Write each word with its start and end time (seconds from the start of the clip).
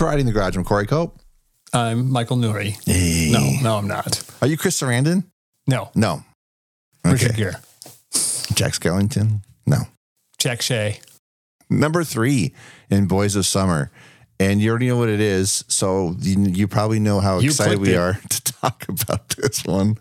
To 0.00 0.06
the 0.24 0.32
Garage. 0.32 0.56
I'm 0.56 0.64
Corey 0.64 0.86
Cope. 0.86 1.20
I'm 1.74 2.10
Michael 2.10 2.38
Nuri. 2.38 2.74
Hey. 2.86 3.28
No, 3.30 3.50
no, 3.62 3.76
I'm 3.76 3.86
not. 3.86 4.22
Are 4.40 4.48
you 4.48 4.56
Chris 4.56 4.80
Sarandon? 4.80 5.24
No, 5.66 5.90
No. 5.94 6.24
Richard 7.04 7.32
Okay. 7.32 7.36
Gere, 7.36 7.52
Jack 8.54 8.72
Skellington? 8.72 9.42
No. 9.66 9.82
Jack 10.38 10.62
Shea. 10.62 11.00
Number 11.68 12.02
three 12.02 12.54
in 12.88 13.08
Boys 13.08 13.36
of 13.36 13.44
Summer. 13.44 13.90
And 14.38 14.62
you 14.62 14.70
already 14.70 14.88
know 14.88 14.96
what 14.96 15.10
it 15.10 15.20
is. 15.20 15.66
So 15.68 16.16
you, 16.18 16.44
you 16.46 16.66
probably 16.66 16.98
know 16.98 17.20
how 17.20 17.38
You 17.40 17.50
excited 17.50 17.78
we 17.78 17.92
it. 17.92 17.98
are 17.98 18.14
to 18.30 18.42
talk 18.54 18.86
about 18.88 19.28
this 19.28 19.66
one. 19.66 19.98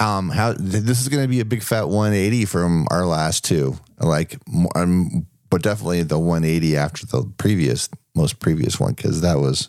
Um, 0.00 0.28
how 0.28 0.54
this 0.58 1.00
is 1.00 1.08
going 1.08 1.22
to 1.22 1.28
be 1.28 1.38
a 1.38 1.44
big 1.44 1.62
fat 1.62 1.84
180 1.88 2.46
from 2.46 2.88
our 2.90 3.06
last 3.06 3.44
two. 3.44 3.78
Like, 4.00 4.38
um, 4.74 5.28
but 5.50 5.62
definitely 5.62 6.02
the 6.02 6.18
180 6.18 6.76
after 6.76 7.06
the 7.06 7.32
previous, 7.38 7.88
most 8.14 8.38
previous 8.38 8.78
one, 8.78 8.94
because 8.94 9.20
that 9.22 9.38
was. 9.38 9.68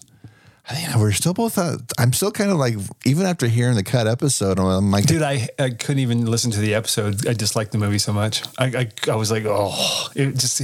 I 0.67 0.73
think 0.73 0.95
we're 0.97 1.11
still 1.11 1.35
both. 1.35 1.59
Uh, 1.59 1.77
I'm 1.99 2.11
still 2.11 2.31
kind 2.31 2.49
of 2.49 2.57
like, 2.57 2.75
even 3.05 3.27
after 3.27 3.47
hearing 3.47 3.75
the 3.75 3.83
cut 3.83 4.07
episode, 4.07 4.57
I'm 4.57 4.89
like, 4.89 5.05
Dude, 5.05 5.21
I, 5.21 5.47
I 5.59 5.69
couldn't 5.69 5.99
even 5.99 6.25
listen 6.25 6.49
to 6.51 6.59
the 6.59 6.73
episode. 6.73 7.27
I 7.27 7.33
disliked 7.33 7.71
the 7.71 7.77
movie 7.77 7.99
so 7.99 8.11
much. 8.11 8.41
I, 8.57 8.65
I, 8.65 9.11
I 9.11 9.15
was 9.15 9.29
like, 9.29 9.43
oh, 9.45 10.07
it 10.15 10.31
just, 10.35 10.63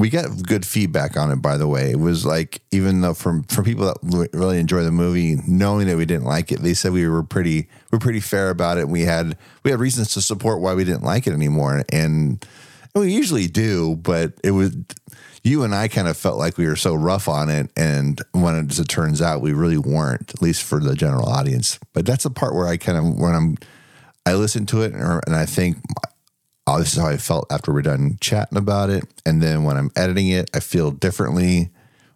we 0.00 0.08
got 0.08 0.42
good 0.44 0.64
feedback 0.64 1.16
on 1.18 1.30
it 1.30 1.36
by 1.36 1.58
the 1.58 1.68
way 1.68 1.90
it 1.90 2.00
was 2.00 2.24
like 2.24 2.62
even 2.70 3.02
though 3.02 3.12
from 3.12 3.42
from 3.44 3.64
people 3.64 3.84
that 3.84 4.28
really 4.32 4.58
enjoy 4.58 4.82
the 4.82 4.90
movie 4.90 5.36
knowing 5.46 5.86
that 5.86 5.96
we 5.98 6.06
didn't 6.06 6.24
like 6.24 6.50
it 6.50 6.60
they 6.60 6.72
said 6.72 6.90
we 6.92 7.06
were 7.06 7.22
pretty 7.22 7.68
we're 7.92 7.98
pretty 7.98 8.18
fair 8.18 8.48
about 8.48 8.78
it 8.78 8.88
we 8.88 9.02
had 9.02 9.36
we 9.62 9.70
had 9.70 9.78
reasons 9.78 10.14
to 10.14 10.22
support 10.22 10.60
why 10.60 10.72
we 10.72 10.84
didn't 10.84 11.02
like 11.02 11.26
it 11.26 11.34
anymore 11.34 11.82
and 11.92 12.46
we 12.94 13.12
usually 13.12 13.46
do 13.46 13.94
but 13.96 14.32
it 14.42 14.52
was 14.52 14.74
you 15.42 15.62
and 15.62 15.74
I 15.74 15.88
kind 15.88 16.08
of 16.08 16.16
felt 16.16 16.38
like 16.38 16.58
we 16.58 16.66
were 16.66 16.76
so 16.76 16.94
rough 16.94 17.28
on 17.28 17.48
it 17.48 17.70
and 17.76 18.20
when 18.32 18.56
it, 18.56 18.70
as 18.70 18.78
it 18.78 18.88
turns 18.88 19.22
out 19.22 19.40
we 19.40 19.52
really 19.52 19.78
weren't 19.78 20.34
at 20.34 20.42
least 20.42 20.62
for 20.62 20.80
the 20.80 20.94
general 20.94 21.28
audience 21.28 21.78
but 21.92 22.04
that's 22.04 22.24
the 22.24 22.30
part 22.30 22.54
where 22.54 22.66
I 22.66 22.76
kind 22.76 22.98
of 22.98 23.18
when 23.18 23.34
I'm 23.34 23.56
I 24.26 24.34
listen 24.34 24.66
to 24.66 24.82
it 24.82 24.92
and, 24.92 25.22
and 25.26 25.34
I 25.34 25.46
think 25.46 25.78
oh, 26.70 26.78
this 26.78 26.92
is 26.92 27.00
how 27.00 27.08
I 27.08 27.16
felt 27.16 27.50
after 27.50 27.72
we're 27.72 27.82
done 27.82 28.16
chatting 28.20 28.58
about 28.58 28.90
it. 28.90 29.04
And 29.26 29.42
then 29.42 29.64
when 29.64 29.76
I'm 29.76 29.90
editing 29.96 30.28
it, 30.28 30.50
I 30.54 30.60
feel 30.60 30.90
differently. 30.90 31.70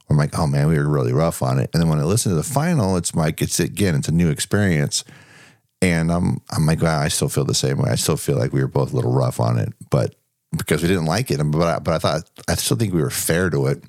I'm 0.09 0.16
like, 0.16 0.38
oh 0.38 0.47
man, 0.47 0.69
we 0.69 0.78
were 0.78 0.88
really 0.88 1.12
rough 1.12 1.42
on 1.42 1.59
it. 1.59 1.70
And 1.72 1.83
then 1.83 1.88
when 1.88 1.98
I 1.98 2.05
listen 2.05 2.31
to 2.31 2.36
the 2.36 2.42
final, 2.42 2.97
it's 2.97 3.14
like 3.14 3.42
it's 3.42 3.59
again, 3.59 3.94
it's 3.94 4.09
a 4.09 4.12
new 4.12 4.31
experience. 4.31 5.05
And 5.83 6.12
I'm 6.12 6.41
I'm 6.50 6.66
like, 6.66 6.83
wow, 6.83 7.00
I 7.00 7.09
still 7.09 7.28
feel 7.28 7.44
the 7.44 7.55
same 7.55 7.78
way. 7.78 7.91
I 7.91 7.97
still 7.97 8.16
feel 8.16 8.36
like 8.36 8.53
we 8.53 8.61
were 8.61 8.69
both 8.69 8.92
a 8.92 8.97
little 8.97 9.12
rough 9.12 9.41
on 9.41 9.59
it, 9.59 9.72
but 9.91 10.14
because 10.56 10.83
we 10.83 10.88
didn't 10.88 11.06
like 11.06 11.30
it. 11.30 11.38
But 11.44 11.62
I, 11.62 11.78
but 11.78 11.94
I 11.94 11.98
thought 11.98 12.30
I 12.48 12.55
still 12.55 12.77
think 12.77 12.94
we 12.94 13.02
were 13.02 13.10
fair 13.10 13.50
to 13.50 13.66
it. 13.66 13.83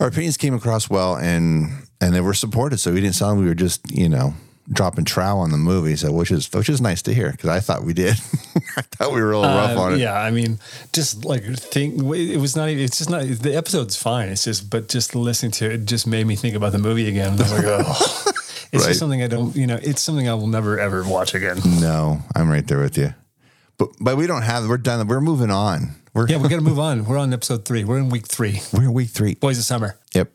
Our 0.00 0.08
opinions 0.08 0.36
came 0.36 0.54
across 0.54 0.90
well, 0.90 1.16
and 1.16 1.70
and 2.00 2.14
they 2.14 2.20
were 2.20 2.34
supported. 2.34 2.78
So 2.78 2.92
we 2.92 3.00
didn't 3.00 3.14
sound 3.16 3.38
like 3.38 3.44
we 3.44 3.48
were 3.48 3.54
just 3.54 3.90
you 3.90 4.08
know 4.08 4.34
dropping 4.72 5.04
trow 5.04 5.38
on 5.38 5.50
the 5.50 5.56
movie. 5.56 5.96
So 5.96 6.12
which 6.12 6.30
is 6.30 6.52
which 6.52 6.68
is 6.68 6.80
nice 6.80 7.00
to 7.02 7.14
hear 7.14 7.30
because 7.32 7.50
I 7.50 7.60
thought 7.60 7.82
we 7.84 7.92
did. 7.94 8.14
I 8.76 8.82
thought 8.82 9.12
we 9.12 9.20
were 9.22 9.32
a 9.32 9.38
little 9.38 9.54
rough 9.56 9.76
uh, 9.76 9.80
on 9.80 9.92
it. 9.94 9.98
yeah, 10.00 10.18
I 10.20 10.30
mean, 10.30 10.58
just 10.92 11.24
like 11.24 11.44
think, 11.44 11.94
it 11.98 12.36
was 12.38 12.56
not, 12.56 12.68
even- 12.68 12.84
it's 12.84 12.98
just 12.98 13.08
not, 13.10 13.22
the 13.26 13.54
episode's 13.56 13.96
fine. 13.96 14.28
It's 14.28 14.44
just, 14.44 14.68
but 14.70 14.88
just 14.88 15.14
listening 15.14 15.52
to 15.52 15.70
it 15.72 15.84
just 15.86 16.06
made 16.06 16.26
me 16.26 16.36
think 16.36 16.54
about 16.56 16.72
the 16.72 16.78
movie 16.78 17.08
again. 17.08 17.32
And 17.32 17.40
I 17.40 17.44
was 17.44 17.52
like, 17.52 17.64
oh, 17.66 18.22
it's 18.72 18.82
Right. 18.82 18.88
just 18.88 18.98
something 18.98 19.22
I 19.22 19.28
don't, 19.28 19.54
you 19.56 19.66
know, 19.66 19.78
it's 19.82 20.02
something 20.02 20.28
I 20.28 20.34
will 20.34 20.46
never 20.46 20.78
ever 20.78 21.04
watch 21.08 21.34
again. 21.34 21.58
No, 21.80 22.20
I'm 22.34 22.50
right 22.50 22.66
there 22.66 22.80
with 22.80 22.98
you. 22.98 23.14
But 23.78 23.90
but 24.00 24.16
we 24.16 24.26
don't 24.26 24.42
have. 24.42 24.68
We're 24.68 24.78
done. 24.78 25.06
We're 25.06 25.20
moving 25.20 25.50
on. 25.50 25.96
We're 26.14 26.28
Yeah, 26.28 26.38
we 26.38 26.48
got 26.48 26.56
to 26.56 26.60
move 26.72 26.78
on. 26.78 27.04
We're 27.04 27.18
on 27.18 27.32
episode 27.32 27.64
three. 27.64 27.84
We're 27.84 27.98
in 27.98 28.08
week 28.08 28.26
three. 28.26 28.60
we're 28.72 28.84
in 28.84 28.92
week 28.92 29.10
three. 29.10 29.34
Boys 29.34 29.58
of 29.58 29.64
Summer. 29.64 29.98
Yep. 30.14 30.32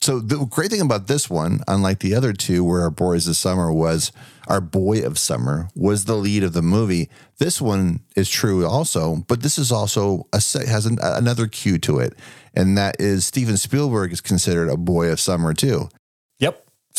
So 0.00 0.20
the 0.20 0.46
great 0.46 0.70
thing 0.70 0.80
about 0.80 1.08
this 1.08 1.28
one, 1.28 1.60
unlike 1.66 1.98
the 1.98 2.14
other 2.14 2.32
two, 2.32 2.62
where 2.62 2.82
our 2.82 2.90
boys 2.90 3.26
of 3.26 3.36
summer 3.36 3.72
was 3.72 4.12
our 4.46 4.60
boy 4.60 5.00
of 5.02 5.18
summer 5.18 5.68
was 5.74 6.04
the 6.04 6.14
lead 6.14 6.44
of 6.44 6.52
the 6.52 6.62
movie. 6.62 7.10
This 7.38 7.60
one 7.60 8.00
is 8.16 8.30
true 8.30 8.64
also, 8.64 9.24
but 9.26 9.42
this 9.42 9.58
is 9.58 9.72
also 9.72 10.26
a 10.32 10.36
has 10.36 10.86
an, 10.86 10.98
another 11.02 11.48
cue 11.48 11.78
to 11.80 11.98
it, 11.98 12.14
and 12.54 12.78
that 12.78 13.00
is 13.00 13.26
Steven 13.26 13.56
Spielberg 13.56 14.12
is 14.12 14.20
considered 14.20 14.68
a 14.68 14.76
boy 14.76 15.10
of 15.10 15.18
summer 15.18 15.52
too. 15.52 15.88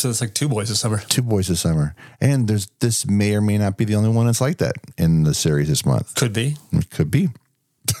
So 0.00 0.08
it's 0.08 0.22
like 0.22 0.32
two 0.32 0.48
Boys 0.48 0.70
this 0.70 0.80
Summer. 0.80 0.96
Two 1.08 1.20
boys 1.20 1.48
this 1.48 1.60
summer, 1.60 1.94
and 2.22 2.48
there's 2.48 2.68
this 2.80 3.06
may 3.06 3.34
or 3.34 3.42
may 3.42 3.58
not 3.58 3.76
be 3.76 3.84
the 3.84 3.96
only 3.96 4.08
one 4.08 4.24
that's 4.24 4.40
like 4.40 4.56
that 4.56 4.76
in 4.96 5.24
the 5.24 5.34
series 5.34 5.68
this 5.68 5.84
month. 5.84 6.14
Could 6.14 6.32
be. 6.32 6.56
It 6.72 6.88
could 6.88 7.10
be. 7.10 7.28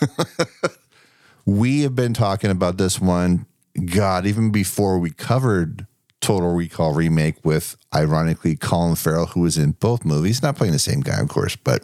we 1.44 1.82
have 1.82 1.94
been 1.94 2.14
talking 2.14 2.50
about 2.50 2.78
this 2.78 2.98
one, 2.98 3.44
God, 3.84 4.24
even 4.24 4.50
before 4.50 4.98
we 4.98 5.10
covered 5.10 5.86
Total 6.22 6.50
Recall 6.50 6.94
Remake 6.94 7.44
with, 7.44 7.76
ironically, 7.94 8.56
Colin 8.56 8.94
Farrell, 8.94 9.26
who 9.26 9.40
was 9.40 9.58
in 9.58 9.72
both 9.72 10.02
movies, 10.02 10.42
not 10.42 10.56
playing 10.56 10.72
the 10.72 10.78
same 10.78 11.00
guy, 11.00 11.20
of 11.20 11.28
course, 11.28 11.54
but 11.54 11.82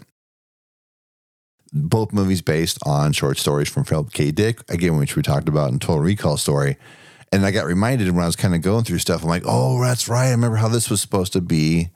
both 1.75 2.15
movies 2.15 2.41
based 2.41 2.78
on 2.87 3.12
short 3.12 3.37
stories 3.37 3.69
from 3.69 3.84
Philip 3.84 4.15
K. 4.15 4.31
Dick, 4.31 4.60
again, 4.71 4.97
which 4.97 5.15
we 5.15 5.21
talked 5.21 5.47
about 5.50 5.72
in 5.72 5.78
Total 5.78 6.00
Recall 6.00 6.38
Story. 6.38 6.78
And 7.32 7.44
I 7.44 7.50
got 7.50 7.66
reminded 7.66 8.10
when 8.12 8.22
I 8.22 8.26
was 8.26 8.37
kind 8.37 8.54
of 8.54 8.62
going 8.62 8.84
through 8.84 8.98
stuff, 8.98 9.22
I'm 9.22 9.28
like, 9.28 9.42
oh, 9.47 9.82
that's 9.82 10.09
right. 10.09 10.28
I 10.28 10.31
remember 10.31 10.56
how 10.56 10.69
this 10.69 10.88
was 10.88 11.00
supposed 11.00 11.32
to 11.32 11.41
be 11.41 11.91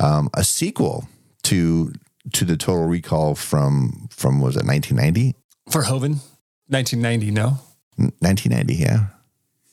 um, 0.00 0.28
a 0.34 0.44
sequel 0.44 1.08
to 1.44 1.92
to 2.32 2.44
the 2.44 2.56
Total 2.56 2.86
Recall 2.86 3.34
from 3.34 4.08
from 4.10 4.40
was 4.40 4.56
it 4.56 4.66
1990? 4.66 5.36
Verhoeven, 5.70 6.20
1990, 6.68 7.30
no? 7.30 7.58
1990, 7.96 8.74
yeah. 8.74 9.06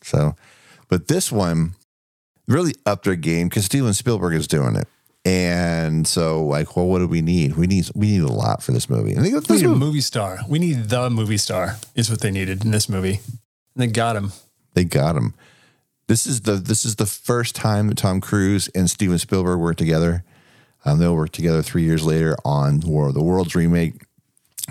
So, 0.03 0.35
but 0.87 1.07
this 1.07 1.31
one 1.31 1.75
really 2.47 2.73
upped 2.85 3.05
their 3.05 3.15
game 3.15 3.49
because 3.49 3.65
Steven 3.65 3.93
Spielberg 3.93 4.35
is 4.35 4.47
doing 4.47 4.75
it, 4.75 4.87
and 5.25 6.07
so 6.07 6.43
like, 6.45 6.75
well, 6.75 6.87
what 6.87 6.99
do 6.99 7.07
we 7.07 7.21
need? 7.21 7.55
We 7.55 7.67
need 7.67 7.89
we 7.95 8.11
need 8.11 8.21
a 8.21 8.31
lot 8.31 8.63
for 8.63 8.71
this 8.71 8.89
movie. 8.89 9.13
And 9.13 9.25
they 9.25 9.31
got 9.31 9.47
We 9.49 9.57
need 9.57 9.65
a 9.65 9.69
movie 9.69 10.01
star. 10.01 10.39
We 10.47 10.59
need 10.59 10.89
the 10.89 11.09
movie 11.09 11.37
star, 11.37 11.77
is 11.95 12.09
what 12.09 12.21
they 12.21 12.31
needed 12.31 12.63
in 12.63 12.71
this 12.71 12.89
movie. 12.89 13.19
And 13.75 13.83
they 13.83 13.87
got 13.87 14.15
him. 14.15 14.31
They 14.73 14.83
got 14.83 15.15
him. 15.15 15.33
This 16.07 16.27
is 16.27 16.41
the 16.41 16.53
this 16.53 16.83
is 16.85 16.97
the 16.97 17.05
first 17.05 17.55
time 17.55 17.87
that 17.87 17.97
Tom 17.97 18.19
Cruise 18.21 18.67
and 18.69 18.89
Steven 18.89 19.17
Spielberg 19.17 19.59
worked 19.59 19.79
together. 19.79 20.23
Um, 20.83 20.99
they'll 20.99 21.15
work 21.15 21.31
together 21.31 21.61
three 21.61 21.83
years 21.83 22.03
later 22.03 22.35
on 22.43 22.79
War 22.81 23.09
of 23.09 23.13
the 23.13 23.23
Worlds 23.23 23.55
remake. 23.55 24.03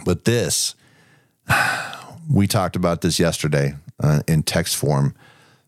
But 0.05 0.25
this, 0.25 0.75
we 2.31 2.47
talked 2.47 2.77
about 2.77 3.01
this 3.01 3.19
yesterday 3.19 3.75
uh, 4.03 4.21
in 4.27 4.43
text 4.43 4.77
form. 4.77 5.15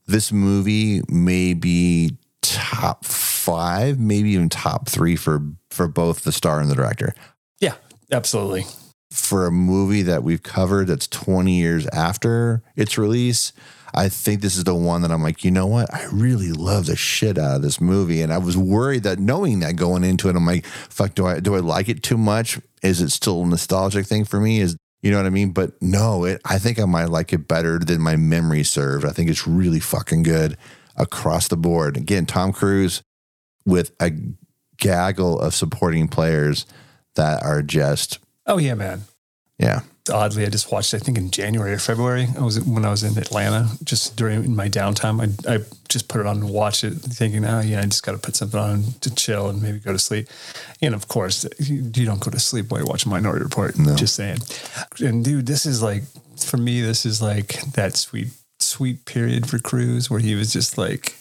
This 0.06 0.32
movie 0.32 1.00
may 1.08 1.54
be 1.54 2.16
top 2.42 3.04
five, 3.04 3.98
maybe 3.98 4.30
even 4.30 4.48
top 4.48 4.88
three 4.88 5.16
for 5.16 5.42
for 5.70 5.88
both 5.88 6.24
the 6.24 6.32
star 6.32 6.60
and 6.60 6.70
the 6.70 6.74
director. 6.74 7.14
Yeah, 7.60 7.74
absolutely. 8.10 8.66
For 9.10 9.46
a 9.46 9.52
movie 9.52 10.02
that 10.02 10.22
we've 10.22 10.42
covered 10.42 10.88
that's 10.88 11.06
20 11.06 11.54
years 11.54 11.86
after 11.88 12.62
its 12.76 12.96
release, 12.96 13.52
I 13.94 14.08
think 14.08 14.40
this 14.40 14.56
is 14.56 14.64
the 14.64 14.74
one 14.74 15.02
that 15.02 15.10
I'm 15.10 15.22
like, 15.22 15.44
you 15.44 15.50
know 15.50 15.66
what? 15.66 15.92
I 15.92 16.04
really 16.06 16.52
love 16.52 16.86
the 16.86 16.96
shit 16.96 17.38
out 17.38 17.56
of 17.56 17.62
this 17.62 17.80
movie. 17.80 18.22
And 18.22 18.32
I 18.32 18.38
was 18.38 18.56
worried 18.56 19.02
that 19.02 19.18
knowing 19.18 19.60
that 19.60 19.76
going 19.76 20.04
into 20.04 20.28
it, 20.28 20.36
I'm 20.36 20.46
like, 20.46 20.64
fuck, 20.66 21.14
do 21.14 21.26
I 21.26 21.40
do 21.40 21.54
I 21.54 21.60
like 21.60 21.88
it 21.88 22.02
too 22.02 22.18
much? 22.18 22.58
Is 22.82 23.00
it 23.00 23.10
still 23.10 23.42
a 23.42 23.46
nostalgic 23.46 24.06
thing 24.06 24.24
for 24.24 24.40
me? 24.40 24.60
Is 24.60 24.76
you 25.02 25.10
know 25.10 25.16
what 25.18 25.26
I 25.26 25.30
mean? 25.30 25.50
But 25.50 25.80
no, 25.82 26.24
it 26.24 26.40
I 26.44 26.58
think 26.58 26.78
I 26.78 26.84
might 26.84 27.10
like 27.10 27.32
it 27.32 27.48
better 27.48 27.78
than 27.78 28.00
my 28.00 28.16
memory 28.16 28.64
served. 28.64 29.04
I 29.04 29.10
think 29.10 29.28
it's 29.30 29.46
really 29.46 29.80
fucking 29.80 30.22
good 30.22 30.56
across 30.96 31.48
the 31.48 31.56
board. 31.56 31.96
Again, 31.96 32.26
Tom 32.26 32.52
Cruise 32.52 33.02
with 33.64 33.92
a 34.00 34.12
gaggle 34.76 35.38
of 35.38 35.54
supporting 35.54 36.08
players 36.08 36.66
that 37.14 37.42
are 37.42 37.62
just 37.62 38.18
Oh, 38.46 38.58
yeah, 38.58 38.74
man. 38.74 39.02
Yeah. 39.58 39.82
Oddly, 40.10 40.44
I 40.44 40.48
just 40.48 40.72
watched. 40.72 40.94
I 40.94 40.98
think 40.98 41.16
in 41.16 41.30
January 41.30 41.72
or 41.72 41.78
February. 41.78 42.26
I 42.36 42.42
was 42.42 42.60
when 42.60 42.84
I 42.84 42.90
was 42.90 43.04
in 43.04 43.16
Atlanta, 43.16 43.68
just 43.84 44.16
during 44.16 44.54
my 44.54 44.68
downtime. 44.68 45.20
I 45.20 45.54
I 45.54 45.58
just 45.88 46.08
put 46.08 46.20
it 46.20 46.26
on 46.26 46.38
and 46.38 46.50
watched 46.50 46.82
it, 46.82 46.94
thinking, 46.94 47.44
oh 47.44 47.60
yeah, 47.60 47.80
I 47.80 47.84
just 47.84 48.02
got 48.02 48.12
to 48.12 48.18
put 48.18 48.34
something 48.34 48.58
on 48.58 48.82
to 49.00 49.14
chill 49.14 49.48
and 49.48 49.62
maybe 49.62 49.78
go 49.78 49.92
to 49.92 50.00
sleep. 50.00 50.26
And 50.80 50.94
of 50.94 51.06
course, 51.06 51.46
you, 51.60 51.90
you 51.94 52.04
don't 52.04 52.20
go 52.20 52.32
to 52.32 52.40
sleep 52.40 52.70
while 52.70 52.80
you're 52.80 52.88
watching 52.88 53.10
Minority 53.12 53.44
Report. 53.44 53.78
No. 53.78 53.94
Just 53.94 54.16
saying. 54.16 54.38
And 54.98 55.24
dude, 55.24 55.46
this 55.46 55.66
is 55.66 55.82
like 55.82 56.02
for 56.36 56.56
me. 56.56 56.80
This 56.80 57.06
is 57.06 57.22
like 57.22 57.60
that 57.74 57.96
sweet 57.96 58.28
sweet 58.58 59.04
period 59.04 59.48
for 59.48 59.58
Cruise 59.60 60.10
where 60.10 60.20
he 60.20 60.34
was 60.34 60.52
just 60.52 60.76
like 60.78 61.14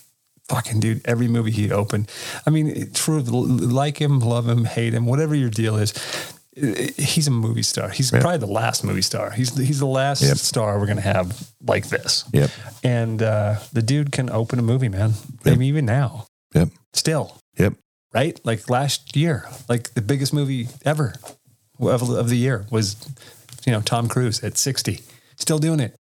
fucking 0.47 0.79
dude, 0.79 1.01
every 1.05 1.27
movie 1.27 1.51
he 1.51 1.71
opened. 1.71 2.11
I 2.45 2.49
mean, 2.49 2.91
true, 2.93 3.19
like 3.19 4.01
him, 4.01 4.19
love 4.19 4.49
him, 4.49 4.65
hate 4.65 4.93
him, 4.93 5.05
whatever 5.05 5.33
your 5.33 5.49
deal 5.49 5.77
is. 5.77 5.93
He's 6.53 7.27
a 7.27 7.31
movie 7.31 7.63
star. 7.63 7.87
He's 7.89 8.11
probably 8.11 8.37
the 8.37 8.45
last 8.45 8.83
movie 8.83 9.01
star. 9.01 9.31
He's 9.31 9.55
he's 9.57 9.79
the 9.79 9.85
last 9.85 10.21
Yep. 10.21 10.37
star 10.37 10.79
we're 10.79 10.85
gonna 10.87 10.99
have 11.01 11.47
like 11.65 11.87
this. 11.87 12.25
Yep. 12.33 12.49
And 12.83 13.21
uh, 13.23 13.59
the 13.71 13.81
dude 13.81 14.11
can 14.11 14.29
open 14.29 14.59
a 14.59 14.61
movie, 14.61 14.89
man. 14.89 15.13
Maybe 15.45 15.67
even 15.67 15.85
now, 15.85 16.25
Yep. 16.53 16.69
still, 16.93 17.37
Yep. 17.57 17.75
right? 18.13 18.37
Like 18.43 18.69
last 18.69 19.15
year, 19.15 19.47
like 19.69 19.93
the 19.93 20.01
biggest 20.01 20.33
movie 20.33 20.67
ever 20.83 21.13
of, 21.79 22.09
of 22.09 22.27
the 22.29 22.37
year 22.37 22.65
was, 22.69 22.97
you 23.65 23.71
know, 23.71 23.79
Tom 23.79 24.09
Cruise 24.09 24.43
at 24.43 24.57
sixty, 24.57 24.99
still 25.37 25.57
doing 25.59 25.79
it. 25.79 25.95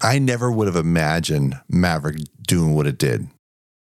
I 0.00 0.20
never 0.20 0.50
would 0.50 0.68
have 0.68 0.76
imagined 0.76 1.60
Maverick 1.68 2.18
doing 2.46 2.74
what 2.74 2.86
it 2.86 2.98
did. 2.98 3.26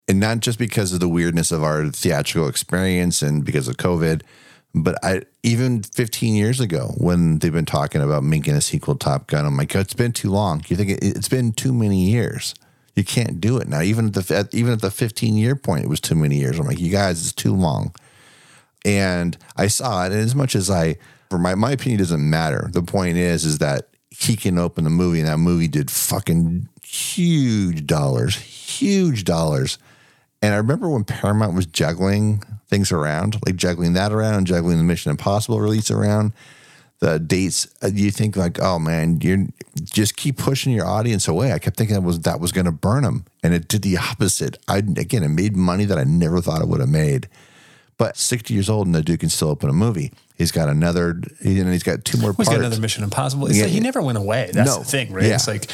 And 0.08 0.18
not 0.18 0.40
just 0.40 0.58
because 0.58 0.92
of 0.94 1.00
the 1.00 1.08
weirdness 1.08 1.52
of 1.52 1.62
our 1.62 1.88
theatrical 1.88 2.48
experience 2.48 3.20
and 3.22 3.44
because 3.44 3.68
of 3.68 3.76
COVID, 3.76 4.22
but 4.74 5.02
I 5.04 5.22
even 5.42 5.82
15 5.82 6.34
years 6.34 6.60
ago 6.60 6.94
when 6.96 7.38
they've 7.38 7.52
been 7.52 7.64
talking 7.64 8.02
about 8.02 8.22
making 8.22 8.54
a 8.54 8.60
sequel 8.60 8.94
to 8.94 9.04
Top 9.04 9.26
Gun, 9.26 9.44
I'm 9.44 9.56
like, 9.56 9.74
it's 9.74 9.94
been 9.94 10.12
too 10.12 10.30
long. 10.30 10.64
You 10.68 10.76
think 10.76 10.90
it, 10.90 10.98
it's 11.02 11.28
been 11.28 11.52
too 11.52 11.72
many 11.72 12.04
years? 12.10 12.54
You 12.94 13.04
can't 13.04 13.40
do 13.40 13.56
it 13.58 13.68
now. 13.68 13.80
Even 13.82 14.08
at 14.08 14.14
the 14.14 14.36
at, 14.36 14.54
even 14.54 14.72
at 14.72 14.80
the 14.80 14.90
15 14.90 15.36
year 15.36 15.56
point, 15.56 15.84
it 15.84 15.88
was 15.88 16.00
too 16.00 16.14
many 16.14 16.36
years. 16.36 16.58
I'm 16.58 16.66
like, 16.66 16.78
you 16.78 16.90
guys, 16.90 17.20
it's 17.20 17.32
too 17.32 17.54
long. 17.54 17.94
And 18.84 19.36
I 19.56 19.66
saw 19.66 20.04
it, 20.04 20.12
and 20.12 20.20
as 20.20 20.34
much 20.34 20.54
as 20.54 20.70
I, 20.70 20.96
for 21.28 21.38
my 21.38 21.54
my 21.54 21.72
opinion, 21.72 21.98
doesn't 21.98 22.30
matter. 22.30 22.68
The 22.72 22.82
point 22.82 23.16
is, 23.16 23.44
is 23.44 23.58
that 23.58 23.88
he 24.10 24.36
can 24.36 24.58
open 24.58 24.84
the 24.84 24.90
movie, 24.90 25.20
and 25.20 25.28
that 25.28 25.38
movie 25.38 25.68
did 25.68 25.90
fucking 25.90 26.68
huge 26.82 27.86
dollars, 27.86 28.36
huge 28.36 29.24
dollars. 29.24 29.78
And 30.42 30.54
I 30.54 30.56
remember 30.56 30.88
when 30.88 31.04
Paramount 31.04 31.54
was 31.54 31.66
juggling 31.66 32.42
things 32.68 32.92
around, 32.92 33.36
like 33.44 33.56
juggling 33.56 33.92
that 33.94 34.12
around, 34.12 34.34
and 34.34 34.46
juggling 34.46 34.78
the 34.78 34.84
Mission 34.84 35.10
Impossible 35.10 35.60
release 35.60 35.90
around 35.90 36.32
the 37.00 37.18
dates. 37.18 37.66
uh, 37.82 37.90
You 37.92 38.10
think 38.10 38.36
like, 38.36 38.58
oh 38.60 38.78
man, 38.78 39.20
you're 39.20 39.46
just 39.82 40.16
keep 40.16 40.38
pushing 40.38 40.72
your 40.72 40.86
audience 40.86 41.28
away. 41.28 41.52
I 41.52 41.58
kept 41.58 41.76
thinking 41.76 41.94
that 41.94 42.02
was 42.02 42.20
that 42.20 42.40
was 42.40 42.52
going 42.52 42.64
to 42.64 42.72
burn 42.72 43.02
them, 43.02 43.26
and 43.42 43.52
it 43.52 43.68
did 43.68 43.82
the 43.82 43.96
opposite. 44.10 44.58
I 44.66 44.78
again, 44.78 45.22
it 45.22 45.28
made 45.28 45.56
money 45.56 45.84
that 45.84 45.98
I 45.98 46.04
never 46.04 46.40
thought 46.40 46.62
it 46.62 46.68
would 46.68 46.80
have 46.80 46.88
made. 46.88 47.28
But 47.98 48.16
60 48.16 48.54
years 48.54 48.70
old 48.70 48.86
and 48.86 48.94
the 48.94 49.02
dude 49.02 49.20
can 49.20 49.28
still 49.28 49.48
open 49.50 49.68
a 49.68 49.74
movie. 49.74 50.10
He's 50.38 50.50
got 50.52 50.70
another, 50.70 51.20
you 51.42 51.62
know, 51.62 51.70
he's 51.70 51.82
got 51.82 52.02
two 52.02 52.16
more 52.16 52.30
He's 52.30 52.36
parts. 52.36 52.48
got 52.48 52.58
another 52.60 52.80
Mission 52.80 53.04
Impossible. 53.04 53.46
It's 53.48 53.58
Yeah. 53.58 53.64
like 53.64 53.72
he 53.72 53.80
never 53.80 54.00
went 54.00 54.16
away. 54.16 54.50
That's 54.54 54.70
No. 54.70 54.78
the 54.78 54.86
thing, 54.86 55.12
right? 55.12 55.26
Yeah. 55.26 55.34
It's 55.34 55.46
like, 55.46 55.70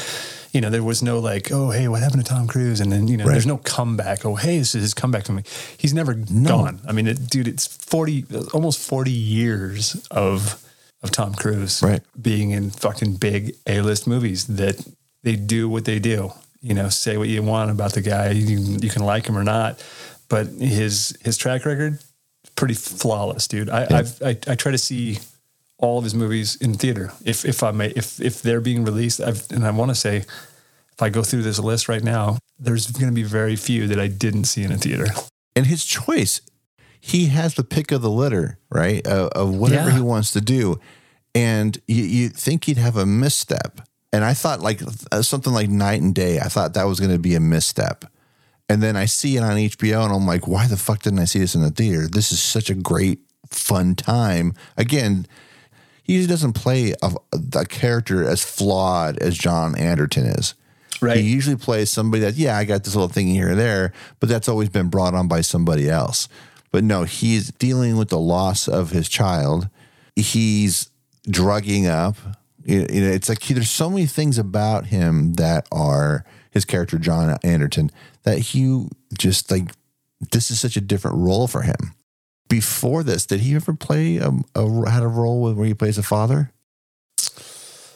you 0.56 0.62
know, 0.62 0.70
there 0.70 0.82
was 0.82 1.02
no 1.02 1.18
like, 1.18 1.52
oh, 1.52 1.68
hey, 1.70 1.86
what 1.86 2.02
happened 2.02 2.24
to 2.24 2.28
Tom 2.32 2.46
Cruise? 2.48 2.80
And 2.80 2.90
then, 2.90 3.08
you 3.08 3.18
know, 3.18 3.26
Right. 3.26 3.32
there's 3.32 3.44
no 3.46 3.58
comeback. 3.58 4.24
Oh, 4.24 4.36
hey, 4.36 4.56
this 4.58 4.74
is 4.74 4.80
his 4.80 4.94
comeback 4.94 5.24
to 5.24 5.32
me. 5.32 5.42
He's 5.76 5.92
never 5.92 6.14
gone. 6.14 6.80
I 6.88 6.92
mean, 6.92 7.06
it, 7.06 7.28
dude, 7.28 7.46
it's 7.46 7.66
40, 7.66 8.24
almost 8.54 8.78
40 8.80 9.10
years 9.10 10.06
of, 10.10 10.64
of 11.02 11.10
Tom 11.10 11.34
Cruise 11.34 11.82
Right. 11.82 12.00
being 12.20 12.52
in 12.52 12.70
fucking 12.70 13.16
big 13.16 13.54
A-list 13.66 14.06
movies 14.06 14.46
that 14.46 14.82
they 15.24 15.36
do 15.36 15.68
what 15.68 15.84
they 15.84 15.98
do. 15.98 16.32
You 16.62 16.72
know, 16.72 16.88
say 16.88 17.18
what 17.18 17.28
you 17.28 17.42
want 17.42 17.70
about 17.70 17.92
the 17.92 18.00
guy. 18.00 18.30
You, 18.30 18.56
you 18.80 18.88
can 18.88 19.04
like 19.04 19.26
him 19.26 19.36
or 19.36 19.44
not, 19.44 19.84
but 20.30 20.46
his, 20.46 21.16
his 21.22 21.36
track 21.36 21.66
record, 21.66 21.98
pretty 22.56 22.72
flawless, 22.74 23.46
dude. 23.46 23.68
I, 23.68 23.86
I've, 23.90 24.22
I, 24.22 24.30
I 24.48 24.54
try 24.54 24.72
to 24.72 24.78
see 24.78 25.18
all 25.78 25.98
of 25.98 26.04
his 26.04 26.14
movies 26.14 26.56
in 26.56 26.74
theater. 26.74 27.12
If 27.24 27.44
if 27.44 27.62
I 27.62 27.70
may, 27.70 27.88
if 27.96 28.20
if 28.20 28.42
they're 28.42 28.60
being 28.60 28.84
released, 28.84 29.20
I've, 29.20 29.46
and 29.50 29.66
I 29.66 29.70
want 29.70 29.90
to 29.90 29.94
say, 29.94 30.16
if 30.18 31.02
I 31.02 31.08
go 31.10 31.22
through 31.22 31.42
this 31.42 31.58
list 31.58 31.88
right 31.88 32.02
now, 32.02 32.38
there's 32.58 32.90
going 32.90 33.06
to 33.08 33.12
be 33.14 33.22
very 33.22 33.56
few 33.56 33.86
that 33.88 34.00
I 34.00 34.06
didn't 34.08 34.44
see 34.44 34.62
in 34.62 34.72
a 34.72 34.78
theater. 34.78 35.06
and 35.54 35.66
his 35.66 35.84
choice, 35.84 36.40
he 37.00 37.26
has 37.26 37.54
the 37.54 37.64
pick 37.64 37.92
of 37.92 38.00
the 38.02 38.10
litter, 38.10 38.58
right? 38.70 39.06
Of, 39.06 39.28
of 39.32 39.54
whatever 39.54 39.90
Yeah. 39.90 39.96
he 39.96 40.00
wants 40.02 40.30
to 40.32 40.40
do. 40.40 40.80
And 41.34 41.76
you, 41.86 42.02
you 42.04 42.28
think 42.30 42.64
he'd 42.64 42.78
have 42.78 42.96
a 42.96 43.04
misstep. 43.04 43.82
And 44.12 44.24
I 44.24 44.32
thought 44.32 44.60
like 44.62 44.80
uh, 45.12 45.20
something 45.20 45.52
like 45.52 45.68
night 45.68 46.00
and 46.00 46.14
day, 46.14 46.38
I 46.38 46.48
thought 46.48 46.72
that 46.74 46.84
was 46.84 46.98
going 46.98 47.12
to 47.12 47.18
be 47.18 47.34
a 47.34 47.40
misstep. 47.40 48.06
And 48.70 48.82
then 48.82 48.96
I 48.96 49.04
see 49.04 49.36
it 49.36 49.42
on 49.42 49.56
HBO 49.56 50.04
and 50.06 50.14
I'm 50.14 50.26
like, 50.26 50.48
why 50.48 50.66
the 50.66 50.78
fuck 50.78 51.02
didn't 51.02 51.18
I 51.18 51.26
see 51.26 51.38
this 51.40 51.54
in 51.54 51.60
the 51.60 51.70
theater? 51.70 52.08
This 52.08 52.32
is 52.32 52.40
such 52.40 52.70
a 52.70 52.74
great, 52.74 53.20
fun 53.50 53.94
time. 53.94 54.54
Again, 54.78 55.26
he 56.06 56.14
usually 56.14 56.30
doesn't 56.30 56.52
play 56.52 56.94
a, 57.02 57.12
a 57.54 57.64
character 57.64 58.22
as 58.22 58.40
flawed 58.40 59.18
as 59.18 59.36
John 59.36 59.76
Anderton 59.76 60.24
is. 60.26 60.54
Right. 61.02 61.16
He 61.18 61.24
usually 61.24 61.56
plays 61.56 61.90
somebody 61.90 62.22
that, 62.22 62.34
yeah, 62.34 62.56
I 62.56 62.64
got 62.64 62.84
this 62.84 62.94
little 62.94 63.08
thing 63.08 63.26
here 63.26 63.50
or 63.50 63.54
there, 63.56 63.92
but 64.20 64.28
that's 64.28 64.48
always 64.48 64.68
been 64.68 64.88
brought 64.88 65.14
on 65.14 65.26
by 65.26 65.40
somebody 65.40 65.90
else. 65.90 66.28
But 66.70 66.84
no, 66.84 67.02
he's 67.02 67.50
dealing 67.50 67.96
with 67.96 68.08
the 68.08 68.20
loss 68.20 68.68
of 68.68 68.90
his 68.90 69.08
child. 69.08 69.68
He's 70.14 70.90
drugging 71.28 71.88
up. 71.88 72.16
You 72.64 72.82
know, 72.82 73.08
it's 73.08 73.28
like 73.28 73.42
he, 73.42 73.52
there's 73.52 73.68
so 73.68 73.90
many 73.90 74.06
things 74.06 74.38
about 74.38 74.86
him 74.86 75.34
that 75.34 75.66
are 75.72 76.24
his 76.52 76.64
character, 76.64 76.98
John 76.98 77.36
Anderton, 77.42 77.90
that 78.22 78.54
you 78.54 78.90
just 79.18 79.50
like, 79.50 79.72
this 80.30 80.52
is 80.52 80.60
such 80.60 80.76
a 80.76 80.80
different 80.80 81.16
role 81.16 81.48
for 81.48 81.62
him. 81.62 81.94
Before 82.48 83.02
this, 83.02 83.26
did 83.26 83.40
he 83.40 83.54
ever 83.56 83.74
play 83.74 84.18
a, 84.18 84.30
a 84.54 84.90
had 84.90 85.02
a 85.02 85.08
role 85.08 85.42
with 85.42 85.56
where 85.56 85.66
he 85.66 85.74
plays 85.74 85.98
a 85.98 86.02
father? 86.02 86.52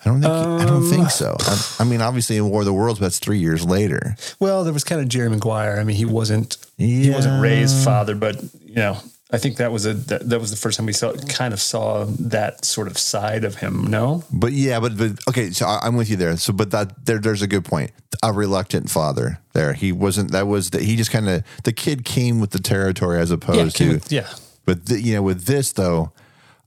I 0.03 0.09
don't 0.09 0.23
think. 0.23 0.33
I 0.33 0.65
don't 0.65 0.85
Um, 0.85 0.91
think 0.91 1.11
so. 1.11 1.37
I, 1.39 1.75
I 1.81 1.85
mean, 1.85 2.01
obviously 2.01 2.37
in 2.39 2.49
War 2.49 2.61
of 2.61 2.67
the 2.67 2.73
Worlds, 2.73 2.99
but 2.99 3.07
that's 3.07 3.19
three 3.19 3.39
years 3.39 3.65
later. 3.67 4.17
Well, 4.41 4.65
there 4.65 4.73
was 4.73 4.83
kind 4.83 5.01
of 5.01 5.09
Jerry 5.09 5.29
Maguire. 5.29 5.79
I 5.79 5.85
mean, 5.85 5.97
he 5.97 6.07
wasn't 6.07 6.57
he 6.79 7.11
wasn't 7.11 7.43
Ray's 7.43 7.85
father, 7.85 8.15
but 8.15 8.43
you 8.65 8.77
know, 8.77 8.99
I 9.33 9.39
think 9.39 9.57
that 9.59 9.71
was 9.71 9.87
a 9.87 9.95
that, 9.95 10.29
that 10.29 10.41
was 10.41 10.51
the 10.51 10.57
first 10.57 10.77
time 10.77 10.87
we 10.87 10.93
saw 10.93 11.13
kind 11.29 11.53
of 11.53 11.61
saw 11.61 12.05
that 12.05 12.65
sort 12.65 12.89
of 12.89 12.99
side 12.99 13.45
of 13.45 13.57
him. 13.57 13.85
No, 13.85 14.25
But 14.33 14.53
yeah, 14.53 14.81
but, 14.81 14.97
but 14.97 15.13
okay, 15.29 15.51
so 15.51 15.67
I, 15.67 15.81
I'm 15.83 15.97
with 15.97 16.11
you 16.11 16.17
there. 16.17 16.37
So, 16.37 16.53
but 16.53 16.71
that 16.73 17.07
there, 17.07 17.19
there's 17.19 17.43
a 17.43 17.47
good 17.47 17.65
point. 17.65 17.93
A 18.23 18.33
reluctant 18.33 18.91
father 18.91 19.39
there. 19.53 19.73
He 19.73 19.93
wasn't. 19.93 20.33
That 20.33 20.49
was 20.49 20.71
that. 20.71 20.83
He 20.83 20.97
just 20.97 21.13
kind 21.13 21.29
of 21.29 21.45
the 21.63 21.73
kid 21.73 22.05
came 22.05 22.41
with 22.41 22.51
the 22.51 22.59
territory 22.59 23.21
as 23.21 23.31
opposed 23.31 23.79
yeah, 23.79 23.99
to. 23.99 24.15
yeah, 24.15 24.29
But 24.65 24.87
the, 24.87 25.01
you 25.01 25.15
know, 25.15 25.23
with 25.23 25.45
this 25.45 25.73
though, 25.73 26.13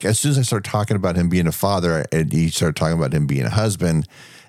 as 0.01 0.19
soon 0.19 0.31
as 0.31 0.39
I 0.39 0.43
start 0.43 0.63
talking 0.63 0.95
about 0.95 1.17
him 1.17 1.27
being 1.27 1.47
a 1.47 1.51
father, 1.51 2.05
and 2.11 2.33
you 2.33 2.49
start 2.49 2.77
talking 2.77 2.97
about 2.97 3.13
him 3.13 3.27
being 3.27 3.43
a 3.43 3.49
husband, 3.49 4.07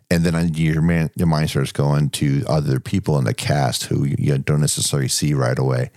and 0.09 0.25
then 0.25 0.55
your 0.55 0.83
man, 0.83 1.11
your 1.17 1.27
mind 1.27 1.51
starts 1.51 1.73
going 1.73 2.11
to 2.11 2.45
other 2.47 2.79
people 2.79 3.19
in 3.19 3.25
the 3.25 3.35
cast 3.35 3.85
who 3.85 4.05
you 4.05 4.39
don't 4.39 4.61
necessarily 4.61 5.09
see 5.09 5.35
right 5.35 5.59
away. 5.59 5.91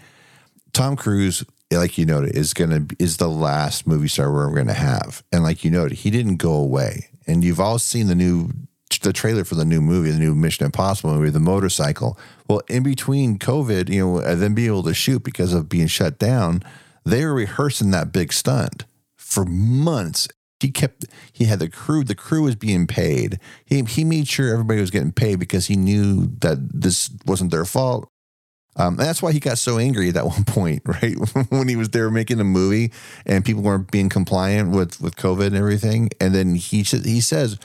Tom 0.74 0.96
Cruise, 0.96 1.44
like 1.72 1.98
you 1.98 2.06
noted, 2.06 2.36
is 2.36 2.54
gonna 2.54 2.86
is 3.00 3.18
the 3.18 3.30
last 3.30 3.86
movie 3.86 4.08
star 4.08 4.32
we're 4.32 4.54
gonna 4.56 4.74
have, 4.74 5.24
and 5.32 5.44
like 5.44 5.64
you 5.64 5.72
noted, 5.72 6.00
he 6.00 6.10
didn't 6.10 6.38
go 6.38 6.54
away. 6.54 7.10
And 7.26 7.44
you've 7.44 7.60
all 7.60 7.78
seen 7.78 8.08
the 8.08 8.16
new 8.16 8.52
the 9.02 9.12
trailer 9.12 9.44
for 9.44 9.56
the 9.56 9.66
new 9.66 9.82
movie, 9.82 10.12
the 10.12 10.18
new 10.18 10.34
Mission 10.34 10.66
Impossible 10.66 11.14
movie, 11.14 11.30
the 11.30 11.40
motorcycle. 11.40 12.18
Well, 12.48 12.62
in 12.70 12.84
between 12.84 13.38
COVID, 13.38 13.90
you 13.90 14.00
know, 14.00 14.18
uh, 14.20 14.22
and 14.22 14.42
then 14.42 14.54
being 14.54 14.70
able 14.70 14.84
to 14.84 14.94
shoot 14.94 15.24
because 15.24 15.54
of 15.54 15.68
being 15.68 15.88
shut 15.88 16.18
down, 16.18 16.64
they 17.06 17.26
were 17.26 17.34
rehearsing 17.34 17.92
that 17.92 18.12
big 18.12 18.32
stunt 18.32 18.86
for 19.16 19.46
months. 19.46 20.28
He 20.60 20.72
kept 20.72 21.06
he 21.32 21.46
had 21.46 21.60
the 21.60 21.70
crew, 21.70 22.04
the 22.04 22.16
crew 22.16 22.44
was 22.44 22.56
being 22.56 22.88
paid. 22.88 23.40
He 23.66 23.84
he 23.84 24.04
made 24.04 24.28
sure 24.28 24.52
everybody 24.52 24.80
was 24.80 24.90
getting 24.90 25.12
paid 25.12 25.38
because 25.40 25.68
he 25.68 25.76
knew 25.76 26.32
that 26.40 26.58
this 26.82 27.10
wasn't 27.26 27.52
their 27.52 27.66
fault. 27.66 28.10
Um, 28.78 29.00
and 29.00 29.08
that's 29.08 29.22
why 29.22 29.32
he 29.32 29.40
got 29.40 29.58
so 29.58 29.78
angry 29.78 30.10
at 30.10 30.14
that 30.14 30.26
one 30.28 30.44
point, 30.46 30.84
right? 30.86 31.16
when 31.50 31.68
he 31.68 31.76
was 31.76 31.90
there 31.90 32.10
making 32.10 32.40
a 32.40 32.46
movie 32.46 32.92
and 33.26 33.44
people 33.44 33.64
weren't 33.64 33.92
being 33.92 34.10
compliant 34.10 34.72
with, 34.72 35.02
with 35.02 35.16
COVID 35.16 35.48
and 35.48 35.56
everything. 35.56 36.10
And 36.22 36.34
then 36.34 36.56
he 36.56 36.84
he 36.84 37.22
says, 37.22 37.58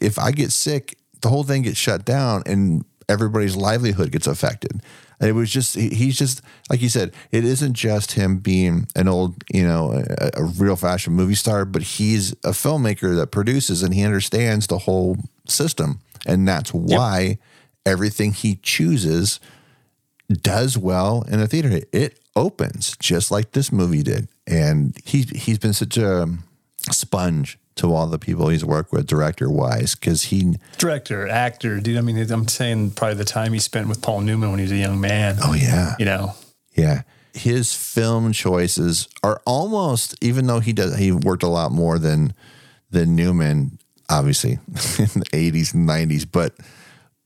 if 0.00 0.18
I 0.18 0.32
get 0.32 0.52
sick, 0.52 0.96
the 1.20 1.28
whole 1.28 1.44
thing 1.44 1.62
gets 1.62 1.78
shut 1.78 2.04
down 2.04 2.42
and 2.46 2.84
everybody's 3.08 3.56
livelihood 3.56 4.12
gets 4.12 4.26
affected. 4.26 4.82
And 5.18 5.28
it 5.28 5.32
was 5.32 5.50
just 5.50 5.74
he's 5.74 6.16
just 6.16 6.40
like 6.70 6.80
you 6.80 6.88
said, 6.88 7.12
it 7.30 7.44
isn't 7.44 7.74
just 7.74 8.12
him 8.12 8.38
being 8.38 8.86
an 8.96 9.06
old, 9.06 9.44
you 9.52 9.66
know, 9.66 9.92
a, 9.92 10.30
a 10.34 10.44
real 10.44 10.76
fashion 10.76 11.12
movie 11.12 11.34
star, 11.34 11.66
but 11.66 11.82
he's 11.82 12.32
a 12.44 12.50
filmmaker 12.50 13.14
that 13.16 13.30
produces 13.30 13.82
and 13.82 13.92
he 13.92 14.02
understands 14.02 14.66
the 14.66 14.78
whole 14.78 15.16
system. 15.46 16.00
And 16.24 16.48
that's 16.48 16.72
why 16.72 17.38
everything 17.84 18.32
he 18.32 18.56
chooses 18.62 19.40
does 20.30 20.78
well 20.78 21.24
in 21.28 21.40
a 21.40 21.46
theater. 21.46 21.80
It 21.92 22.18
opens 22.36 22.96
just 22.98 23.30
like 23.30 23.52
this 23.52 23.72
movie 23.72 24.02
did, 24.02 24.28
and 24.46 24.96
he 25.04 25.22
he's 25.22 25.58
been 25.58 25.72
such 25.72 25.96
a 25.96 26.22
um, 26.22 26.44
sponge 26.90 27.58
to 27.76 27.94
all 27.94 28.06
the 28.06 28.18
people 28.18 28.48
he's 28.48 28.64
worked 28.64 28.92
with, 28.92 29.06
director 29.06 29.48
wise, 29.48 29.94
because 29.94 30.24
he. 30.24 30.56
Director, 30.78 31.28
actor, 31.28 31.80
dude. 31.80 31.96
I 31.96 32.02
mean, 32.02 32.18
I'm 32.30 32.48
saying 32.48 32.92
probably 32.92 33.14
the 33.14 33.24
time 33.24 33.52
he 33.52 33.58
spent 33.58 33.88
with 33.88 34.02
Paul 34.02 34.20
Newman 34.20 34.50
when 34.50 34.58
he 34.58 34.64
was 34.64 34.72
a 34.72 34.76
young 34.76 35.00
man. 35.00 35.38
Oh 35.42 35.54
yeah, 35.54 35.94
You 35.98 36.04
know, 36.04 36.34
yeah. 36.74 37.02
His 37.32 37.74
film 37.74 38.32
choices 38.32 39.08
are 39.22 39.40
almost, 39.46 40.16
even 40.20 40.46
though 40.46 40.58
he 40.58 40.72
does, 40.72 40.98
he 40.98 41.12
worked 41.12 41.44
a 41.44 41.48
lot 41.48 41.70
more 41.70 41.98
than 41.98 42.34
than 42.90 43.14
Newman, 43.14 43.78
obviously 44.08 44.52
in 44.98 45.20
the 45.20 45.26
eighties 45.32 45.72
and 45.72 45.86
nineties. 45.86 46.24
But 46.24 46.54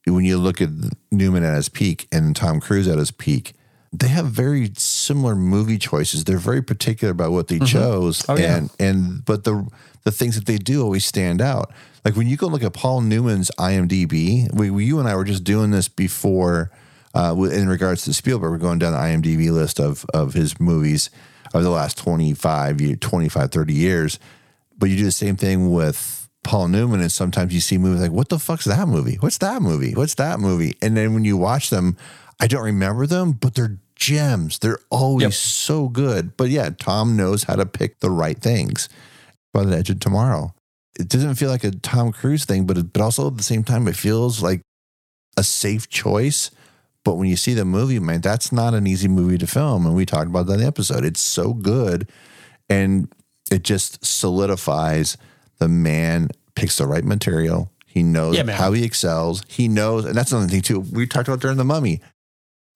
when 0.06 0.24
you 0.24 0.36
look 0.38 0.60
at 0.60 0.68
Newman 1.10 1.44
at 1.44 1.54
his 1.56 1.68
peak 1.68 2.06
and 2.12 2.34
Tom 2.36 2.60
Cruise 2.60 2.88
at 2.88 2.98
his 2.98 3.10
peak, 3.10 3.54
they 3.92 4.08
have 4.08 4.26
very 4.26 4.70
similar 4.76 5.34
movie 5.36 5.78
choices. 5.78 6.24
They're 6.24 6.36
very 6.38 6.62
particular 6.62 7.12
about 7.12 7.32
what 7.32 7.48
they 7.48 7.58
chose, 7.60 8.24
Oh, 8.28 8.36
yeah. 8.36 8.56
and 8.56 8.70
and 8.78 9.24
but 9.24 9.44
the 9.44 9.66
the 10.02 10.10
things 10.10 10.34
that 10.34 10.46
they 10.46 10.58
do 10.58 10.82
always 10.82 11.06
stand 11.06 11.40
out. 11.40 11.72
Like 12.04 12.16
when 12.16 12.26
you 12.26 12.36
go 12.36 12.48
look 12.48 12.62
at 12.62 12.74
Paul 12.74 13.00
Newman's 13.00 13.50
IMDb, 13.58 14.52
we, 14.52 14.68
we 14.70 14.84
you 14.84 14.98
and 14.98 15.08
I 15.08 15.14
were 15.16 15.24
just 15.24 15.44
doing 15.44 15.70
this 15.70 15.88
before 15.88 16.70
uh, 17.14 17.34
in 17.50 17.68
regards 17.68 18.04
to 18.04 18.12
Spielberg. 18.12 18.50
We're 18.50 18.58
going 18.58 18.78
down 18.80 18.92
the 18.92 18.98
IMDb 18.98 19.50
list 19.52 19.78
of 19.80 20.04
of 20.12 20.34
his 20.34 20.58
movies 20.60 21.08
of 21.54 21.62
the 21.62 21.70
last 21.70 21.96
25, 21.98 22.98
25 23.00 23.50
30 23.50 23.72
years. 23.72 24.18
But 24.76 24.90
you 24.90 24.96
do 24.96 25.04
the 25.04 25.12
same 25.12 25.36
thing 25.36 25.70
with 25.70 26.23
Paul 26.44 26.68
Newman, 26.68 27.00
and 27.00 27.10
sometimes 27.10 27.52
you 27.52 27.60
see 27.60 27.78
movies 27.78 28.02
like, 28.02 28.12
"What 28.12 28.28
the 28.28 28.38
fuck's 28.38 28.66
that 28.66 28.86
movie? 28.88 29.16
What's 29.20 29.38
that 29.38 29.60
movie? 29.62 29.94
What's 29.94 30.14
that 30.14 30.38
movie?" 30.40 30.76
And 30.82 30.96
then 30.96 31.14
when 31.14 31.24
you 31.24 31.36
watch 31.36 31.70
them, 31.70 31.96
I 32.40 32.46
don't 32.46 32.62
remember 32.64 33.06
them, 33.06 33.32
but 33.32 33.54
they're 33.54 33.78
gems. 33.96 34.58
They're 34.58 34.78
always 34.90 35.22
Yep. 35.22 35.32
so 35.32 35.88
good. 35.88 36.36
But 36.36 36.50
yeah, 36.50 36.70
Tom 36.78 37.16
knows 37.16 37.44
how 37.44 37.56
to 37.56 37.64
pick 37.66 38.00
the 38.00 38.10
right 38.10 38.38
things. 38.40 38.88
By 39.52 39.64
the 39.64 39.76
Edge 39.76 39.88
of 39.90 40.00
Tomorrow, 40.00 40.52
it 40.98 41.08
doesn't 41.08 41.36
feel 41.36 41.48
like 41.48 41.62
a 41.64 41.70
Tom 41.70 42.10
Cruise 42.12 42.44
thing, 42.44 42.66
but 42.66 42.76
it, 42.76 42.92
but 42.92 43.00
also 43.02 43.28
at 43.28 43.36
the 43.36 43.42
same 43.44 43.62
time, 43.62 43.86
it 43.86 43.94
feels 43.96 44.42
like 44.42 44.60
a 45.36 45.44
safe 45.44 45.88
choice. 45.88 46.50
But 47.04 47.14
when 47.14 47.28
you 47.28 47.36
see 47.36 47.54
the 47.54 47.64
movie, 47.64 48.00
man, 48.00 48.20
that's 48.20 48.50
not 48.50 48.74
an 48.74 48.86
easy 48.88 49.06
movie 49.08 49.38
to 49.38 49.46
film. 49.46 49.86
And 49.86 49.94
we 49.94 50.06
talked 50.06 50.26
about 50.26 50.46
that 50.46 50.54
in 50.54 50.60
the 50.60 50.66
episode. 50.66 51.04
It's 51.04 51.20
so 51.20 51.52
good. 51.54 52.08
And 52.68 53.08
it 53.50 53.62
just 53.62 54.04
solidifies 54.04 55.16
the 55.64 55.68
man 55.68 56.28
picks 56.54 56.76
the 56.76 56.86
right 56.86 57.04
material. 57.04 57.70
He 57.86 58.02
knows 58.02 58.36
Yeah, 58.36 58.50
how 58.50 58.72
he 58.72 58.84
excels. 58.84 59.42
He 59.48 59.66
knows, 59.66 60.04
and 60.04 60.14
that's 60.14 60.30
another 60.30 60.48
thing 60.48 60.60
too. 60.60 60.80
We 60.80 61.06
talked 61.06 61.26
about 61.28 61.40
during 61.40 61.56
the 61.56 61.64
mummy. 61.64 62.02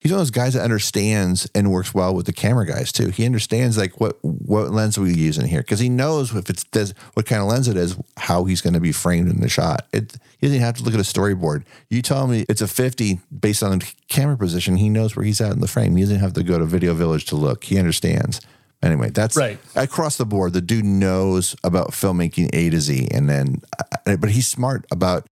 He's 0.01 0.11
one 0.13 0.21
of 0.21 0.25
those 0.27 0.31
guys 0.31 0.53
that 0.53 0.63
understands 0.63 1.45
and 1.53 1.71
works 1.71 1.93
well 1.93 2.15
with 2.15 2.25
the 2.25 2.31
camera 2.31 2.65
guys 2.65 2.91
too. 2.93 3.09
He 3.09 3.25
understands 3.25 3.77
like 3.77 3.99
what 3.99 4.17
what 4.23 4.71
lens 4.71 4.97
are 4.97 5.01
we 5.01 5.13
using 5.13 5.45
here 5.45 5.59
because 5.59 5.81
he 5.81 5.89
knows 5.89 6.33
if 6.33 6.49
it's 6.49 6.63
does 6.63 6.93
what 7.15 7.25
kind 7.25 7.41
of 7.41 7.49
lens 7.49 7.67
it 7.67 7.75
is, 7.75 7.97
how 8.15 8.45
he's 8.45 8.61
going 8.61 8.75
to 8.75 8.79
be 8.79 8.93
framed 8.93 9.29
in 9.29 9.41
the 9.41 9.49
shot. 9.49 9.87
It 9.91 10.15
he 10.39 10.47
doesn't 10.47 10.61
have 10.61 10.77
to 10.77 10.83
look 10.83 10.93
at 10.93 11.01
a 11.01 11.03
storyboard. 11.03 11.65
You 11.89 12.01
tell 12.01 12.27
me 12.27 12.45
it's 12.47 12.61
a 12.61 12.67
fifty 12.67 13.19
based 13.37 13.61
on 13.61 13.77
the 13.77 13.93
camera 14.07 14.37
position. 14.37 14.77
He 14.77 14.89
knows 14.89 15.15
where 15.17 15.25
he's 15.25 15.41
at 15.41 15.51
in 15.51 15.59
the 15.59 15.67
frame. 15.67 15.95
He 15.97 16.03
doesn't 16.03 16.19
have 16.19 16.33
to 16.33 16.43
go 16.43 16.57
to 16.57 16.65
Video 16.65 16.93
Village 16.93 17.25
to 17.25 17.35
look. 17.35 17.65
He 17.65 17.77
understands. 17.77 18.39
Anyway, 18.81 19.09
that's 19.09 19.35
Right. 19.35 19.59
across 19.75 20.17
the 20.17 20.25
board. 20.25 20.53
The 20.53 20.61
dude 20.61 20.85
knows 20.85 21.55
about 21.63 21.91
filmmaking 21.91 22.49
A 22.53 22.69
to 22.69 22.79
Z, 22.79 23.09
and 23.11 23.29
then 23.29 23.61
uh, 24.07 24.15
but 24.17 24.29
he's 24.31 24.47
smart 24.47 24.85
about. 24.91 25.27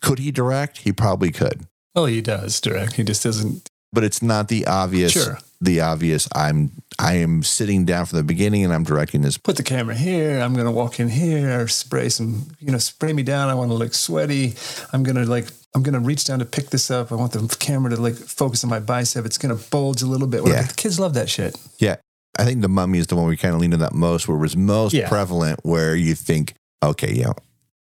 Could 0.00 0.18
he 0.18 0.32
direct? 0.32 0.78
He 0.78 0.92
probably 0.92 1.30
could 1.30 1.66
well, 1.94 2.06
he 2.06 2.20
does 2.22 2.60
direct. 2.60 2.94
He 2.94 3.04
just 3.04 3.22
doesn't. 3.22 3.68
but 3.92 4.02
it's 4.02 4.22
not 4.22 4.48
the 4.48 4.66
obvious 4.66 5.12
Sure. 5.12 5.38
the 5.60 5.80
obvious 5.82 6.26
i'm 6.34 6.70
i 6.98 7.12
am 7.16 7.42
sitting 7.42 7.84
down 7.84 8.06
from 8.06 8.16
the 8.16 8.24
beginning 8.24 8.64
and 8.64 8.72
i'm 8.72 8.82
directing 8.84 9.20
this 9.20 9.36
Put 9.36 9.58
the 9.58 9.62
camera 9.62 9.94
here. 9.94 10.40
I'm 10.40 10.54
gonna 10.54 10.72
walk 10.72 10.98
in 10.98 11.08
here. 11.10 11.68
Spray 11.68 12.08
some, 12.08 12.48
you 12.58 12.72
know, 12.72 12.78
spray 12.78 13.12
me 13.12 13.22
down. 13.22 13.50
I 13.50 13.54
want 13.54 13.70
to 13.70 13.74
look 13.74 13.92
sweaty. 13.94 14.54
I'm 14.92 15.02
gonna 15.02 15.24
like. 15.26 15.48
I'm 15.74 15.82
gonna 15.82 16.00
reach 16.00 16.24
down 16.24 16.38
to 16.40 16.44
pick 16.46 16.70
this 16.70 16.90
up. 16.90 17.12
I 17.12 17.14
want 17.14 17.32
the 17.32 17.56
camera 17.58 17.90
to 17.94 18.00
like 18.00 18.14
focus 18.14 18.62
on 18.64 18.70
my 18.70 18.80
bicep. 18.80 19.24
It's 19.26 19.38
gonna 19.38 19.54
bulge 19.70 20.02
a 20.02 20.06
little 20.06 20.26
bit. 20.26 20.42
Whatever. 20.42 20.60
Yeah. 20.62 20.66
The 20.68 20.74
kids 20.74 20.98
love 20.98 21.14
that 21.14 21.28
shit. 21.30 21.56
yeah 21.78 21.96
i 22.38 22.44
think 22.44 22.60
the 22.62 22.68
mummy 22.68 22.98
is 22.98 23.06
the 23.08 23.16
one 23.16 23.26
we 23.26 23.36
kind 23.36 23.54
of 23.54 23.60
leaned 23.60 23.74
on 23.74 23.80
that 23.80 23.92
most 23.94 24.26
where 24.28 24.36
it 24.36 24.40
was 24.40 24.56
most 24.56 24.92
Yeah. 24.94 25.08
prevalent 25.08 25.60
where 25.62 25.94
you 25.94 26.14
think 26.14 26.54
okay 26.82 27.12
yeah 27.12 27.32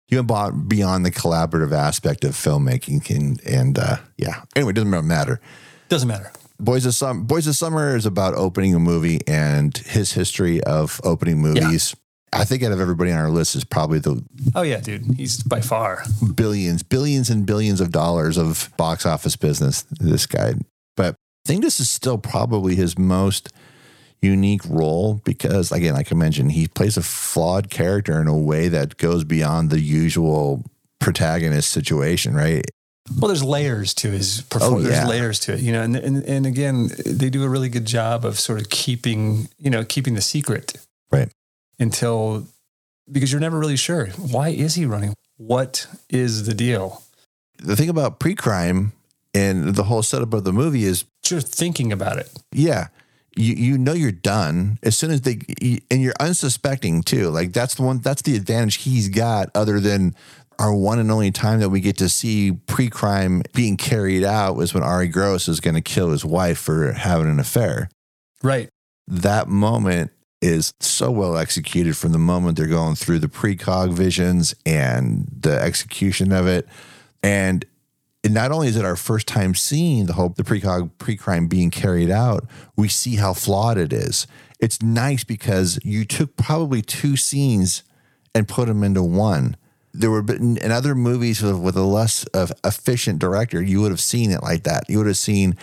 you 0.09 0.17
went 0.17 0.27
beyond- 0.27 0.69
beyond 0.69 1.05
the 1.05 1.11
collaborative 1.11 1.71
aspect 1.71 2.23
of 2.25 2.33
filmmaking 2.33 3.09
and 3.15 3.41
and 3.45 3.79
uh 3.79 3.97
yeah 4.17 4.43
anyway 4.55 4.71
it 4.71 4.75
doesn't 4.75 5.07
matter 5.07 5.39
Doesn't 5.89 6.07
matter. 6.07 6.31
boys 6.59 6.85
of 6.85 6.93
summer 6.93 7.21
boys 7.21 7.47
of 7.47 7.55
summer 7.55 7.95
is 7.95 8.05
about 8.05 8.33
opening 8.35 8.75
a 8.75 8.79
movie 8.79 9.19
and 9.27 9.75
his 9.77 10.13
history 10.13 10.61
of 10.63 10.99
opening 11.03 11.39
movies 11.39 11.95
I 12.33 12.45
think 12.45 12.63
out 12.63 12.71
of 12.71 12.79
everybody 12.79 13.11
on 13.11 13.19
our 13.19 13.29
list 13.29 13.57
is 13.57 13.65
probably 13.65 13.99
the 13.99 14.23
Oh 14.55 14.61
yeah, 14.61 14.79
dude. 14.79 15.03
He's 15.17 15.43
by 15.43 15.59
far. 15.59 16.05
billions, 16.33 16.81
billions 16.81 17.29
and 17.29 17.45
billions 17.45 17.81
of 17.81 17.91
dollars 17.91 18.37
of 18.37 18.69
box 18.77 19.05
office 19.05 19.35
business. 19.35 19.81
This 19.99 20.25
guy, 20.27 20.53
but 20.95 21.15
I 21.15 21.45
think 21.45 21.61
this 21.61 21.81
is 21.81 21.89
still 21.91 22.17
probably 22.17 22.75
his 22.75 22.97
most 22.97 23.49
unique 24.21 24.61
role 24.65 25.15
because, 25.23 25.71
again, 25.71 25.93
like 25.93 26.11
I 26.11 26.15
mentioned, 26.15 26.51
he 26.51 26.67
plays 26.67 26.97
a 26.97 27.01
flawed 27.01 27.69
character 27.69 28.21
in 28.21 28.27
a 28.27 28.37
way 28.37 28.67
that 28.67 28.97
goes 28.97 29.23
beyond 29.23 29.69
the 29.69 29.79
usual 29.79 30.63
protagonist 30.99 31.69
situation. 31.71 32.33
Right? 32.33 32.63
Well, 33.19 33.27
there's 33.29 33.43
layers 33.43 33.93
to 33.95 34.11
his 34.11 34.41
performance. 34.41 34.85
Oh, 34.85 34.89
yeah. 34.89 34.95
There's 34.97 35.09
layers 35.09 35.39
to 35.41 35.53
it, 35.53 35.61
you 35.61 35.71
know, 35.71 35.81
and, 35.81 35.95
and 35.95 36.23
and 36.23 36.45
again, 36.45 36.89
they 37.05 37.29
do 37.29 37.43
a 37.43 37.49
really 37.49 37.67
good 37.69 37.85
job 37.85 38.25
of 38.25 38.39
sort 38.39 38.61
of 38.61 38.69
keeping, 38.69 39.49
you 39.57 39.69
know, 39.69 39.83
keeping 39.83 40.13
the 40.15 40.21
secret, 40.21 40.73
Right. 41.11 41.29
Until 41.79 42.45
because 43.11 43.31
you're 43.31 43.41
never 43.41 43.59
really 43.59 43.75
sure 43.75 44.07
why 44.17 44.49
is 44.49 44.75
he 44.75 44.85
running? 44.85 45.15
What 45.37 45.87
is 46.09 46.45
the 46.45 46.53
deal? 46.53 47.01
The 47.57 47.75
thing 47.75 47.89
about 47.89 48.19
pre-crime 48.19 48.93
and 49.33 49.75
the 49.75 49.83
whole 49.83 50.03
setup 50.03 50.33
of 50.33 50.43
the 50.43 50.53
movie 50.53 50.83
is 50.83 51.03
You're 51.27 51.41
thinking 51.41 51.91
about 51.91 52.17
it. 52.19 52.29
yeah 52.51 52.87
you 53.35 53.53
you 53.53 53.77
know 53.77 53.93
you're 53.93 54.11
done 54.11 54.77
as 54.83 54.97
soon 54.97 55.11
as 55.11 55.21
they 55.21 55.39
and 55.89 56.01
you're 56.01 56.13
unsuspecting 56.19 57.01
too 57.01 57.29
like 57.29 57.53
that's 57.53 57.75
the 57.75 57.81
one 57.81 57.99
that's 57.99 58.21
the 58.23 58.35
advantage 58.35 58.75
he's 58.75 59.09
got 59.09 59.49
other 59.55 59.79
than 59.79 60.15
our 60.59 60.73
one 60.75 60.99
and 60.99 61.09
only 61.09 61.31
time 61.31 61.59
that 61.59 61.69
we 61.69 61.79
get 61.79 61.97
to 61.97 62.09
see 62.09 62.51
pre-crime 62.51 63.41
being 63.53 63.77
carried 63.77 64.23
out 64.23 64.55
was 64.55 64.73
when 64.73 64.83
Ari 64.83 65.07
Gross 65.07 65.47
is 65.47 65.59
going 65.59 65.75
to 65.75 65.81
kill 65.81 66.11
his 66.11 66.23
wife 66.25 66.59
for 66.59 66.91
having 66.91 67.29
an 67.29 67.39
affair 67.39 67.89
Right. 68.43 68.69
that 69.07 69.47
moment 69.47 70.11
is 70.41 70.73
so 70.79 71.11
well 71.11 71.37
executed 71.37 71.95
from 71.95 72.11
the 72.11 72.17
moment 72.17 72.57
they're 72.57 72.65
going 72.67 72.95
through 72.95 73.19
the 73.19 73.27
precog 73.27 73.93
visions 73.93 74.55
and 74.65 75.27
the 75.39 75.59
execution 75.61 76.31
of 76.31 76.47
it. 76.47 76.67
And 77.21 77.63
not 78.29 78.51
only 78.51 78.67
is 78.67 78.75
it 78.75 78.85
our 78.85 78.95
first 78.95 79.27
time 79.27 79.55
seeing 79.55 80.05
the 80.05 80.13
whole 80.13 80.29
the 80.29 80.43
precog 80.43 80.91
pre-crime 80.97 81.47
being 81.47 81.71
carried 81.71 82.11
out, 82.11 82.45
we 82.75 82.87
see 82.87 83.15
how 83.15 83.33
flawed 83.33 83.77
it 83.77 83.91
is. 83.91 84.27
It's 84.59 84.81
nice 84.81 85.23
because 85.23 85.79
you 85.83 86.05
took 86.05 86.37
probably 86.37 86.81
two 86.81 87.17
scenes 87.17 87.83
and 88.35 88.47
put 88.47 88.67
them 88.67 88.83
into 88.83 89.01
one. 89.01 89.57
There 89.93 90.11
were 90.11 90.23
in 90.29 90.71
other 90.71 90.95
movies 90.95 91.41
with, 91.41 91.57
with 91.57 91.75
a 91.75 91.81
less 91.81 92.25
efficient 92.33 93.19
director, 93.19 93.61
you 93.61 93.81
would 93.81 93.91
have 93.91 93.99
seen 93.99 94.31
it 94.31 94.43
like 94.43 94.63
that. 94.63 94.83
You 94.87 94.99
would 94.99 95.07
have 95.07 95.17
seen 95.17 95.57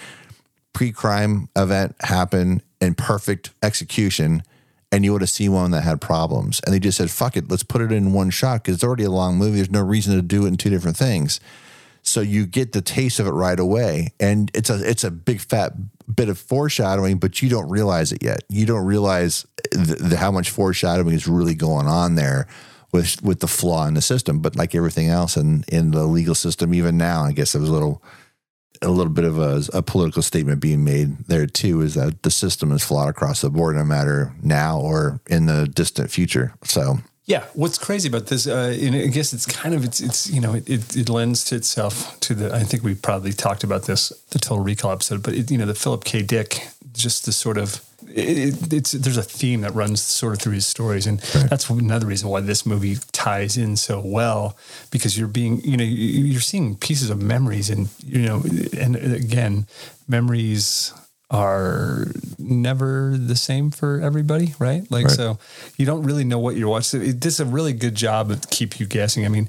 pre-crime 0.73 1.49
event 1.57 1.97
happen 2.01 2.63
in 2.81 2.95
perfect 2.95 3.51
execution 3.63 4.43
and 4.91 5.05
you 5.05 5.13
would 5.13 5.23
have 5.23 5.31
seen 5.31 5.53
one 5.53 5.71
that 5.71 5.83
had 5.83 6.01
problems 6.01 6.61
and 6.65 6.75
they 6.75 6.79
just 6.79 6.99
said 6.99 7.11
fuck 7.11 7.37
it 7.37 7.51
let's 7.51 7.63
put 7.63 7.81
it 7.81 7.91
in 7.91 8.13
one 8.13 8.31
shot 8.31 8.63
because 8.63 8.75
it's 8.75 8.85
already 8.85 9.05
a 9.05 9.11
long 9.11 9.37
movie 9.37 9.57
there's 9.57 9.71
no 9.71 9.83
reason 9.83 10.15
to 10.15 10.23
do 10.23 10.45
it 10.45 10.49
in 10.49 10.57
two 10.57 10.71
different 10.71 10.97
things 10.97 11.41
so 12.09 12.21
you 12.21 12.47
get 12.47 12.73
the 12.73 12.81
taste 12.81 13.21
of 13.21 13.27
it 13.27 13.33
right 13.33 13.59
away. 13.59 14.09
And 14.19 14.51
it's 14.55 14.71
a 14.71 14.89
it's 14.89 15.05
a 15.05 15.11
big 15.11 15.41
fat 15.41 15.73
bit 16.15 16.31
of 16.31 16.39
foreshadowing 16.39 17.19
but 17.19 17.43
you 17.43 17.49
don't 17.49 17.69
realize 17.69 18.13
it 18.13 18.23
yet. 18.23 18.43
You 18.49 18.67
don't 18.67 18.85
realize 18.85 19.47
the, 19.73 19.97
the, 20.01 20.17
how 20.17 20.31
much 20.31 20.51
foreshadowing 20.51 21.15
is 21.15 21.29
really 21.29 21.55
going 21.55 21.87
on 21.87 22.15
there 22.15 22.47
with 22.93 23.23
with 23.23 23.41
the 23.41 23.47
flaw 23.47 23.87
in 23.87 23.95
the 23.95 24.03
system. 24.03 24.41
But 24.41 24.57
like 24.57 24.75
everything 24.75 25.09
else 25.09 25.37
in 25.37 25.65
in 25.69 25.91
the 25.91 26.05
legal 26.05 26.35
system 26.35 26.75
even 26.75 26.97
now 26.97 27.25
i 27.25 27.33
guess 27.33 27.55
was 27.55 27.69
a 27.69 27.73
little 27.73 28.03
a 28.83 28.89
little 28.89 29.13
bit 29.13 29.25
of 29.25 29.39
a, 29.39 29.63
a 29.73 29.83
political 29.83 30.23
statement 30.23 30.61
being 30.61 30.85
made 30.85 31.19
there 31.27 31.47
too 31.47 31.81
is 31.81 31.95
that 31.95 32.23
the 32.23 32.31
system 32.31 32.73
is 32.73 32.85
flawed 32.85 33.09
across 33.09 33.41
the 33.41 33.51
board 33.51 33.77
no 33.77 33.85
matter 33.85 34.35
now 34.43 34.79
or 34.79 35.21
in 35.27 35.47
the 35.47 35.67
distant 35.67 36.11
future. 36.11 36.55
So 36.65 36.99
Yeah. 37.29 37.45
What's 37.53 37.77
crazy 37.77 38.09
about 38.09 38.27
this? 38.27 38.47
Uh, 38.47 38.75
I 38.75 39.07
guess 39.09 39.35
it's 39.35 39.45
kind 39.45 39.75
of 39.75 39.85
it's 39.85 40.01
it's 40.01 40.31
you 40.31 40.41
know 40.41 40.55
it, 40.55 40.69
it, 40.69 40.97
it 40.97 41.09
lends 41.11 41.45
to 41.45 41.57
itself 41.57 42.19
to 42.21 42.35
the. 42.35 42.55
I 42.55 42.61
think 42.61 42.83
we 42.83 42.95
probably 42.95 43.35
talked 43.35 43.63
about 43.65 43.83
this 43.85 44.09
the 44.31 44.39
Total 44.39 44.65
Recall 44.65 44.93
episode, 44.93 45.23
but 45.23 45.35
it, 45.35 45.51
you 45.51 45.59
know 45.59 45.67
the 45.67 45.75
Philip 45.75 46.05
K. 46.05 46.23
Dick, 46.23 46.67
just 46.95 47.27
the 47.27 47.33
sort 47.33 47.59
of 47.59 47.85
it, 48.09 48.55
it, 48.55 48.73
it's 48.73 48.93
there's 48.93 49.19
a 49.19 49.23
theme 49.23 49.61
that 49.61 49.75
runs 49.75 50.01
sort 50.01 50.33
of 50.33 50.41
through 50.41 50.55
his 50.55 50.67
stories, 50.67 51.07
and 51.07 51.21
that's 51.51 51.69
another 51.69 52.07
reason 52.07 52.31
why 52.31 52.41
this 52.41 52.65
movie 52.65 52.97
ties 53.13 53.59
in 53.59 53.77
so 53.77 54.01
well 54.03 54.57
because 54.91 55.19
you're 55.19 55.29
being 55.29 55.61
you 55.61 55.77
know 55.77 55.85
you're 55.85 56.41
seeing 56.41 56.77
pieces 56.77 57.11
of 57.11 57.21
memories 57.21 57.69
and 57.69 57.91
you 58.07 58.23
know 58.23 58.43
and 58.79 58.97
again 58.97 59.67
memories 60.09 60.95
are 61.31 62.07
never 62.39 63.15
the 63.19 63.37
same 63.37 63.71
for 63.71 64.01
everybody, 64.01 64.55
right? 64.59 64.91
Like, 64.91 65.07
Right. 65.07 65.15
so 65.17 65.39
you 65.77 65.85
don't 65.85 66.03
really 66.03 66.25
know 66.25 66.39
what 66.39 66.57
you're 66.57 66.69
watching. 66.69 67.03
It 67.05 67.21
does 67.21 67.39
a 67.39 67.45
really 67.45 67.73
good 67.75 67.95
job 67.95 68.31
of 68.31 68.49
keep 68.51 68.81
you 68.81 68.87
guessing. 68.87 69.27
I 69.27 69.29
mean, 69.29 69.49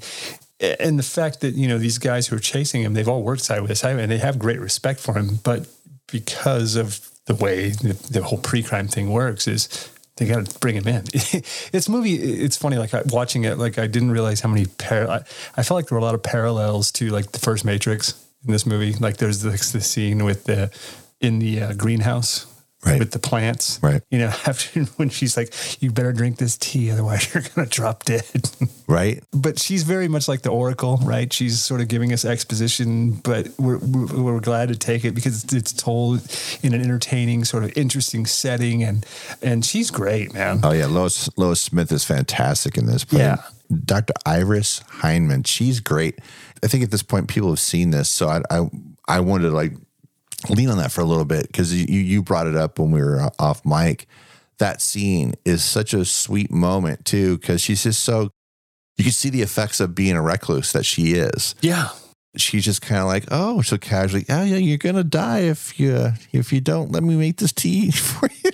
and 0.60 0.98
the 0.98 1.02
fact 1.02 1.40
that, 1.40 1.54
you 1.54 1.66
know, 1.68 1.78
these 1.78 1.96
guys 1.98 2.26
who 2.26 2.36
are 2.36 2.40
chasing 2.40 2.82
him, 2.82 2.92
they've 2.92 3.08
all 3.08 3.22
worked 3.22 3.42
side 3.42 3.66
by 3.66 3.72
side 3.72 3.98
and 3.98 4.12
they 4.12 4.18
have 4.18 4.38
great 4.38 4.60
respect 4.60 5.00
for 5.00 5.14
him. 5.16 5.38
But 5.42 5.66
because 6.12 6.76
of 6.76 7.00
the 7.26 7.34
way 7.34 7.70
the, 7.70 7.94
the 8.10 8.22
whole 8.22 8.38
pre-crime 8.38 8.88
thing 8.88 9.10
works 9.10 9.48
is 9.48 9.88
they 10.16 10.26
got 10.26 10.44
to 10.44 10.58
bring 10.58 10.76
him 10.76 10.86
in. 10.86 11.04
it's 11.14 11.88
movie. 11.88 12.14
It's 12.14 12.58
funny. 12.58 12.76
Like 12.76 12.90
watching 13.06 13.44
it, 13.44 13.56
like 13.56 13.78
I 13.78 13.86
didn't 13.86 14.10
realize 14.10 14.40
how 14.40 14.50
many 14.50 14.66
par. 14.66 15.08
I, 15.08 15.16
I 15.56 15.62
felt 15.62 15.78
like 15.78 15.86
there 15.86 15.96
were 15.96 16.02
a 16.02 16.04
lot 16.04 16.14
of 16.14 16.22
parallels 16.22 16.92
to 16.92 17.08
like 17.08 17.32
the 17.32 17.38
first 17.38 17.64
Matrix 17.64 18.22
in 18.44 18.52
this 18.52 18.66
movie. 18.66 18.92
Like 18.92 19.16
there's 19.16 19.40
the, 19.40 19.50
the 19.50 19.80
scene 19.80 20.24
with 20.24 20.44
the 20.44 20.70
in 21.20 21.38
the 21.38 21.60
uh, 21.60 21.72
greenhouse. 21.74 22.46
Right. 22.82 22.98
With 22.98 23.10
the 23.10 23.18
plants, 23.18 23.78
Right. 23.82 24.00
You 24.10 24.20
know, 24.20 24.28
after 24.46 24.84
when 24.96 25.10
she's 25.10 25.36
like, 25.36 25.52
"You 25.82 25.92
better 25.92 26.14
drink 26.14 26.38
this 26.38 26.56
tea, 26.56 26.90
otherwise 26.90 27.34
you're 27.34 27.42
gonna 27.54 27.68
drop 27.68 28.04
dead." 28.04 28.24
Right. 28.86 29.22
but 29.32 29.60
she's 29.60 29.84
very 29.84 30.08
much 30.08 30.26
like 30.26 30.42
the 30.42 30.50
Oracle, 30.50 30.98
right? 31.04 31.32
She's 31.32 31.62
sort 31.62 31.80
of 31.80 31.86
giving 31.86 32.12
us 32.12 32.24
exposition, 32.24 33.12
but 33.12 33.48
we're, 33.56 33.78
we're, 33.78 34.40
glad 34.40 34.70
to 34.70 34.74
take 34.74 35.04
it 35.04 35.14
because 35.14 35.44
it's, 35.52 35.72
told 35.72 36.22
in 36.64 36.74
an 36.74 36.80
entertaining, 36.80 37.44
sort 37.44 37.62
of 37.62 37.76
interesting 37.76 38.26
setting, 38.26 38.82
and 38.82 39.06
and 39.42 39.64
she's 39.64 39.92
great, 39.92 40.34
man. 40.34 40.60
Oh 40.64 40.72
yeah, 40.72 40.86
Lois 40.86 41.28
Lois 41.36 41.60
Smith 41.60 41.92
is 41.92 42.04
fantastic 42.04 42.76
in 42.76 42.86
this. 42.86 43.04
playing 43.04 43.26
Yeah. 43.26 43.42
Dr. 43.84 44.14
Iris 44.26 44.80
Hineman, 44.88 45.46
she's 45.46 45.78
great. 45.78 46.18
I 46.64 46.66
think 46.66 46.82
at 46.82 46.90
this 46.90 47.04
point 47.04 47.28
people 47.28 47.50
have 47.50 47.60
seen 47.60 47.90
this, 47.90 48.08
so 48.08 48.28
I 48.28 48.40
I, 48.50 48.70
I 49.06 49.20
wanted 49.20 49.50
to 49.50 49.54
like 49.54 49.74
lean 50.48 50.68
on 50.70 50.78
that 50.78 50.92
for 50.92 51.00
a 51.00 51.04
little 51.04 51.24
bit 51.24 51.46
because 51.46 51.74
you 51.74 52.00
you 52.00 52.22
brought 52.22 52.46
it 52.46 52.56
up 52.56 52.78
when 52.78 52.90
we 52.90 53.00
were 53.02 53.20
uh, 53.20 53.30
off 53.38 53.64
mic. 53.64 54.06
That 54.58 54.80
scene 54.82 55.34
is 55.44 55.64
such 55.64 55.94
a 55.94 56.04
sweet 56.04 56.50
moment 56.50 57.04
too 57.04 57.38
because 57.38 57.60
she's 57.60 57.82
just 57.82 58.02
so 58.02 58.30
you 58.96 59.04
can 59.04 59.12
see 59.12 59.30
the 59.30 59.42
effects 59.42 59.80
of 59.80 59.94
being 59.94 60.16
a 60.16 60.22
recluse 60.22 60.72
that 60.72 60.84
she 60.84 61.12
is. 61.12 61.54
Yeah, 61.62 61.88
She's 62.36 62.64
just 62.64 62.80
kind 62.80 63.00
of 63.00 63.08
like, 63.08 63.24
oh, 63.32 63.60
so 63.60 63.76
casually, 63.76 64.24
oh 64.28 64.44
yeah, 64.44 64.56
you're 64.56 64.78
gonna 64.78 65.02
die 65.02 65.40
if 65.40 65.80
you 65.80 66.12
if 66.32 66.52
you 66.52 66.60
don't 66.60 66.92
let 66.92 67.02
me 67.02 67.16
make 67.16 67.38
this 67.38 67.52
tea 67.52 67.90
for 67.90 68.28
you. 68.44 68.50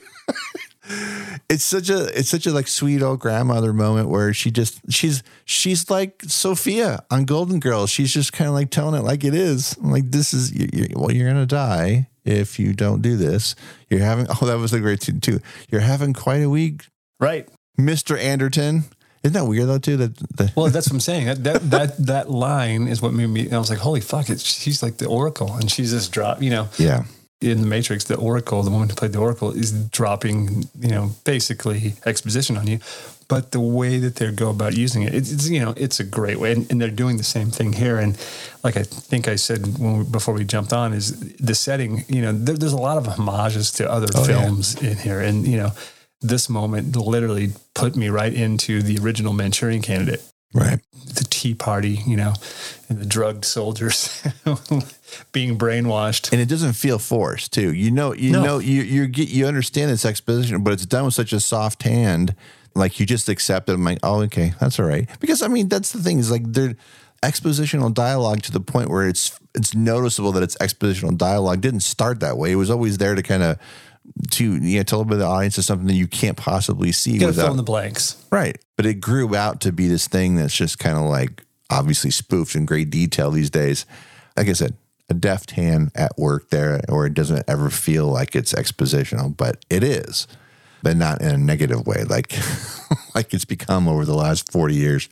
It's 1.48 1.64
such 1.64 1.90
a 1.90 2.06
it's 2.18 2.28
such 2.28 2.46
a 2.46 2.52
like 2.52 2.68
sweet 2.68 3.02
old 3.02 3.20
grandmother 3.20 3.72
moment 3.72 4.08
where 4.08 4.32
she 4.32 4.50
just 4.50 4.80
she's 4.90 5.22
she's 5.44 5.90
like 5.90 6.22
Sophia 6.26 7.04
on 7.10 7.24
Golden 7.24 7.60
Girls. 7.60 7.90
She's 7.90 8.12
just 8.12 8.32
kind 8.32 8.48
of 8.48 8.54
like 8.54 8.70
telling 8.70 8.98
it 9.00 9.04
like 9.04 9.24
it 9.24 9.34
is. 9.34 9.76
Like 9.78 10.10
this 10.10 10.32
is 10.32 10.54
you, 10.54 10.68
you, 10.72 10.86
well, 10.94 11.12
you're 11.12 11.28
gonna 11.28 11.46
die 11.46 12.08
if 12.24 12.58
you 12.58 12.72
don't 12.72 13.02
do 13.02 13.16
this. 13.16 13.54
You're 13.88 14.00
having 14.00 14.26
oh 14.42 14.46
that 14.46 14.58
was 14.58 14.72
a 14.72 14.80
great 14.80 15.02
scene 15.02 15.20
too. 15.20 15.40
You're 15.70 15.80
having 15.80 16.12
quite 16.12 16.42
a 16.42 16.50
week, 16.50 16.86
right. 17.20 17.48
Mister 17.76 18.16
Anderton. 18.16 18.84
Isn't 19.22 19.34
that 19.34 19.46
weird 19.46 19.68
though 19.68 19.78
too? 19.78 19.96
That 19.96 20.16
the, 20.36 20.52
Well, 20.54 20.68
that's 20.68 20.88
what 20.88 20.94
I'm 20.94 21.00
saying. 21.00 21.26
That 21.26 21.42
that 21.42 21.70
that, 21.70 22.06
that 22.06 22.30
line 22.30 22.86
is 22.86 23.02
what 23.02 23.12
made 23.12 23.26
me. 23.26 23.50
I 23.50 23.58
was 23.58 23.70
like, 23.70 23.80
"Holy 23.80 24.00
fuck!" 24.00 24.30
It's, 24.30 24.44
she's 24.44 24.84
like 24.84 24.98
the 24.98 25.06
Oracle, 25.06 25.52
and 25.54 25.68
she's 25.68 25.90
just 25.90 26.12
drop. 26.12 26.42
You 26.42 26.50
know, 26.50 26.68
yeah 26.78 27.04
in 27.40 27.60
the 27.60 27.66
Matrix, 27.66 28.04
the 28.04 28.16
Oracle, 28.16 28.62
the 28.62 28.70
woman 28.70 28.88
who 28.88 28.94
played 28.94 29.12
the 29.12 29.18
Oracle, 29.18 29.50
is 29.50 29.70
dropping, 29.88 30.64
you 30.80 30.88
know, 30.88 31.10
basically 31.24 31.94
exposition 32.06 32.56
on 32.56 32.66
you. 32.66 32.78
But 33.28 33.50
the 33.50 33.60
way 33.60 33.98
that 33.98 34.16
they 34.16 34.30
go 34.30 34.50
about 34.50 34.76
using 34.76 35.02
it, 35.02 35.12
it's, 35.12 35.48
you 35.48 35.60
know, 35.60 35.74
it's 35.76 35.98
a 36.00 36.04
great 36.04 36.38
way, 36.38 36.52
and, 36.52 36.70
and 36.70 36.80
they're 36.80 36.90
doing 36.90 37.16
the 37.16 37.24
same 37.24 37.50
thing 37.50 37.72
here. 37.72 37.98
And 37.98 38.16
like 38.62 38.76
I 38.76 38.84
think 38.84 39.26
I 39.28 39.34
said 39.36 39.78
when 39.78 39.98
we, 39.98 40.04
before 40.04 40.32
we 40.32 40.44
jumped 40.44 40.72
on, 40.72 40.92
is 40.92 41.18
the 41.36 41.54
setting. 41.54 42.04
You 42.08 42.22
know, 42.22 42.32
there, 42.32 42.56
there's 42.56 42.72
a 42.72 42.78
lot 42.78 42.98
of 42.98 43.06
homages 43.06 43.72
to 43.72 43.90
other 43.90 44.06
Oh, 44.14 44.20
yeah. 44.20 44.26
films 44.26 44.80
in 44.80 44.96
here, 44.96 45.20
and 45.20 45.46
you 45.46 45.56
know, 45.56 45.72
this 46.22 46.48
moment 46.48 46.96
literally 46.96 47.50
put 47.74 47.96
me 47.96 48.08
right 48.08 48.32
into 48.32 48.80
the 48.80 48.98
original 49.02 49.32
Manchurian 49.32 49.82
Candidate 49.82 50.22
right. 50.54 50.78
the 51.14 51.24
tea 51.28 51.54
party, 51.54 52.00
you 52.06 52.16
know, 52.16 52.34
and 52.88 52.98
the 52.98 53.06
drugged 53.06 53.44
soldiers 53.44 54.22
being 55.32 55.58
brainwashed. 55.58 56.32
and 56.32 56.40
it 56.40 56.48
doesn't 56.48 56.72
feel 56.74 56.98
forced 56.98 57.52
too. 57.52 57.72
You 57.72 57.90
know, 57.90 58.12
you 58.14 58.32
No. 58.32 58.42
know, 58.44 58.58
you 58.58 58.82
you 58.82 59.06
get 59.06 59.28
you 59.28 59.46
understand 59.46 59.90
this 59.90 60.04
exposition, 60.04 60.62
but 60.62 60.72
it's 60.72 60.86
done 60.86 61.04
with 61.04 61.14
such 61.14 61.32
a 61.32 61.40
soft 61.40 61.82
hand, 61.82 62.34
like 62.74 62.98
you 63.00 63.06
just 63.06 63.28
accept 63.28 63.68
it. 63.68 63.72
I'm 63.74 63.84
like, 63.84 63.98
oh, 64.02 64.22
okay, 64.24 64.54
that's 64.60 64.78
all 64.78 64.86
right. 64.86 65.08
Because 65.20 65.42
I 65.42 65.48
mean, 65.48 65.68
that's 65.68 65.92
the 65.92 66.02
thing 66.02 66.18
is 66.18 66.30
like 66.30 66.42
they're 66.52 66.74
expositional 67.22 67.92
dialogue 67.92 68.42
to 68.42 68.52
the 68.52 68.60
point 68.60 68.90
where 68.90 69.08
it's 69.08 69.38
it's 69.54 69.74
noticeable 69.74 70.32
that 70.32 70.42
it's 70.42 70.56
expositional 70.58 71.16
dialogue 71.16 71.60
didn't 71.62 71.80
start 71.80 72.20
that 72.20 72.36
way. 72.36 72.52
It 72.52 72.56
was 72.56 72.70
always 72.70 72.98
there 72.98 73.14
to 73.14 73.22
kind 73.22 73.42
of 73.42 73.58
to 74.30 74.56
you 74.56 74.78
know 74.78 74.82
tell 74.82 75.04
the 75.04 75.24
audience 75.24 75.58
is 75.58 75.66
something 75.66 75.86
that 75.86 75.94
you 75.94 76.06
can't 76.06 76.36
possibly 76.36 76.92
see 76.92 77.12
You 77.12 77.26
without 77.26 77.42
fill 77.42 77.50
in 77.52 77.56
the 77.56 77.62
blanks. 77.62 78.22
Right. 78.30 78.58
But 78.76 78.86
it 78.86 78.94
grew 78.94 79.34
out 79.36 79.60
to 79.62 79.72
be 79.72 79.88
this 79.88 80.06
thing 80.08 80.36
that's 80.36 80.56
just 80.56 80.78
kind 80.78 80.96
of 80.96 81.04
like 81.04 81.42
obviously 81.70 82.10
spoofed 82.10 82.54
in 82.54 82.66
great 82.66 82.90
detail 82.90 83.30
these 83.30 83.50
days. 83.50 83.86
Like 84.36 84.48
I 84.48 84.52
said, 84.52 84.74
a 85.08 85.14
deft 85.14 85.52
hand 85.52 85.90
at 85.94 86.16
work 86.18 86.50
there, 86.50 86.80
or 86.88 87.06
it 87.06 87.14
doesn't 87.14 87.44
ever 87.48 87.70
feel 87.70 88.06
like 88.06 88.34
it's 88.34 88.52
expositional, 88.52 89.36
but 89.36 89.64
it 89.70 89.82
is, 89.82 90.26
but 90.82 90.96
not 90.96 91.20
in 91.20 91.28
a 91.28 91.38
negative 91.38 91.86
way, 91.86 92.04
like 92.04 92.32
like 93.14 93.32
it's 93.34 93.44
become 93.44 93.88
over 93.88 94.04
the 94.04 94.14
last 94.14 94.50
40 94.50 94.74
years. 94.74 95.08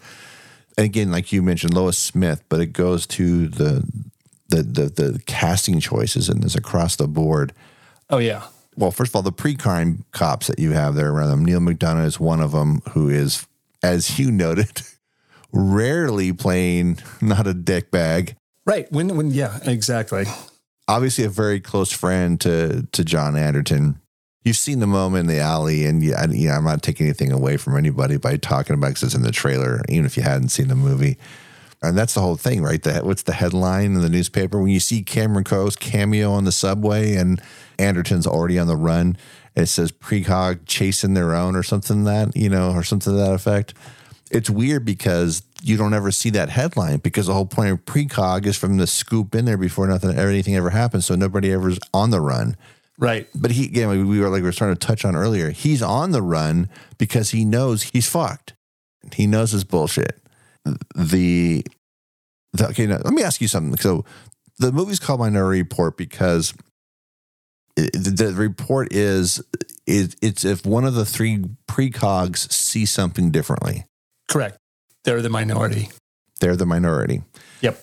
And 0.76 0.84
again, 0.84 1.12
like 1.12 1.30
you 1.30 1.42
mentioned, 1.42 1.74
Lois 1.74 1.98
Smith, 1.98 2.42
but 2.48 2.60
it 2.60 2.72
goes 2.72 3.06
to 3.08 3.48
the 3.48 3.86
the 4.48 4.62
the, 4.62 4.86
the 4.86 5.22
casting 5.26 5.80
choices 5.80 6.28
and 6.28 6.42
this 6.42 6.54
across 6.54 6.96
the 6.96 7.06
board 7.06 7.52
Oh 8.10 8.18
yeah. 8.18 8.42
Well, 8.76 8.90
first 8.90 9.10
of 9.10 9.16
all, 9.16 9.22
the 9.22 9.32
pre-crime 9.32 10.04
cops 10.12 10.48
that 10.48 10.58
you 10.58 10.72
have 10.72 10.94
there 10.94 11.10
around 11.10 11.30
them. 11.30 11.44
Neal 11.44 11.60
McDonough 11.60 12.06
is 12.06 12.18
one 12.18 12.40
of 12.40 12.52
them 12.52 12.82
who 12.90 13.08
is, 13.08 13.46
as 13.82 14.18
you 14.18 14.30
noted, 14.30 14.82
rarely 15.52 16.32
playing 16.32 16.98
not 17.20 17.46
a 17.46 17.54
dick 17.54 17.90
bag. 17.90 18.36
Right. 18.66 18.90
When 18.90 19.16
when 19.16 19.30
yeah, 19.30 19.58
exactly. 19.64 20.24
Obviously, 20.88 21.24
a 21.24 21.28
very 21.28 21.60
close 21.60 21.92
friend 21.92 22.40
to 22.40 22.86
to 22.92 23.04
John 23.04 23.36
Anderton. 23.36 24.00
You've 24.42 24.56
seen 24.56 24.80
the 24.80 24.86
moment 24.86 25.20
in 25.30 25.34
the 25.34 25.40
alley, 25.40 25.86
and 25.86 26.02
yeah, 26.02 26.20
I, 26.20 26.26
you 26.26 26.48
know, 26.48 26.54
I'm 26.54 26.64
not 26.64 26.82
taking 26.82 27.06
anything 27.06 27.32
away 27.32 27.56
from 27.56 27.78
anybody 27.78 28.18
by 28.18 28.36
talking 28.36 28.74
about 28.74 28.88
because 28.88 29.04
it's 29.04 29.14
in 29.14 29.22
the 29.22 29.30
trailer, 29.30 29.80
even 29.88 30.04
if 30.04 30.18
you 30.18 30.22
hadn't 30.22 30.50
seen 30.50 30.68
the 30.68 30.74
movie. 30.74 31.16
And 31.80 31.96
that's 31.96 32.14
the 32.14 32.20
whole 32.20 32.36
thing, 32.36 32.62
right? 32.62 32.82
The, 32.82 33.00
what's 33.00 33.22
the 33.22 33.32
headline 33.32 33.94
in 33.94 34.00
the 34.00 34.08
newspaper 34.08 34.58
when 34.58 34.70
you 34.70 34.80
see 34.80 35.02
Cameron 35.02 35.44
Crowe's 35.44 35.76
cameo 35.76 36.32
on 36.32 36.44
the 36.44 36.52
subway 36.52 37.14
and 37.14 37.40
Anderton's 37.78 38.26
already 38.26 38.58
on 38.58 38.66
the 38.66 38.76
run? 38.76 39.16
It 39.54 39.66
says 39.66 39.92
precog 39.92 40.60
chasing 40.66 41.14
their 41.14 41.34
own 41.34 41.54
or 41.54 41.62
something 41.62 42.04
that 42.04 42.36
you 42.36 42.48
know, 42.48 42.72
or 42.72 42.82
something 42.82 43.12
to 43.12 43.18
that 43.18 43.32
effect. 43.32 43.74
It's 44.30 44.50
weird 44.50 44.84
because 44.84 45.42
you 45.62 45.76
don't 45.76 45.94
ever 45.94 46.10
see 46.10 46.30
that 46.30 46.48
headline 46.48 46.98
because 46.98 47.26
the 47.26 47.34
whole 47.34 47.46
point 47.46 47.70
of 47.70 47.84
precog 47.84 48.46
is 48.46 48.56
from 48.56 48.78
the 48.78 48.86
scoop 48.86 49.34
in 49.34 49.44
there 49.44 49.56
before 49.56 49.86
nothing 49.86 50.16
anything 50.18 50.56
ever 50.56 50.70
happens, 50.70 51.06
so 51.06 51.14
nobody 51.14 51.52
ever's 51.52 51.78
on 51.92 52.10
the 52.10 52.20
run. 52.20 52.56
Right. 52.98 53.28
But 53.34 53.52
he, 53.52 53.64
again, 53.64 53.88
we 54.08 54.20
were 54.20 54.28
like 54.28 54.42
we 54.42 54.48
were 54.48 54.52
starting 54.52 54.76
to 54.76 54.86
touch 54.86 55.04
on 55.04 55.16
earlier. 55.16 55.50
He's 55.50 55.82
on 55.82 56.12
the 56.12 56.22
run 56.22 56.68
because 56.98 57.30
he 57.30 57.44
knows 57.44 57.84
he's 57.84 58.08
fucked. 58.08 58.54
He 59.12 59.26
knows 59.26 59.52
his 59.52 59.64
bullshit. 59.64 60.20
The, 60.94 61.64
the 62.52 62.68
okay, 62.68 62.86
now, 62.86 62.98
let 63.04 63.12
me 63.12 63.22
ask 63.22 63.40
you 63.40 63.48
something. 63.48 63.76
So, 63.76 64.04
the 64.58 64.70
movie's 64.70 65.00
called 65.00 65.20
Minority 65.20 65.62
Report 65.62 65.96
because 65.96 66.54
the, 67.76 68.32
report 68.36 68.92
is 68.92 69.42
it, 69.86 70.14
it's 70.22 70.44
if 70.44 70.64
one 70.64 70.84
of 70.84 70.94
the 70.94 71.04
three 71.04 71.44
precogs 71.68 72.50
see 72.52 72.86
something 72.86 73.30
differently, 73.30 73.86
Correct. 74.28 74.56
They're 75.04 75.20
the 75.22 75.28
minority. 75.30 75.88
they're 76.40 76.56
the 76.56 76.66
minority. 76.66 77.22
Yep. 77.60 77.78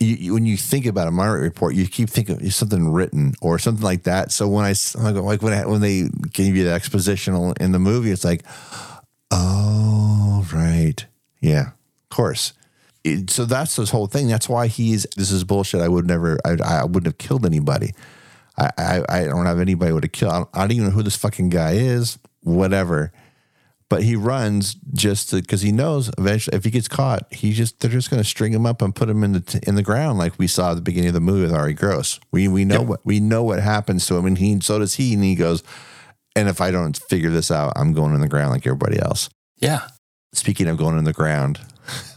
you, 0.00 0.16
you- 0.16 0.34
when 0.34 0.46
you 0.46 0.56
think 0.56 0.86
about 0.86 1.06
a 1.08 1.10
minority 1.10 1.44
report, 1.44 1.74
you 1.74 1.86
keep 1.86 2.08
thinking 2.10 2.44
of 2.44 2.54
something 2.54 2.90
written 2.92 3.34
or 3.40 3.58
something 3.58 3.84
like 3.84 4.02
that. 4.04 4.32
So 4.32 4.48
when 4.48 4.64
I 4.64 4.74
like 5.20 5.42
when 5.42 5.52
I, 5.52 5.66
when 5.66 5.80
they 5.80 6.08
gave 6.32 6.56
you 6.56 6.64
the 6.64 6.70
expositional 6.70 7.56
in 7.60 7.72
the 7.72 7.78
movie, 7.78 8.10
it's 8.10 8.24
like, 8.24 8.42
oh 9.30 10.46
right, 10.52 11.04
yeah, 11.40 11.68
of 11.68 12.08
course. 12.10 12.52
It- 13.04 13.30
so 13.30 13.44
that's 13.44 13.76
this 13.76 13.90
whole 13.90 14.06
thing. 14.06 14.28
That's 14.28 14.48
why 14.48 14.66
he's 14.66 15.06
this 15.16 15.30
is 15.30 15.44
bullshit. 15.44 15.80
I 15.80 15.88
would 15.88 16.06
never. 16.06 16.38
I, 16.44 16.56
I 16.64 16.84
wouldn't 16.84 17.06
have 17.06 17.18
killed 17.18 17.46
anybody. 17.46 17.92
I, 18.58 18.70
I 18.78 19.04
I 19.08 19.24
don't 19.24 19.46
have 19.46 19.60
anybody 19.60 19.92
would 19.92 20.04
have 20.04 20.12
killed. 20.12 20.32
I 20.32 20.36
don't, 20.38 20.48
I 20.54 20.60
don't 20.60 20.72
even 20.72 20.84
know 20.86 20.90
who 20.90 21.02
this 21.02 21.16
fucking 21.16 21.50
guy 21.50 21.72
is. 21.72 22.18
Whatever 22.42 23.12
but 23.88 24.02
he 24.02 24.16
runs 24.16 24.74
just 24.94 25.30
because 25.32 25.62
he 25.62 25.70
knows 25.70 26.10
eventually 26.18 26.56
if 26.56 26.64
he 26.64 26.70
gets 26.70 26.88
caught, 26.88 27.32
he 27.32 27.52
just 27.52 27.78
they're 27.80 27.90
just 27.90 28.10
going 28.10 28.20
to 28.20 28.28
string 28.28 28.52
him 28.52 28.66
up 28.66 28.82
and 28.82 28.94
put 28.96 29.08
him 29.08 29.22
in 29.22 29.32
the 29.32 29.40
t- 29.40 29.60
in 29.64 29.76
the 29.76 29.82
ground 29.82 30.18
like 30.18 30.36
we 30.38 30.46
saw 30.48 30.72
at 30.72 30.74
the 30.74 30.80
beginning 30.80 31.08
of 31.08 31.14
the 31.14 31.20
movie 31.20 31.42
with 31.42 31.52
Ari 31.54 31.74
Gross. 31.74 32.18
We 32.32 32.48
we 32.48 32.64
know 32.64 32.80
Yep. 32.80 32.88
what 32.88 33.00
we 33.06 33.20
know 33.20 33.44
what 33.44 33.60
happens 33.60 34.04
to 34.06 34.16
him, 34.16 34.26
and 34.26 34.38
he 34.38 34.58
so 34.60 34.80
does 34.80 34.94
he, 34.94 35.14
and 35.14 35.22
he 35.22 35.34
goes. 35.36 35.62
And 36.34 36.48
if 36.48 36.60
I 36.60 36.70
don't 36.70 36.96
figure 37.08 37.30
this 37.30 37.50
out, 37.50 37.72
I'm 37.76 37.92
going 37.94 38.12
in 38.14 38.20
the 38.20 38.28
ground 38.28 38.50
like 38.50 38.66
everybody 38.66 38.98
else. 39.00 39.30
Yeah. 39.58 39.86
Speaking 40.34 40.66
of 40.66 40.76
going 40.76 40.98
in 40.98 41.04
the 41.04 41.12
ground, 41.14 41.60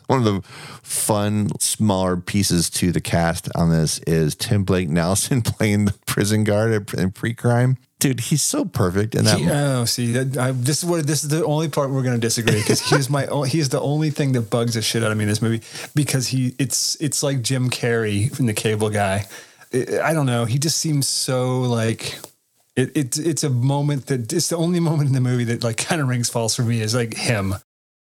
One 0.10 0.26
of 0.26 0.26
the 0.26 0.42
fun, 0.82 1.50
smaller 1.60 2.18
pieces 2.18 2.72
to 2.72 2.92
the 2.92 3.00
cast 3.00 3.48
on 3.56 3.70
this 3.70 4.00
is 4.08 4.34
Tim 4.34 4.64
Blake 4.64 4.90
Nelson 4.90 5.42
playing 5.44 5.86
the 5.86 5.94
prison 6.08 6.44
guard 6.44 6.92
in 6.96 7.12
pre-crime. 7.12 7.78
Dude, 8.00 8.20
he's 8.22 8.42
so 8.42 8.66
perfect 8.66 9.14
in 9.14 9.26
that. 9.26 9.38
He- 9.38 9.48
oh, 9.52 9.86
see, 9.86 10.14
that, 10.14 10.36
I, 10.36 10.50
this 10.52 10.82
is 10.82 10.90
what 10.90 11.06
this 11.06 11.24
is 11.24 11.30
the 11.30 11.46
only 11.46 11.68
part 11.70 11.92
we're 11.92 12.02
going 12.02 12.16
to 12.16 12.20
disagree 12.20 12.56
because 12.60 12.82
he's 12.90 13.08
my 13.08 13.28
he's 13.46 13.70
the 13.70 13.82
only 13.82 14.10
thing 14.10 14.32
that 14.32 14.50
bugs 14.50 14.74
the 14.74 14.82
shit 14.82 15.04
out 15.04 15.12
of 15.12 15.18
me 15.18 15.26
in 15.26 15.30
this 15.30 15.44
movie 15.44 15.62
because 15.94 16.30
he 16.30 16.56
it's 16.58 16.96
it's 17.00 17.22
like 17.22 17.44
Jim 17.44 17.70
Carrey 17.70 18.36
from 18.36 18.48
the 18.48 18.54
Cable 18.54 18.90
Guy. 18.90 19.28
I 19.72 20.00
I 20.02 20.14
don't 20.14 20.26
know. 20.26 20.46
He 20.46 20.58
just 20.58 20.80
seems 20.80 21.08
so 21.08 21.60
like 21.62 22.18
it, 22.76 22.92
it's 22.96 23.20
it's 23.20 23.44
a 23.44 23.50
moment 23.50 24.08
that 24.08 24.34
it's 24.34 24.48
the 24.48 24.58
only 24.58 24.80
moment 24.80 25.10
in 25.10 25.14
the 25.14 25.22
movie 25.22 25.44
that 25.44 25.64
like 25.64 25.78
kind 25.78 26.02
of 26.02 26.08
rings 26.08 26.30
false 26.30 26.56
for 26.56 26.64
me 26.64 26.82
is 26.82 26.96
like 26.96 27.16
him. 27.16 27.54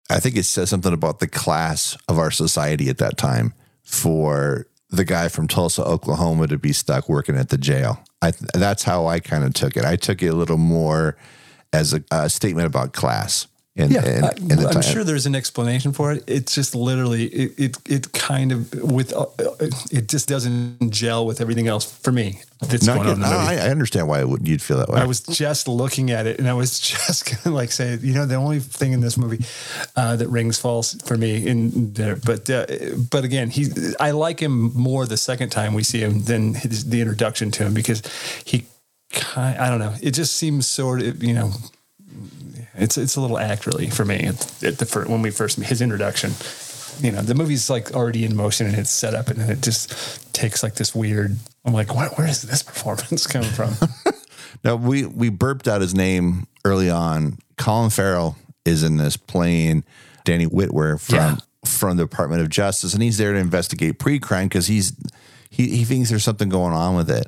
I 0.09 0.19
think 0.19 0.35
it 0.35 0.43
says 0.43 0.69
something 0.69 0.93
about 0.93 1.19
the 1.19 1.27
class 1.27 1.97
of 2.07 2.19
our 2.19 2.31
society 2.31 2.89
at 2.89 2.99
that 2.99 3.17
time 3.17 3.53
for 3.83 4.67
the 4.89 5.05
guy 5.05 5.27
from 5.29 5.47
Tulsa, 5.47 5.83
Oklahoma 5.83 6.47
to 6.47 6.57
be 6.57 6.73
stuck 6.73 7.09
working 7.09 7.35
at 7.35 7.49
the 7.49 7.57
jail. 7.57 8.03
I, 8.21 8.33
that's 8.53 8.83
how 8.83 9.07
I 9.07 9.19
kind 9.19 9.43
of 9.43 9.53
took 9.53 9.75
it. 9.75 9.83
I 9.85 9.95
took 9.95 10.21
it 10.21 10.27
a 10.27 10.35
little 10.35 10.57
more 10.57 11.17
as 11.73 11.93
a, 11.93 12.03
a 12.11 12.29
statement 12.29 12.67
about 12.67 12.93
class. 12.93 13.47
In, 13.77 13.93
in, 13.93 14.23
I, 14.23 14.31
in 14.37 14.47
the 14.47 14.67
I'm 14.67 14.73
time. 14.75 14.81
sure 14.83 15.03
there's 15.03 15.25
an 15.25 15.35
explanation 15.35 15.91
for 15.91 16.13
it. 16.13 16.23
It's 16.27 16.55
just 16.55 16.75
literally 16.75 17.25
it 17.25 17.59
it, 17.59 17.77
it 17.85 18.11
kind 18.13 18.53
of 18.53 18.73
with 18.73 19.11
uh, 19.13 19.25
it 19.91 20.07
just 20.07 20.29
doesn't 20.29 20.91
gel 20.91 21.25
with 21.25 21.41
everything 21.41 21.67
else 21.67 21.83
for 21.99 22.13
me 22.13 22.39
that's 22.61 22.85
No, 22.85 22.93
I, 22.93 22.95
going 22.95 23.07
on 23.09 23.13
in 23.15 23.19
get- 23.19 23.27
the 23.29 23.35
movie. 23.35 23.47
I, 23.61 23.67
I 23.67 23.69
understand 23.69 24.07
why 24.07 24.23
would, 24.23 24.47
you'd 24.47 24.61
feel 24.61 24.77
that 24.77 24.87
way. 24.87 25.01
I 25.01 25.05
was 25.05 25.19
just 25.19 25.67
looking 25.67 26.09
at 26.11 26.25
it 26.25 26.39
and 26.39 26.47
I 26.47 26.53
was 26.53 26.79
just 26.91 27.43
gonna 27.43 27.53
like 27.53 27.73
say, 27.73 27.97
you 28.01 28.13
know, 28.13 28.25
the 28.25 28.35
only 28.35 28.59
thing 28.61 28.93
in 28.93 29.01
this 29.01 29.17
movie 29.17 29.43
uh, 29.97 30.15
that 30.15 30.29
rings 30.29 30.57
false 30.57 30.93
for 31.03 31.17
me 31.17 31.45
in 31.45 31.91
there, 31.91 32.15
but 32.15 32.49
uh, 32.49 32.65
but 33.11 33.25
again, 33.25 33.49
he 33.49 33.67
I 33.99 34.11
like 34.11 34.39
him 34.39 34.71
more 34.73 35.05
the 35.05 35.17
second 35.17 35.49
time 35.49 35.73
we 35.73 35.83
see 35.83 35.99
him 35.99 36.23
than 36.23 36.53
his, 36.53 36.85
the 36.89 37.01
introduction 37.01 37.51
to 37.51 37.65
him 37.65 37.73
because 37.73 38.01
he 38.45 38.67
kind 39.11 39.59
I 39.59 39.69
don't 39.69 39.79
know, 39.79 39.95
it 40.01 40.11
just 40.11 40.37
seems 40.37 40.65
sort 40.65 41.01
of 41.01 41.21
you 41.21 41.33
know. 41.33 41.51
It's 42.77 42.97
it's 42.97 43.15
a 43.15 43.21
little 43.21 43.37
act 43.39 43.65
really 43.65 43.89
for 43.89 44.05
me 44.05 44.17
at, 44.25 44.63
at 44.63 44.77
the 44.79 44.85
first, 44.85 45.09
when 45.09 45.21
we 45.21 45.31
first 45.31 45.57
his 45.59 45.81
introduction. 45.81 46.31
You 47.01 47.11
know, 47.11 47.21
the 47.21 47.35
movie's 47.35 47.69
like 47.69 47.93
already 47.93 48.23
in 48.23 48.35
motion 48.35 48.67
and 48.67 48.75
it's 48.77 48.89
set 48.89 49.13
up, 49.13 49.27
and 49.29 49.37
then 49.39 49.49
it 49.49 49.61
just 49.61 50.33
takes 50.33 50.63
like 50.63 50.75
this 50.75 50.95
weird. 50.95 51.35
I'm 51.65 51.73
like, 51.73 51.93
what? 51.93 52.17
Where 52.17 52.27
is 52.27 52.41
this 52.43 52.63
performance 52.71 53.27
coming 53.27 53.49
from? 53.49 53.73
Now 54.63 54.77
we 54.77 55.05
we 55.05 55.29
burped 55.29 55.67
out 55.67 55.81
his 55.81 55.93
name 55.93 56.47
early 56.63 56.89
on. 56.89 57.37
Colin 57.57 57.89
Farrell 57.91 58.35
is 58.63 58.81
in 58.83 58.97
this 58.97 59.15
playing 59.17 59.83
Danny 60.23 60.47
Witwer 60.47 60.99
from 60.99 61.15
Yeah. 61.15 61.35
from 61.65 61.97
the 61.97 62.03
Department 62.03 62.41
of 62.41 62.49
Justice, 62.49 62.93
and 62.93 63.03
he's 63.03 63.17
there 63.17 63.33
to 63.33 63.37
investigate 63.37 63.99
pre-crime 63.99 64.47
because 64.47 64.65
he's 64.67 64.93
he 65.51 65.67
he 65.75 65.83
thinks 65.83 66.09
there's 66.09 66.23
something 66.23 66.49
going 66.49 66.73
on 66.73 66.95
with 66.95 67.11
it. 67.11 67.27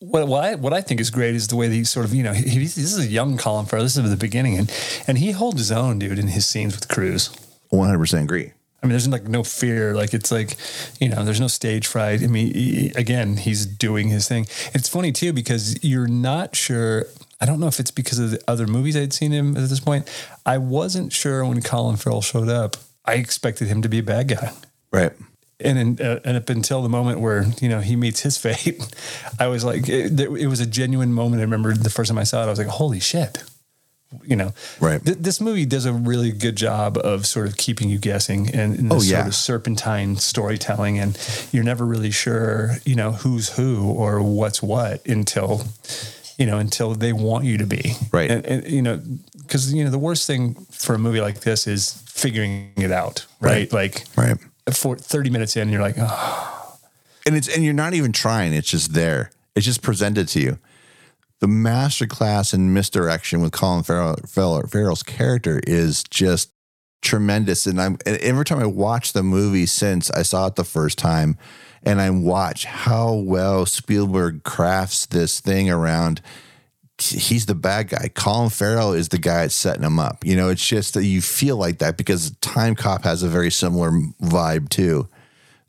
What 0.00 0.28
what 0.28 0.44
I, 0.44 0.54
what 0.54 0.72
I 0.72 0.80
think 0.80 1.00
is 1.00 1.10
great 1.10 1.34
is 1.34 1.48
the 1.48 1.56
way 1.56 1.68
that 1.68 1.74
he 1.74 1.84
sort 1.84 2.06
of 2.06 2.14
you 2.14 2.22
know 2.22 2.32
he, 2.32 2.48
he's, 2.48 2.76
this 2.76 2.92
is 2.92 3.04
a 3.04 3.08
young 3.08 3.36
Colin 3.36 3.66
Farrell. 3.66 3.84
This 3.84 3.96
is 3.96 4.08
the 4.08 4.16
beginning, 4.16 4.56
and 4.56 4.72
and 5.06 5.18
he 5.18 5.32
holds 5.32 5.58
his 5.58 5.72
own, 5.72 5.98
dude, 5.98 6.18
in 6.18 6.28
his 6.28 6.46
scenes 6.46 6.74
with 6.74 6.88
Cruise. 6.88 7.30
100 7.70 7.98
percent 7.98 8.24
agree. 8.24 8.52
I 8.82 8.86
mean, 8.86 8.90
there's 8.90 9.08
like 9.08 9.24
no 9.24 9.42
fear. 9.42 9.94
Like 9.94 10.14
it's 10.14 10.30
like, 10.30 10.56
you 11.00 11.08
know, 11.08 11.24
there's 11.24 11.40
no 11.40 11.48
stage 11.48 11.86
fright. 11.86 12.22
I 12.22 12.28
mean, 12.28 12.54
he, 12.54 12.92
again, 12.94 13.36
he's 13.36 13.66
doing 13.66 14.08
his 14.08 14.28
thing. 14.28 14.46
It's 14.72 14.88
funny 14.88 15.10
too 15.10 15.32
because 15.32 15.82
you're 15.82 16.06
not 16.06 16.54
sure. 16.54 17.06
I 17.40 17.46
don't 17.46 17.58
know 17.58 17.66
if 17.66 17.80
it's 17.80 17.90
because 17.90 18.18
of 18.18 18.30
the 18.30 18.40
other 18.46 18.66
movies 18.66 18.96
I'd 18.96 19.12
seen 19.12 19.32
him 19.32 19.56
at 19.56 19.68
this 19.68 19.80
point. 19.80 20.08
I 20.46 20.58
wasn't 20.58 21.12
sure 21.12 21.44
when 21.44 21.60
Colin 21.62 21.96
Farrell 21.96 22.22
showed 22.22 22.48
up. 22.48 22.76
I 23.04 23.14
expected 23.14 23.68
him 23.68 23.82
to 23.82 23.88
be 23.88 23.98
a 23.98 24.02
bad 24.02 24.28
guy. 24.28 24.52
Right. 24.92 25.12
And 25.60 25.78
in, 25.98 26.06
uh, 26.06 26.20
and 26.24 26.36
up 26.36 26.48
until 26.50 26.82
the 26.82 26.88
moment 26.88 27.20
where 27.20 27.44
you 27.60 27.68
know 27.68 27.80
he 27.80 27.96
meets 27.96 28.20
his 28.20 28.36
fate, 28.44 28.80
I 29.38 29.46
was 29.48 29.64
like, 29.64 29.88
it, 29.88 30.18
it 30.20 30.46
was 30.46 30.60
a 30.60 30.66
genuine 30.66 31.12
moment. 31.12 31.40
I 31.40 31.44
remember 31.44 31.74
the 31.74 31.90
first 31.90 32.08
time 32.08 32.18
I 32.18 32.24
saw 32.24 32.42
it, 32.42 32.46
I 32.46 32.50
was 32.50 32.58
like, 32.58 32.68
holy 32.68 33.00
shit, 33.00 33.42
you 34.24 34.36
know. 34.36 34.52
Right. 34.80 35.04
Th- 35.04 35.18
this 35.18 35.40
movie 35.40 35.66
does 35.66 35.84
a 35.84 35.92
really 35.92 36.30
good 36.32 36.56
job 36.56 36.96
of 36.98 37.26
sort 37.26 37.46
of 37.48 37.56
keeping 37.56 37.88
you 37.90 37.98
guessing 37.98 38.48
and, 38.54 38.78
and 38.78 38.90
this 38.90 39.02
Oh, 39.08 39.10
yeah. 39.10 39.16
sort 39.18 39.26
of 39.28 39.34
serpentine 39.34 40.16
storytelling, 40.16 40.98
and 40.98 41.18
you're 41.52 41.64
never 41.64 41.84
really 41.84 42.10
sure, 42.12 42.76
you 42.84 42.94
know, 42.94 43.12
who's 43.12 43.50
who 43.56 43.90
or 43.90 44.22
what's 44.22 44.62
what 44.62 45.04
until. 45.06 45.64
You 46.40 46.46
know, 46.46 46.58
until 46.58 46.94
they 46.94 47.12
want 47.12 47.46
you 47.46 47.58
to 47.58 47.66
be 47.66 47.94
Right. 48.12 48.30
and, 48.30 48.46
and 48.46 48.64
you 48.70 48.80
know, 48.80 49.02
because 49.42 49.74
you 49.74 49.82
know 49.82 49.90
the 49.90 49.98
worst 49.98 50.24
thing 50.24 50.54
for 50.70 50.94
a 50.94 50.98
movie 50.98 51.20
like 51.20 51.40
this 51.40 51.66
is 51.66 51.94
figuring 52.06 52.70
it 52.76 52.92
out, 52.92 53.26
right? 53.40 53.52
Right. 53.62 53.72
Like, 53.72 54.04
Right. 54.16 54.36
For 54.74 54.96
30 54.96 55.30
minutes 55.30 55.56
in, 55.56 55.68
you're 55.68 55.80
like, 55.80 55.96
oh, 55.98 56.78
And 57.26 57.36
it's 57.36 57.48
and 57.48 57.64
you're 57.64 57.74
not 57.74 57.94
even 57.94 58.12
trying. 58.12 58.52
It's 58.52 58.70
just 58.70 58.94
there. 58.94 59.30
It's 59.54 59.66
just 59.66 59.82
presented 59.82 60.28
to 60.28 60.40
you. 60.40 60.58
The 61.40 61.46
masterclass 61.46 62.52
in 62.52 62.72
misdirection 62.72 63.40
with 63.40 63.52
Colin 63.52 63.84
Farrell, 63.84 64.16
Farrell, 64.26 64.62
Farrell's 64.66 65.02
character 65.02 65.60
is 65.66 66.02
just 66.04 66.52
tremendous. 67.02 67.66
And 67.66 67.80
I'm 67.80 67.98
and 68.06 68.16
every 68.18 68.44
time 68.44 68.58
I 68.58 68.66
watch 68.66 69.12
the 69.12 69.22
movie 69.22 69.66
since 69.66 70.10
I 70.10 70.22
saw 70.22 70.46
it 70.46 70.56
the 70.56 70.64
first 70.64 70.98
time, 70.98 71.38
and 71.82 72.00
I 72.00 72.10
watch 72.10 72.64
how 72.64 73.14
well 73.14 73.66
Spielberg 73.66 74.42
crafts 74.42 75.06
this 75.06 75.40
thing 75.40 75.70
around. 75.70 76.20
He's 77.00 77.46
the 77.46 77.54
bad 77.54 77.88
guy. 77.88 78.08
Colin 78.12 78.50
Farrell 78.50 78.92
is 78.92 79.08
the 79.08 79.18
guy 79.18 79.42
that's 79.42 79.54
setting 79.54 79.84
him 79.84 79.98
up. 79.98 80.24
You 80.24 80.34
know, 80.36 80.48
it's 80.48 80.66
just 80.66 80.94
that 80.94 81.04
you 81.04 81.20
feel 81.22 81.56
like 81.56 81.78
that 81.78 81.96
because 81.96 82.32
Timecop 82.32 83.04
has 83.04 83.22
a 83.22 83.28
very 83.28 83.50
similar 83.50 83.90
vibe 84.20 84.68
too. 84.68 85.08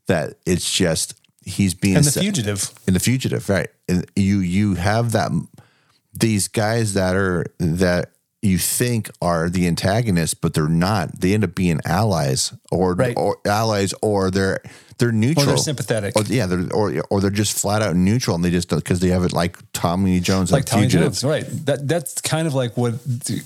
That 0.08 0.34
it's 0.46 0.70
just 0.72 1.13
he's 1.46 1.74
being 1.76 1.98
and 1.98 2.06
the 2.06 2.12
set- 2.12 2.24
fugitive. 2.24 2.72
in 2.88 2.94
the 2.94 3.00
fugitive 3.00 3.48
right 3.50 3.70
and 3.88 4.06
you 4.15 4.39
you 4.39 4.76
have 4.76 5.13
that 5.13 5.32
these 6.13 6.48
guys 6.48 6.94
that 6.94 7.15
are 7.15 7.46
that 7.60 8.12
you 8.41 8.58
think 8.58 9.10
are 9.21 9.49
the 9.49 9.67
antagonists 9.67 10.34
but 10.34 10.54
they're 10.54 10.67
not 10.69 11.19
they 11.19 11.34
end 11.34 11.43
up 11.43 11.54
being 11.56 11.80
allies 11.86 12.54
or 12.71 12.93
Right. 12.95 13.13
or 13.17 13.38
allies 13.45 13.93
or 14.02 14.32
they're 14.32 14.62
they're 14.97 15.12
neutral 15.12 15.43
Or 15.43 15.47
they're 15.47 15.58
sympathetic. 15.58 16.15
or, 16.15 16.23
yeah 16.23 16.45
they're 16.45 16.71
or, 16.73 16.93
or 17.10 17.19
they're 17.21 17.30
just 17.30 17.58
flat 17.58 17.82
out 17.82 17.95
neutral 17.95 18.36
and 18.36 18.43
they 18.45 18.49
just 18.52 18.69
because 18.69 18.99
they 19.02 19.10
have 19.10 19.23
it 19.23 19.34
like 19.34 19.58
Tommy 19.73 20.19
Jones 20.19 20.52
like 20.52 20.62
and 20.62 20.67
Tommy 20.67 20.82
fugitive 20.84 21.13
Jones, 21.13 21.23
right? 21.23 21.45
That 21.65 21.88
that's 21.88 22.21
kind 22.21 22.47
of 22.47 22.54
like 22.54 22.75
what 22.78 22.93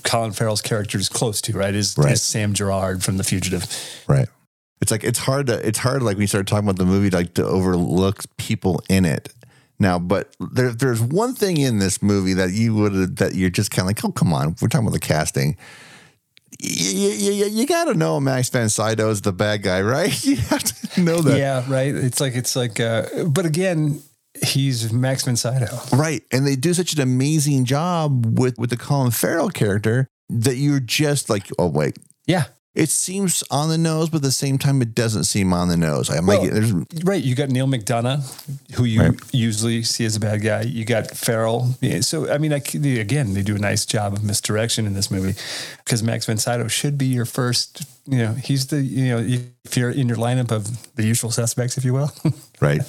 Colin 0.04 0.32
Farrell's 0.32 0.62
character 0.62 0.98
is 0.98 1.08
close 1.08 1.40
to, 1.42 1.52
right? 1.56 1.74
Is, 1.74 1.96
Right. 1.98 2.12
is 2.12 2.22
Sam 2.22 2.54
Gerard 2.54 3.02
from 3.04 3.16
The 3.18 3.24
Fugitive? 3.24 3.66
Right. 4.08 4.28
It's 4.80 4.90
like 4.90 5.04
it's 5.04 5.18
hard 5.20 5.46
to 5.46 5.66
it's 5.66 5.78
hard 5.78 6.02
like 6.02 6.16
when 6.16 6.22
you 6.22 6.26
start 6.28 6.46
talking 6.46 6.66
about 6.68 6.78
the 6.78 6.84
movie 6.84 7.10
like 7.10 7.34
to 7.34 7.44
overlook 7.44 8.24
people 8.36 8.82
in 8.88 9.04
it. 9.04 9.32
Now, 9.78 9.98
but 9.98 10.34
there, 10.40 10.72
there's 10.72 11.00
one 11.00 11.34
thing 11.34 11.56
in 11.58 11.78
this 11.78 12.02
movie 12.02 12.34
that 12.34 12.52
you 12.52 12.74
would 12.74 13.16
that 13.16 13.34
you're 13.34 13.50
just 13.50 13.70
kind 13.70 13.82
of 13.82 13.86
like, 13.88 14.04
oh 14.04 14.12
come 14.12 14.32
on, 14.32 14.56
we're 14.60 14.68
talking 14.68 14.86
about 14.86 14.92
the 14.94 15.00
casting. 15.00 15.56
You, 16.60 17.10
you, 17.10 17.46
you, 17.46 17.66
got 17.66 17.86
to 17.86 17.94
know 17.94 18.20
Max 18.20 18.48
von 18.48 18.68
Sydow 18.68 19.10
is 19.10 19.22
the 19.22 19.32
bad 19.32 19.62
guy, 19.62 19.82
right? 19.82 20.24
You 20.24 20.36
have 20.36 20.62
to 20.62 21.00
know 21.00 21.20
that, 21.20 21.36
Yeah, 21.36 21.64
right. 21.68 21.94
It's 21.94 22.20
like 22.20 22.36
it's 22.36 22.54
like, 22.54 22.78
uh, 22.78 23.24
but 23.24 23.44
again, 23.44 24.00
he's 24.42 24.92
Max 24.92 25.24
von 25.24 25.36
Sydow. 25.36 25.80
right? 25.92 26.22
And 26.30 26.46
they 26.46 26.56
do 26.56 26.72
such 26.72 26.92
an 26.94 27.00
amazing 27.00 27.64
job 27.64 28.38
with 28.38 28.56
with 28.58 28.70
the 28.70 28.76
Colin 28.76 29.10
Farrell 29.10 29.50
character 29.50 30.06
that 30.30 30.56
you're 30.56 30.80
just 30.80 31.28
like, 31.28 31.48
oh 31.58 31.66
wait, 31.66 31.98
Yeah, 32.26 32.44
it 32.74 32.88
seems 32.88 33.44
on 33.52 33.68
the 33.68 33.78
nose, 33.78 34.10
but 34.10 34.16
at 34.16 34.22
the 34.22 34.32
same 34.32 34.58
time, 34.58 34.82
it 34.82 34.94
doesn't 34.96 35.24
seem 35.24 35.52
on 35.52 35.68
the 35.68 35.76
nose. 35.76 36.10
I 36.10 36.18
might 36.20 36.40
Well, 36.40 36.44
get 36.44 36.54
there's 36.54 36.72
right. 37.04 37.22
You 37.22 37.36
got 37.36 37.48
Neal 37.48 37.66
McDonough, 37.68 38.74
who 38.74 38.82
you 38.84 39.00
Right. 39.00 39.20
usually 39.32 39.84
see 39.84 40.04
as 40.04 40.16
a 40.16 40.20
bad 40.20 40.42
guy. 40.42 40.62
You 40.62 40.84
got 40.84 41.10
Farrell. 41.16 41.76
So 42.00 42.28
I 42.32 42.38
mean, 42.38 42.52
I, 42.52 42.56
again, 42.56 43.34
they 43.34 43.42
do 43.42 43.54
a 43.54 43.60
nice 43.60 43.86
job 43.86 44.12
of 44.12 44.24
misdirection 44.24 44.86
in 44.86 44.94
this 44.94 45.08
movie 45.10 45.38
because 45.84 46.02
Max 46.02 46.26
von 46.26 46.36
Sydow 46.36 46.66
should 46.66 46.98
be 46.98 47.06
your 47.06 47.26
first. 47.26 47.84
You 48.06 48.18
know, 48.18 48.32
he's 48.34 48.66
the 48.66 48.82
you 48.82 49.14
know 49.16 49.38
if 49.64 49.76
you're 49.76 49.90
in 49.90 50.08
your 50.08 50.18
lineup 50.18 50.50
of 50.50 50.94
the 50.96 51.04
usual 51.06 51.30
suspects, 51.30 51.78
if 51.78 51.84
you 51.84 51.94
will. 51.94 52.10
right. 52.60 52.80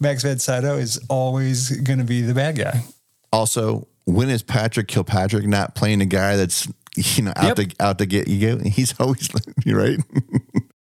Max 0.00 0.22
Sydow 0.22 0.76
is 0.78 0.98
always 1.08 1.70
going 1.82 1.98
to 1.98 2.04
be 2.06 2.22
the 2.22 2.34
bad 2.34 2.56
guy. 2.56 2.84
Also, 3.32 3.86
when 4.06 4.30
is 4.30 4.42
Patrick 4.42 4.88
Kilpatrick 4.88 5.46
not 5.46 5.74
playing 5.74 6.00
a 6.00 6.06
guy 6.06 6.36
that's 6.36 6.68
you 7.16 7.22
know 7.24 7.32
out 7.36 7.58
Yep. 7.58 7.68
to 7.68 7.76
out 7.80 7.98
to 7.98 8.06
get 8.06 8.28
you? 8.28 8.58
He's 8.64 8.94
always 9.00 9.28
you're 9.64 9.78
right. 9.78 9.98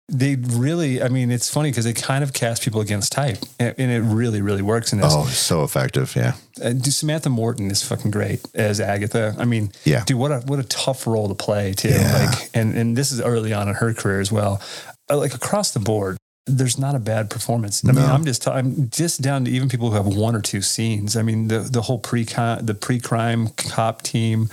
They 0.09 0.37
really, 0.37 1.03
I 1.03 1.09
mean, 1.09 1.31
it's 1.31 1.49
funny 1.49 1.69
because 1.69 1.83
they 1.83 1.91
kind 1.91 2.23
of 2.23 2.31
cast 2.31 2.63
people 2.63 2.79
against 2.79 3.11
type, 3.11 3.39
and 3.59 3.75
and 3.77 3.91
it 3.91 3.99
really, 3.99 4.41
really 4.41 4.61
works 4.61 4.93
in 4.93 4.99
this. 5.01 5.13
Oh, 5.13 5.25
so 5.25 5.63
effective. 5.65 6.15
Yeah. 6.15 6.35
Uh, 6.63 6.69
dude, 6.69 6.93
Samantha 6.93 7.29
Morton 7.29 7.69
is 7.69 7.83
fucking 7.83 8.11
great 8.11 8.39
as 8.55 8.79
Agatha. 8.79 9.35
I 9.37 9.43
mean, 9.43 9.69
Yeah. 9.83 10.05
dude, 10.05 10.17
what 10.17 10.31
a 10.31 10.39
what 10.45 10.59
a 10.59 10.63
tough 10.63 11.07
role 11.07 11.27
to 11.27 11.35
play 11.35 11.73
too. 11.73 11.89
Yeah. 11.89 12.25
Like, 12.31 12.49
and 12.53 12.73
and 12.73 12.95
this 12.95 13.11
is 13.11 13.19
early 13.19 13.51
on 13.51 13.67
in 13.67 13.75
her 13.75 13.93
career 13.93 14.21
as 14.21 14.31
well. 14.31 14.61
Uh, 15.09 15.17
like 15.17 15.33
across 15.33 15.71
the 15.71 15.79
board, 15.81 16.15
there's 16.47 16.77
not 16.79 16.95
a 16.95 16.99
bad 16.99 17.29
performance. 17.29 17.83
I 17.83 17.91
mean, 17.91 18.05
No. 18.05 18.13
I'm 18.13 18.23
just 18.25 18.47
I'm 18.47 18.89
just 18.89 19.21
down 19.21 19.45
to 19.45 19.51
even 19.51 19.67
people 19.69 19.89
who 19.89 19.95
have 19.95 20.07
one 20.07 20.35
or 20.35 20.41
two 20.41 20.61
scenes. 20.61 21.15
I 21.17 21.21
mean, 21.21 21.47
the 21.49 21.59
the 21.59 21.81
whole 21.81 21.99
pre 21.99 22.23
the 22.23 22.77
pre 22.79 22.99
crime 22.99 23.49
cop 23.57 24.01
team, 24.01 24.49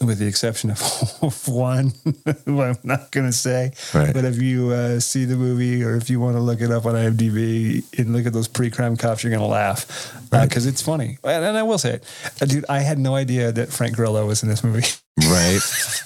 with 0.00 0.18
the 0.18 0.26
exception 0.26 0.70
of 0.70 1.48
one, 1.48 1.92
who 2.44 2.62
I'm 2.62 2.76
not 2.82 3.10
going 3.12 3.26
to 3.26 3.32
say. 3.32 3.72
Right. 3.94 4.12
But 4.12 4.24
if 4.24 4.40
you 4.42 4.70
uh, 4.70 5.00
see 5.00 5.24
the 5.24 5.36
movie 5.36 5.82
or 5.84 5.96
if 5.96 6.10
you 6.10 6.18
want 6.20 6.36
to 6.36 6.40
look 6.40 6.60
it 6.60 6.70
up 6.70 6.84
on 6.86 6.94
IMDb 6.94 7.84
and 7.98 8.12
look 8.12 8.26
at 8.26 8.32
those 8.32 8.48
pre 8.48 8.70
crime 8.70 8.96
cops, 8.96 9.22
you're 9.22 9.30
going 9.30 9.40
to 9.40 9.46
laugh 9.46 9.86
because 10.30 10.66
it's 10.66 10.82
funny. 10.82 11.18
And, 11.24 11.44
and 11.44 11.56
I 11.56 11.62
will 11.62 11.78
say 11.78 11.94
it, 11.94 12.04
Uh, 12.40 12.46
dude. 12.46 12.64
I 12.68 12.80
had 12.80 12.98
no 12.98 13.14
idea 13.14 13.52
that 13.52 13.72
Frank 13.72 13.94
Grillo 13.96 14.26
was 14.26 14.42
in 14.42 14.48
this 14.48 14.62
movie. 14.64 14.86
Right. 15.18 15.60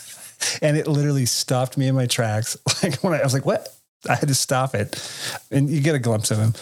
and 0.62 0.76
it 0.76 0.86
literally 0.86 1.26
stopped 1.26 1.76
me 1.76 1.88
in 1.88 1.94
my 1.94 2.06
tracks. 2.06 2.56
Like 2.82 2.94
when 3.02 3.12
I, 3.12 3.18
I 3.18 3.24
was 3.24 3.34
like, 3.34 3.44
"What?" 3.44 3.68
I 4.08 4.14
had 4.14 4.28
to 4.28 4.34
stop 4.34 4.74
it, 4.74 4.96
and 5.50 5.68
you 5.68 5.80
get 5.80 5.94
a 5.94 5.98
glimpse 5.98 6.30
of 6.30 6.38
him. 6.38 6.54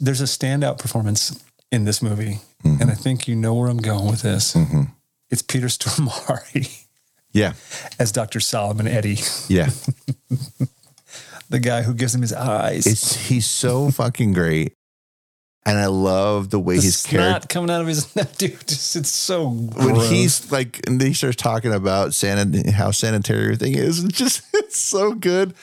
There's 0.00 0.20
a 0.20 0.24
standout 0.24 0.78
performance 0.78 1.42
in 1.70 1.84
this 1.84 2.00
movie, 2.02 2.38
and 2.64 2.90
I 2.90 2.94
think 2.94 3.28
you 3.28 3.36
know 3.36 3.54
where 3.54 3.68
I'm 3.68 3.76
going 3.78 4.06
with 4.10 4.22
this. 4.22 4.54
hmm 4.54 4.82
It's 5.30 5.42
Peter 5.42 5.66
Stormare 5.66 6.84
Yeah. 7.32 7.52
as 7.98 8.10
Dr. 8.12 8.40
Solomon 8.40 8.86
Eddie, 8.88 9.18
Yeah. 9.48 9.70
the 11.50 11.58
guy 11.60 11.82
who 11.82 11.94
gives 11.94 12.14
him 12.14 12.22
his 12.22 12.32
eyes. 12.32 12.86
It's 12.86 13.16
he's 13.28 13.46
so 13.46 13.90
fucking 13.90 14.32
great. 14.32 14.72
And 15.66 15.78
I 15.78 15.86
love 15.86 16.48
the 16.48 16.58
way 16.58 16.76
the 16.76 16.82
his 16.82 17.02
character 17.04 17.46
coming 17.46 17.68
out 17.70 17.82
of 17.82 17.86
his 17.86 18.04
dude. 18.38 18.66
Just, 18.66 18.96
it's 18.96 19.10
so 19.10 19.50
good. 19.50 19.74
when 19.74 19.96
he's 20.10 20.50
like 20.50 20.80
and 20.86 21.00
he 21.00 21.12
starts 21.12 21.36
talking 21.36 21.74
about 21.74 22.10
sanit- 22.10 22.70
how 22.70 22.90
sanitary 22.90 23.42
everything 23.44 23.74
is, 23.74 24.02
it's 24.02 24.16
just 24.16 24.42
it's 24.54 24.78
so 24.78 25.12
good. 25.12 25.54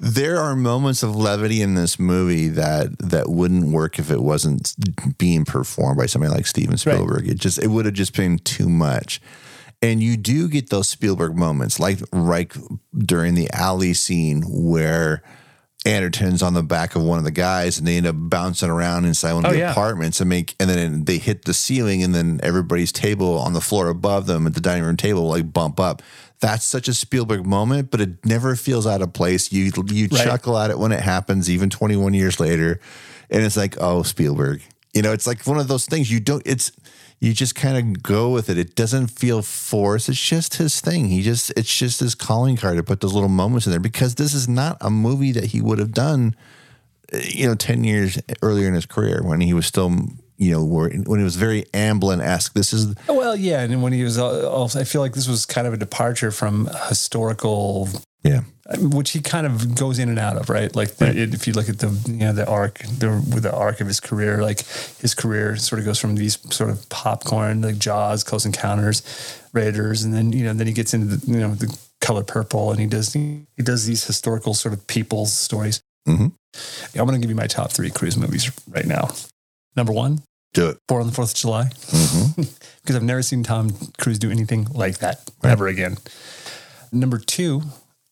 There 0.00 0.38
are 0.38 0.54
moments 0.54 1.02
of 1.02 1.16
levity 1.16 1.60
in 1.60 1.74
this 1.74 1.98
movie 1.98 2.48
that 2.48 2.96
that 3.00 3.28
wouldn't 3.28 3.72
work 3.72 3.98
if 3.98 4.10
it 4.12 4.20
wasn't 4.22 4.74
being 5.18 5.44
performed 5.44 5.98
by 5.98 6.06
somebody 6.06 6.32
like 6.32 6.46
Steven 6.46 6.76
Spielberg. 6.78 7.26
It 7.28 7.38
just 7.38 7.58
it 7.58 7.66
would 7.66 7.84
have 7.84 7.94
just 7.94 8.16
been 8.16 8.38
too 8.38 8.68
much. 8.68 9.20
And 9.82 10.00
you 10.02 10.16
do 10.16 10.48
get 10.48 10.70
those 10.70 10.88
Spielberg 10.88 11.36
moments, 11.36 11.80
like 11.80 11.98
right 12.12 12.52
during 12.96 13.34
the 13.34 13.48
alley 13.52 13.92
scene 13.94 14.42
where 14.48 15.22
Anderton's 15.86 16.42
on 16.42 16.54
the 16.54 16.64
back 16.64 16.96
of 16.96 17.02
one 17.02 17.18
of 17.18 17.24
the 17.24 17.30
guys, 17.30 17.78
and 17.78 17.86
they 17.86 17.96
end 17.96 18.06
up 18.06 18.16
bouncing 18.18 18.70
around 18.70 19.04
inside 19.04 19.32
one 19.34 19.44
of 19.44 19.50
Oh, 19.50 19.52
the 19.54 19.60
yeah. 19.60 19.70
apartments, 19.70 20.20
and 20.20 20.28
make, 20.28 20.56
and 20.58 20.68
then 20.68 21.04
they 21.04 21.18
hit 21.18 21.44
the 21.44 21.54
ceiling, 21.54 22.02
and 22.02 22.12
then 22.14 22.40
everybody's 22.42 22.90
table 22.92 23.38
on 23.38 23.52
the 23.52 23.60
floor 23.60 23.88
above 23.88 24.26
them 24.26 24.46
at 24.48 24.54
the 24.54 24.60
dining 24.60 24.82
room 24.84 24.96
table 24.96 25.28
like 25.28 25.52
bump 25.52 25.78
up. 25.78 26.02
That's 26.40 26.64
such 26.64 26.86
a 26.88 26.94
Spielberg 26.94 27.44
moment, 27.46 27.90
but 27.90 28.00
it 28.00 28.24
never 28.24 28.54
feels 28.56 28.86
out 28.86 29.02
of 29.02 29.12
place. 29.12 29.50
You 29.52 29.72
you 29.86 30.08
Right. 30.10 30.24
chuckle 30.24 30.56
at 30.58 30.70
it 30.70 30.78
when 30.78 30.92
it 30.92 31.00
happens, 31.00 31.50
even 31.50 31.68
21 31.70 32.14
years 32.14 32.38
later, 32.38 32.80
and 33.30 33.42
it's 33.44 33.56
like, 33.56 33.76
oh, 33.80 34.02
Spielberg. 34.04 34.62
You 34.94 35.02
know, 35.02 35.12
it's 35.12 35.26
like 35.26 35.46
one 35.46 35.58
of 35.58 35.68
those 35.68 35.86
things 35.86 36.10
you 36.10 36.20
don't. 36.20 36.42
It's 36.46 36.72
you 37.20 37.32
just 37.32 37.56
kind 37.56 37.76
of 37.76 38.02
go 38.02 38.30
with 38.30 38.48
it. 38.48 38.56
It 38.56 38.76
doesn't 38.76 39.08
feel 39.08 39.42
forced. 39.42 40.08
It's 40.08 40.20
just 40.20 40.54
his 40.56 40.80
thing. 40.80 41.08
He 41.08 41.22
just 41.22 41.50
it's 41.56 41.74
just 41.76 41.98
his 42.00 42.14
calling 42.14 42.56
card 42.56 42.76
to 42.76 42.82
put 42.84 43.00
those 43.00 43.12
little 43.12 43.28
moments 43.28 43.66
in 43.66 43.72
there 43.72 43.80
because 43.80 44.14
this 44.14 44.32
is 44.32 44.48
not 44.48 44.76
a 44.80 44.90
movie 44.90 45.32
that 45.32 45.46
he 45.46 45.60
would 45.60 45.78
have 45.80 45.92
done, 45.92 46.36
uh, 47.12 47.18
you 47.18 47.46
know, 47.48 47.54
ten 47.56 47.82
years 47.82 48.18
earlier 48.42 48.68
in 48.68 48.74
his 48.74 48.86
career 48.86 49.20
when 49.22 49.40
he 49.40 49.52
was 49.52 49.66
still, 49.66 49.90
you 50.38 50.52
know, 50.52 50.64
where- 50.64 50.88
when 50.90 51.18
he 51.20 51.24
was 51.24 51.36
very 51.36 51.64
Amblin 51.74 52.20
esque. 52.22 52.54
This 52.54 52.72
is 52.72 52.94
well, 53.08 53.36
yeah, 53.36 53.60
and 53.62 53.82
when 53.82 53.92
he 53.92 54.02
was 54.04 54.18
uh, 54.18 54.48
also, 54.50 54.80
I 54.80 54.84
feel 54.84 55.00
like 55.02 55.14
this 55.14 55.28
was 55.28 55.44
kind 55.46 55.66
of 55.66 55.72
a 55.74 55.76
departure 55.76 56.30
from 56.30 56.68
historical 56.88 57.88
yeah, 58.24 58.40
which 58.80 59.12
he 59.12 59.20
kind 59.20 59.46
of 59.46 59.76
goes 59.76 59.98
in 60.00 60.08
and 60.08 60.18
out 60.18 60.36
of, 60.36 60.50
right? 60.50 60.74
Like 60.74 60.96
the, 60.96 61.04
Right. 61.06 61.16
if 61.16 61.46
you 61.46 61.52
look 61.52 61.68
at 61.68 61.78
the 61.78 61.88
you 62.06 62.16
know 62.18 62.32
the 62.32 62.46
arc, 62.48 62.78
the 62.98 63.10
with 63.32 63.44
the 63.44 63.54
arc 63.54 63.80
of 63.80 63.86
his 63.86 64.00
career, 64.00 64.42
like 64.42 64.60
his 65.00 65.14
career 65.14 65.56
sort 65.56 65.78
of 65.78 65.84
goes 65.84 65.98
from 66.00 66.16
these 66.16 66.36
sort 66.52 66.70
of 66.70 66.88
popcorn 66.88 67.62
like 67.62 67.78
Jaws, 67.78 68.24
Close 68.24 68.44
Encounters, 68.44 69.02
Raiders, 69.52 70.02
and 70.02 70.12
then 70.12 70.32
you 70.32 70.44
know 70.44 70.52
then 70.52 70.66
he 70.66 70.72
gets 70.72 70.94
into 70.94 71.16
the 71.16 71.26
you 71.32 71.38
know 71.40 71.54
the 71.54 71.76
color 72.00 72.24
purple, 72.24 72.70
and 72.72 72.80
he 72.80 72.86
does 72.86 73.12
he 73.12 73.46
does 73.62 73.86
these 73.86 74.04
historical 74.04 74.52
sort 74.54 74.74
of 74.74 74.84
people's 74.88 75.32
stories. 75.32 75.80
Mhm. 76.08 76.32
I'm 76.96 77.06
going 77.06 77.12
to 77.12 77.18
give 77.20 77.30
you 77.30 77.36
my 77.36 77.46
top 77.46 77.70
three 77.72 77.90
Cruise 77.90 78.16
movies 78.16 78.50
right 78.68 78.86
now. 78.86 79.10
Number 79.76 79.92
one, 79.92 80.22
do 80.54 80.68
it. 80.70 80.78
Born 80.88 81.02
on 81.02 81.06
the 81.08 81.14
Fourth 81.14 81.30
of 81.32 81.36
July, 81.36 81.64
hmm 81.90 82.42
because 82.82 82.96
I've 82.96 83.02
never 83.02 83.22
seen 83.22 83.42
Tom 83.42 83.70
Cruise 83.98 84.18
do 84.18 84.30
anything 84.30 84.64
like 84.72 84.98
that 84.98 85.28
Right. 85.42 85.50
ever 85.50 85.66
again. 85.68 85.98
Number 86.90 87.18
two, 87.18 87.62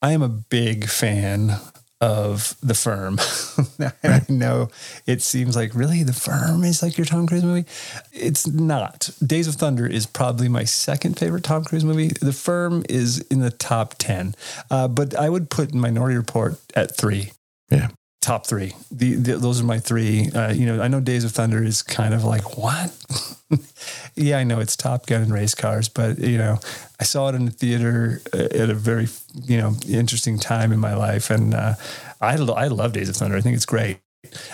I 0.03 0.13
am 0.13 0.21
a 0.23 0.29
big 0.29 0.87
fan 0.87 1.57
of 1.99 2.55
The 2.63 2.75
Firm. 2.75 3.19
I 4.05 4.21
know 4.29 4.69
it 5.07 5.23
seems 5.23 5.57
like 5.57 5.75
really 5.75 6.03
The 6.03 6.13
Firm 6.13 6.63
is 6.63 6.83
like 6.83 6.99
your 6.99 7.07
Tom 7.07 7.27
Cruise 7.27 7.43
movie. 7.43 7.65
It's 8.13 8.47
not. 8.47 9.09
Days 9.27 9.49
of 9.49 9.55
Thunder 9.55 9.87
is 9.87 10.05
probably 10.05 10.49
my 10.51 10.65
second 10.65 11.19
favorite 11.19 11.43
Tom 11.43 11.65
Cruise 11.65 11.85
movie. 11.87 12.09
The 12.21 12.35
Firm 12.35 12.85
is 12.91 13.21
in 13.31 13.41
the 13.41 13.51
top 13.51 13.95
10, 13.97 14.35
uh, 14.71 14.89
but 14.89 15.15
I 15.17 15.31
would 15.31 15.49
put 15.49 15.73
Minority 15.73 16.17
Report 16.19 16.59
at 16.75 16.95
three 16.95 17.33
Yeah. 17.71 17.89
Top 18.21 18.47
three. 18.47 18.75
The, 18.91 19.15
the 19.15 19.37
those 19.37 19.61
are 19.61 19.65
my 19.65 19.79
three. 19.79 20.31
Uh, 20.35 20.53
you 20.53 20.67
know, 20.67 20.83
I 20.83 20.89
know 20.89 21.01
Days 21.01 21.25
of 21.25 21.33
Thunder 21.33 21.63
is 21.63 21.83
kind 21.83 22.15
of 22.15 22.25
like 22.25 22.57
what? 22.57 22.93
yeah, 24.15 24.39
I 24.39 24.45
know 24.45 24.61
it's 24.61 24.77
Top 24.77 25.07
Gun 25.07 25.23
and 25.23 25.33
race 25.33 25.55
cars, 25.55 25.89
but 25.89 26.19
you 26.19 26.39
know, 26.39 26.59
I 27.01 27.05
saw 27.05 27.29
it 27.29 27.35
in 27.35 27.45
the 27.45 27.51
theater 27.51 28.21
uh, 28.35 28.49
at 28.51 28.71
a 28.71 28.75
very 28.75 29.09
you 29.45 29.59
know 29.59 29.75
interesting 29.89 30.39
time 30.39 30.73
in 30.73 30.81
my 30.81 30.95
life, 30.95 31.31
and 31.31 31.55
uh, 31.55 31.75
I 32.21 32.37
lo- 32.37 32.55
I 32.55 32.69
love 32.69 32.93
Days 32.93 33.09
of 33.09 33.17
Thunder. 33.17 33.37
I 33.37 33.41
think 33.41 33.57
it's 33.57 33.67
great. 33.67 33.99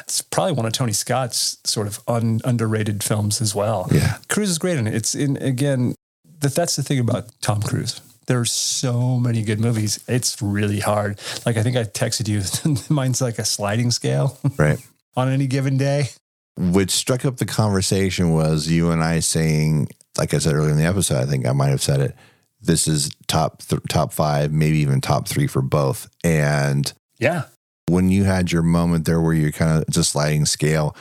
It's 0.00 0.20
probably 0.20 0.52
one 0.52 0.66
of 0.66 0.72
Tony 0.72 0.92
Scott's 0.92 1.56
sort 1.64 1.86
of 1.86 2.00
un, 2.06 2.40
underrated 2.44 3.02
films 3.02 3.40
as 3.40 3.54
well. 3.54 3.88
Yeah. 3.90 4.18
Cruise 4.28 4.50
is 4.50 4.58
great 4.58 4.76
in 4.76 4.86
it. 4.86 4.94
It's 4.94 5.14
in 5.14 5.36
again. 5.38 5.94
That 6.40 6.54
that's 6.54 6.76
the 6.76 6.82
thing 6.82 6.98
about 6.98 7.30
Tom 7.40 7.62
Cruise. 7.62 8.00
There's 8.26 8.52
so 8.52 9.18
many 9.18 9.42
good 9.42 9.60
movies. 9.60 10.02
It's 10.08 10.40
really 10.40 10.80
hard. 10.80 11.20
Like 11.44 11.56
I 11.56 11.62
think 11.62 11.76
I 11.76 11.84
texted 11.84 12.28
you. 12.28 12.42
Mine's 12.94 13.20
like 13.20 13.38
a 13.38 13.44
sliding 13.44 13.90
scale 13.90 14.38
Right. 14.56 14.78
on 15.16 15.28
any 15.28 15.46
given 15.46 15.76
day. 15.76 16.10
Which 16.56 16.90
struck 16.90 17.24
up 17.24 17.38
the 17.38 17.46
conversation 17.46 18.32
was 18.32 18.68
you 18.68 18.90
and 18.90 19.02
I 19.02 19.20
saying, 19.20 19.88
like 20.18 20.34
I 20.34 20.38
said 20.38 20.54
earlier 20.54 20.70
in 20.70 20.76
the 20.76 20.84
episode, 20.84 21.16
I 21.22 21.26
think 21.26 21.46
I 21.46 21.52
might 21.52 21.68
have 21.70 21.82
said 21.82 22.00
it. 22.00 22.14
This 22.60 22.86
is 22.86 23.10
top 23.26 23.62
th- 23.62 23.82
top 23.88 24.12
five, 24.12 24.52
maybe 24.52 24.78
even 24.78 25.00
top 25.00 25.26
three 25.26 25.46
for 25.46 25.62
both. 25.62 26.08
And 26.22 26.92
Yeah. 27.18 27.44
when 27.88 28.10
you 28.10 28.24
had 28.24 28.52
your 28.52 28.62
moment 28.62 29.04
there 29.06 29.20
where 29.20 29.32
you're 29.34 29.50
kind 29.50 29.82
of 29.82 29.96
a 29.96 30.04
sliding 30.04 30.44
scale, 30.46 30.94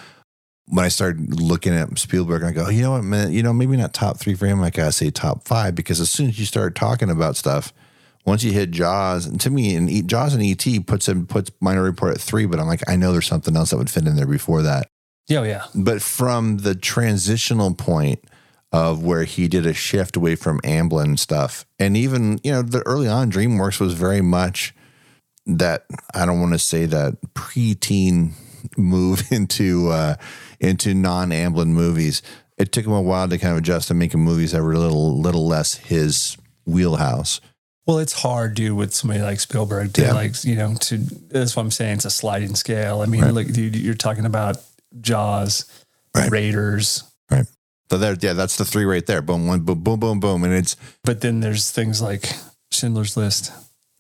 when 0.68 0.86
I 0.86 0.90
started 0.90 1.42
looking 1.42 1.74
at 1.74 1.98
Spielberg, 1.98 2.44
I 2.44 2.52
go, 2.52 2.70
you 2.70 2.82
know 2.82 2.92
what, 2.92 3.04
man, 3.04 3.32
you 3.34 3.44
know, 3.44 3.54
maybe 3.54 3.76
not 3.76 3.94
top 3.94 4.20
three 4.20 4.36
for 4.36 4.46
him. 4.46 4.62
Like 4.62 4.78
I 4.78 4.84
gotta 4.84 4.92
say 4.92 5.10
top 5.10 5.48
five 5.48 5.76
because 5.76 6.00
as 6.00 6.10
soon 6.10 6.30
as 6.30 6.40
you 6.40 6.46
start 6.46 6.76
talking 6.76 7.10
about 7.10 7.36
stuff, 7.36 7.74
once 8.26 8.44
you 8.44 8.52
hit 8.52 8.72
Jaws, 8.72 9.26
and 9.26 9.42
to 9.42 9.50
me, 9.50 9.76
and 9.76 9.90
E- 9.90 10.04
Jaws 10.04 10.34
and 10.34 10.44
ET 10.44 10.86
puts 10.86 11.08
him 11.08 11.26
puts 11.26 11.52
Minority 11.60 11.92
Report 11.92 12.16
at 12.16 12.22
three, 12.22 12.46
but 12.46 12.60
I'm 12.60 12.68
like, 12.68 12.88
I 12.88 12.96
know 12.96 13.12
there's 13.12 13.26
something 13.28 13.56
else 13.56 13.72
that 13.72 13.78
would 13.78 13.90
fit 13.90 14.06
in 14.06 14.16
there 14.16 14.28
before 14.28 14.62
that. 14.62 14.88
Yeah. 15.28 15.40
oh, 15.40 15.44
Yeah. 15.44 15.64
But 15.74 16.02
from 16.02 16.58
the 16.58 16.76
transitional 16.76 17.74
point 17.74 18.24
of 18.72 19.04
where 19.04 19.24
he 19.24 19.48
did 19.48 19.66
a 19.66 19.74
shift 19.74 20.16
away 20.16 20.36
from 20.36 20.60
Amblin 20.62 21.18
stuff, 21.18 21.66
and 21.80 21.98
even 21.98 22.40
you 22.44 22.52
know, 22.52 22.62
the 22.62 22.82
early 22.84 23.08
on 23.08 23.32
DreamWorks 23.32 23.80
was 23.80 23.94
very 23.94 24.22
much 24.22 24.74
that 25.48 25.86
I 26.14 26.26
don't 26.26 26.40
want 26.40 26.54
to 26.54 26.60
say 26.60 26.86
that 26.86 27.18
preteen 27.34 28.34
move 28.78 29.24
into 29.32 29.90
uh, 29.90 30.16
into 30.62 30.94
non 30.94 31.32
Amblin 31.32 31.68
movies. 31.68 32.22
It 32.58 32.72
took 32.72 32.86
him 32.86 32.94
a 32.94 33.02
while 33.02 33.28
to 33.28 33.38
kind 33.38 33.52
of 33.54 33.58
adjust 33.58 33.90
to 33.90 33.94
making 33.94 34.22
movies 34.22 34.52
that 34.54 34.62
were 34.62 34.72
a 34.74 34.80
little 34.80 35.20
little 35.20 35.46
less 35.48 35.76
his 35.76 36.38
wheelhouse. 36.66 37.42
Well, 37.88 37.98
it's 37.98 38.14
hard, 38.14 38.54
dude, 38.54 38.74
with 38.78 38.94
somebody 38.94 39.22
like 39.22 39.40
Spielberg 39.40 39.94
to 39.94 40.04
Yeah. 40.04 40.14
like, 40.14 40.44
you 40.46 40.56
know, 40.56 40.76
to 40.76 40.98
that's 40.98 41.56
what 41.56 41.64
I'm 41.64 41.72
saying. 41.72 41.96
It's 41.96 42.06
a 42.06 42.12
sliding 42.12 42.56
scale. 42.56 43.02
I 43.02 43.08
mean, 43.08 43.22
Right. 43.22 43.34
like, 43.34 43.52
dude, 43.52 43.76
you're 43.76 43.96
talking 43.96 44.26
about 44.26 44.58
Jaws, 45.02 45.66
Right. 46.16 46.30
Raiders, 46.30 47.04
right? 47.32 47.46
So 47.90 47.98
there, 47.98 48.16
yeah, 48.22 48.34
that's 48.34 48.58
the 48.58 48.66
three 48.66 48.86
right 48.86 49.06
there. 49.06 49.22
Boom, 49.22 49.48
one, 49.48 49.62
boom, 49.62 49.80
boom, 49.80 50.00
boom, 50.00 50.20
boom, 50.20 50.44
and 50.44 50.54
it's 50.54 50.76
but 51.04 51.22
then 51.22 51.40
there's 51.40 51.72
things 51.72 52.02
like 52.02 52.30
Schindler's 52.72 53.18
List. 53.18 53.52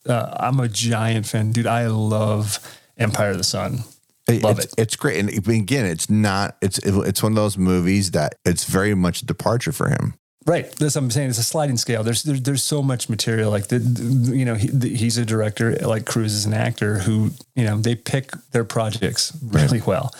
Uh, 0.07 0.35
I'm 0.39 0.59
a 0.59 0.67
giant 0.67 1.25
fan, 1.25 1.51
dude. 1.51 1.67
I 1.67 1.87
love 1.87 2.59
Empire 2.97 3.31
of 3.31 3.37
the 3.37 3.43
Sun. 3.43 3.83
Love 4.29 4.59
it's, 4.59 4.73
it. 4.73 4.73
It's 4.77 4.95
great, 4.95 5.19
and 5.19 5.29
again, 5.29 5.85
it's 5.85 6.09
not. 6.09 6.55
It's 6.61 6.77
it's 6.79 7.21
one 7.23 7.33
of 7.33 7.35
those 7.35 7.57
movies 7.57 8.11
that 8.11 8.35
it's 8.45 8.65
very 8.65 8.93
much 8.93 9.21
a 9.21 9.25
departure 9.25 9.71
for 9.71 9.89
him. 9.89 10.13
Right. 10.45 10.71
That's 10.71 10.95
what 10.95 11.03
I'm 11.03 11.11
saying. 11.11 11.29
It's 11.29 11.37
a 11.37 11.43
sliding 11.43 11.77
scale. 11.77 12.03
There's 12.03 12.23
there's, 12.23 12.41
there's 12.41 12.63
so 12.63 12.81
much 12.81 13.09
material. 13.09 13.51
Like 13.51 13.67
the, 13.67 13.79
the- 13.79 14.35
you 14.35 14.45
know, 14.45 14.55
he, 14.55 14.69
the, 14.69 14.89
he's 14.95 15.17
a 15.17 15.25
director. 15.25 15.75
Like 15.75 16.05
Cruise 16.05 16.33
is 16.33 16.45
an 16.45 16.53
actor 16.53 16.99
who 16.99 17.31
you 17.55 17.65
know 17.65 17.77
they 17.77 17.95
pick 17.95 18.31
their 18.51 18.63
projects 18.63 19.37
really 19.43 19.81
well. 19.81 20.13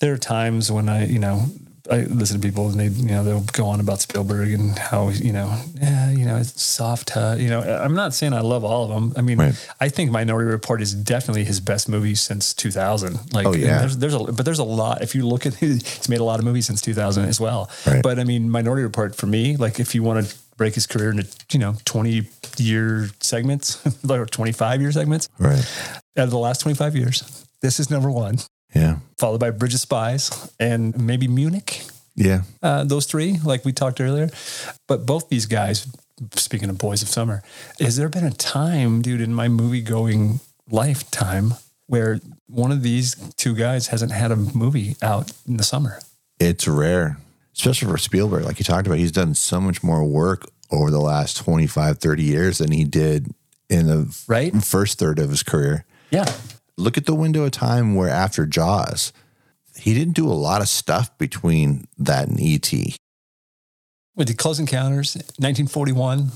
There 0.00 0.12
are 0.12 0.18
times 0.18 0.70
when 0.70 0.88
I 0.88 1.06
you 1.06 1.18
know 1.18 1.46
I 1.90 2.00
listen 2.02 2.40
to 2.40 2.46
people 2.46 2.68
and 2.68 2.78
they, 2.78 2.88
you 2.88 3.06
know, 3.08 3.24
they'll 3.24 3.40
go 3.52 3.66
on 3.66 3.80
about 3.80 4.00
Spielberg 4.00 4.52
and 4.52 4.78
how, 4.78 5.08
you 5.08 5.32
know, 5.32 5.58
yeah, 5.80 6.10
you 6.10 6.26
know, 6.26 6.36
it's 6.36 6.60
soft, 6.62 7.16
uh, 7.16 7.34
you 7.38 7.48
know, 7.48 7.60
I'm 7.62 7.94
not 7.94 8.12
saying 8.12 8.34
I 8.34 8.40
love 8.40 8.62
all 8.62 8.84
of 8.84 8.90
them. 8.90 9.12
I 9.16 9.22
mean, 9.22 9.38
Right. 9.38 9.68
I 9.80 9.88
think 9.88 10.10
Minority 10.10 10.50
Report 10.50 10.82
is 10.82 10.92
definitely 10.92 11.44
his 11.44 11.60
best 11.60 11.88
movie 11.88 12.14
since 12.14 12.52
2000. 12.52 13.32
Like, 13.32 13.46
Oh, 13.46 13.54
yeah. 13.54 13.78
there's, 13.78 13.96
there's 13.96 14.14
a, 14.14 14.18
but 14.18 14.44
there's 14.44 14.58
a 14.58 14.64
lot, 14.64 15.00
if 15.02 15.14
you 15.14 15.26
look 15.26 15.46
at, 15.46 15.54
he's 15.62 16.08
made 16.10 16.20
a 16.20 16.24
lot 16.24 16.38
of 16.38 16.44
movies 16.44 16.66
since 16.66 16.82
2000 16.82 17.24
as 17.24 17.40
well. 17.40 17.70
Right. 17.86 18.02
But 18.02 18.18
I 18.18 18.24
mean, 18.24 18.50
Minority 18.50 18.82
Report 18.82 19.14
for 19.16 19.26
me, 19.26 19.56
like 19.56 19.80
if 19.80 19.94
you 19.94 20.02
want 20.02 20.26
to 20.26 20.34
break 20.58 20.74
his 20.74 20.86
career 20.86 21.10
into, 21.12 21.26
you 21.52 21.58
know, 21.58 21.74
20 21.86 22.28
year 22.58 23.08
segments, 23.20 23.80
or 24.10 24.26
25 24.26 24.80
year 24.82 24.92
segments 24.92 25.28
Right. 25.38 25.58
out 26.18 26.24
of 26.24 26.30
the 26.30 26.38
last 26.38 26.60
25 26.60 26.96
years, 26.96 27.46
this 27.62 27.80
is 27.80 27.90
number 27.90 28.10
one 28.10 28.38
Yeah. 28.74 28.98
followed 29.16 29.40
by 29.40 29.50
Bridge 29.50 29.74
of 29.74 29.80
Spies 29.80 30.52
and 30.60 30.96
maybe 30.98 31.26
Munich. 31.28 31.82
Yeah. 32.14 32.42
Uh, 32.62 32.84
those 32.84 33.06
three, 33.06 33.38
like 33.44 33.64
we 33.64 33.72
talked 33.72 34.00
earlier. 34.00 34.28
But 34.86 35.06
both 35.06 35.28
these 35.28 35.46
guys, 35.46 35.86
speaking 36.34 36.68
of 36.68 36.78
Boys 36.78 37.02
of 37.02 37.08
Summer, 37.08 37.42
has 37.80 37.96
there 37.96 38.08
been 38.08 38.24
a 38.24 38.30
time, 38.32 39.02
dude, 39.02 39.20
in 39.20 39.32
my 39.34 39.48
movie 39.48 39.80
going 39.80 40.40
lifetime 40.70 41.54
where 41.86 42.20
one 42.48 42.70
of 42.72 42.82
these 42.82 43.14
two 43.36 43.54
guys 43.54 43.88
hasn't 43.88 44.12
had 44.12 44.30
a 44.30 44.36
movie 44.36 44.96
out 45.02 45.32
in 45.46 45.56
the 45.56 45.64
summer? 45.64 46.00
It's 46.40 46.68
rare, 46.68 47.18
especially 47.56 47.88
for 47.90 47.98
Spielberg. 47.98 48.44
Like 48.44 48.58
you 48.58 48.64
talked 48.64 48.86
about, 48.86 48.98
he's 48.98 49.12
done 49.12 49.34
so 49.34 49.60
much 49.60 49.82
more 49.82 50.04
work 50.04 50.46
over 50.70 50.90
the 50.90 51.00
last 51.00 51.36
25, 51.38 51.98
30 51.98 52.22
years 52.22 52.58
than 52.58 52.70
he 52.72 52.84
did 52.84 53.32
in 53.70 53.86
the 53.86 54.14
Right? 54.28 54.54
first 54.62 54.98
third 54.98 55.18
of 55.18 55.30
his 55.30 55.42
career. 55.42 55.84
Yeah. 56.10 56.30
Look 56.78 56.96
at 56.96 57.06
the 57.06 57.14
window 57.14 57.42
of 57.44 57.50
time 57.50 57.94
where 57.96 58.08
after 58.08 58.46
Jaws, 58.46 59.12
he 59.76 59.94
didn't 59.94 60.14
do 60.14 60.26
a 60.28 60.32
lot 60.32 60.62
of 60.62 60.68
stuff 60.68 61.16
between 61.18 61.86
that 61.98 62.28
and 62.28 62.38
E.T. 62.40 62.94
With 64.14 64.28
the 64.28 64.34
Close 64.34 64.58
Encounters, 64.60 65.14
1941, 65.38 66.30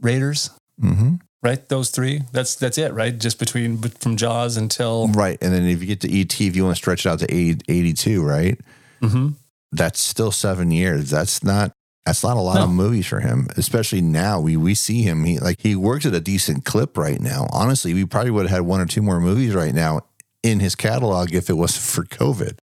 Raiders, 0.00 0.50
Mm-hmm. 0.82 1.16
right? 1.42 1.68
Those 1.68 1.90
three. 1.90 2.22
That's 2.32 2.54
that's 2.56 2.78
it, 2.78 2.92
right? 2.94 3.16
Just 3.16 3.38
between 3.38 3.78
from 3.78 4.16
Jaws 4.16 4.56
until 4.56 5.08
Right. 5.08 5.38
And 5.42 5.52
then 5.52 5.66
if 5.66 5.80
you 5.82 5.86
get 5.86 6.00
to 6.00 6.10
E.T., 6.10 6.46
if 6.46 6.56
you 6.56 6.64
want 6.64 6.74
to 6.76 6.78
stretch 6.82 7.04
it 7.06 7.10
out 7.10 7.18
to 7.20 7.32
80, 7.32 7.60
82, 7.68 8.22
right? 8.24 8.58
Mhm. 9.02 9.34
That's 9.70 10.00
still 10.00 10.32
seven 10.32 10.70
years. 10.70 11.10
That's 11.10 11.44
not. 11.44 11.72
That's 12.06 12.24
not 12.24 12.36
a 12.36 12.40
lot 12.40 12.56
No. 12.56 12.64
of 12.64 12.70
movies 12.70 13.06
for 13.06 13.20
him, 13.20 13.46
especially 13.56 14.00
now. 14.00 14.40
We 14.40 14.56
we 14.56 14.74
see 14.74 15.02
him. 15.02 15.24
He 15.24 15.38
like 15.38 15.60
he 15.60 15.76
works 15.76 16.04
at 16.04 16.14
a 16.14 16.20
decent 16.20 16.64
clip 16.64 16.96
right 16.98 17.20
now. 17.20 17.46
Honestly, 17.52 17.94
we 17.94 18.04
probably 18.04 18.30
would 18.32 18.46
have 18.48 18.56
had 18.58 18.66
one 18.66 18.80
or 18.80 18.86
two 18.86 19.02
more 19.02 19.20
movies 19.20 19.54
right 19.54 19.74
now 19.74 20.00
in 20.42 20.58
his 20.60 20.74
catalog 20.74 21.32
if 21.32 21.48
it 21.48 21.52
wasn't 21.54 21.84
for 21.84 22.04
COVID. 22.16 22.58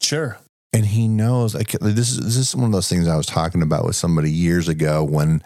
Sure. 0.00 0.38
and 0.72 0.86
he 0.86 1.08
knows 1.08 1.54
like 1.54 1.72
this 1.80 2.10
is 2.10 2.18
this 2.18 2.36
is 2.36 2.54
one 2.54 2.66
of 2.66 2.72
those 2.72 2.88
things 2.88 3.08
I 3.08 3.16
was 3.16 3.26
talking 3.26 3.62
about 3.62 3.84
with 3.84 3.96
somebody 3.96 4.30
years 4.30 4.68
ago 4.68 5.02
when 5.02 5.42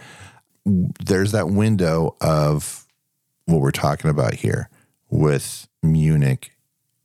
there's 0.67 1.33
that 1.33 1.49
window 1.49 2.17
of 2.21 2.87
what 3.47 3.61
we're 3.61 3.71
talking 3.71 4.11
about 4.11 4.35
here 4.35 4.69
with 5.11 5.67
Munich 5.83 6.53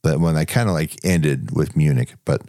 that 0.02 0.20
when 0.20 0.36
I 0.36 0.44
kind 0.44 0.68
of 0.68 0.74
like 0.74 0.96
ended 1.04 1.54
with 1.56 1.76
Munich 1.76 2.14
but 2.24 2.42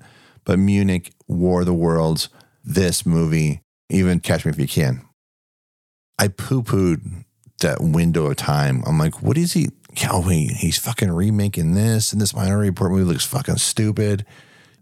but 0.44 0.60
Munich 0.60 1.14
War 1.28 1.62
of 1.62 1.66
the 1.66 1.74
Worlds 1.74 2.30
this 2.64 3.06
movie 3.06 3.62
even 3.90 4.20
Catch 4.20 4.46
Me 4.46 4.52
If 4.52 4.60
You 4.60 4.68
Can 4.68 5.02
I 6.20 6.28
poo-pooed 6.28 7.26
that 7.62 7.82
window 7.82 8.28
of 8.28 8.36
time 8.36 8.84
I'm 8.86 8.98
like 8.98 9.22
what 9.22 9.38
is 9.38 9.54
he 9.54 9.70
oh 10.10 10.26
wait 10.28 10.52
he's 10.52 10.78
fucking 10.78 11.12
remaking 11.12 11.74
this 11.74 12.12
and 12.12 12.22
this 12.22 12.36
Minority 12.36 12.70
Report 12.70 12.92
movie 12.92 13.04
looks 13.04 13.26
fucking 13.26 13.58
stupid 13.58 14.26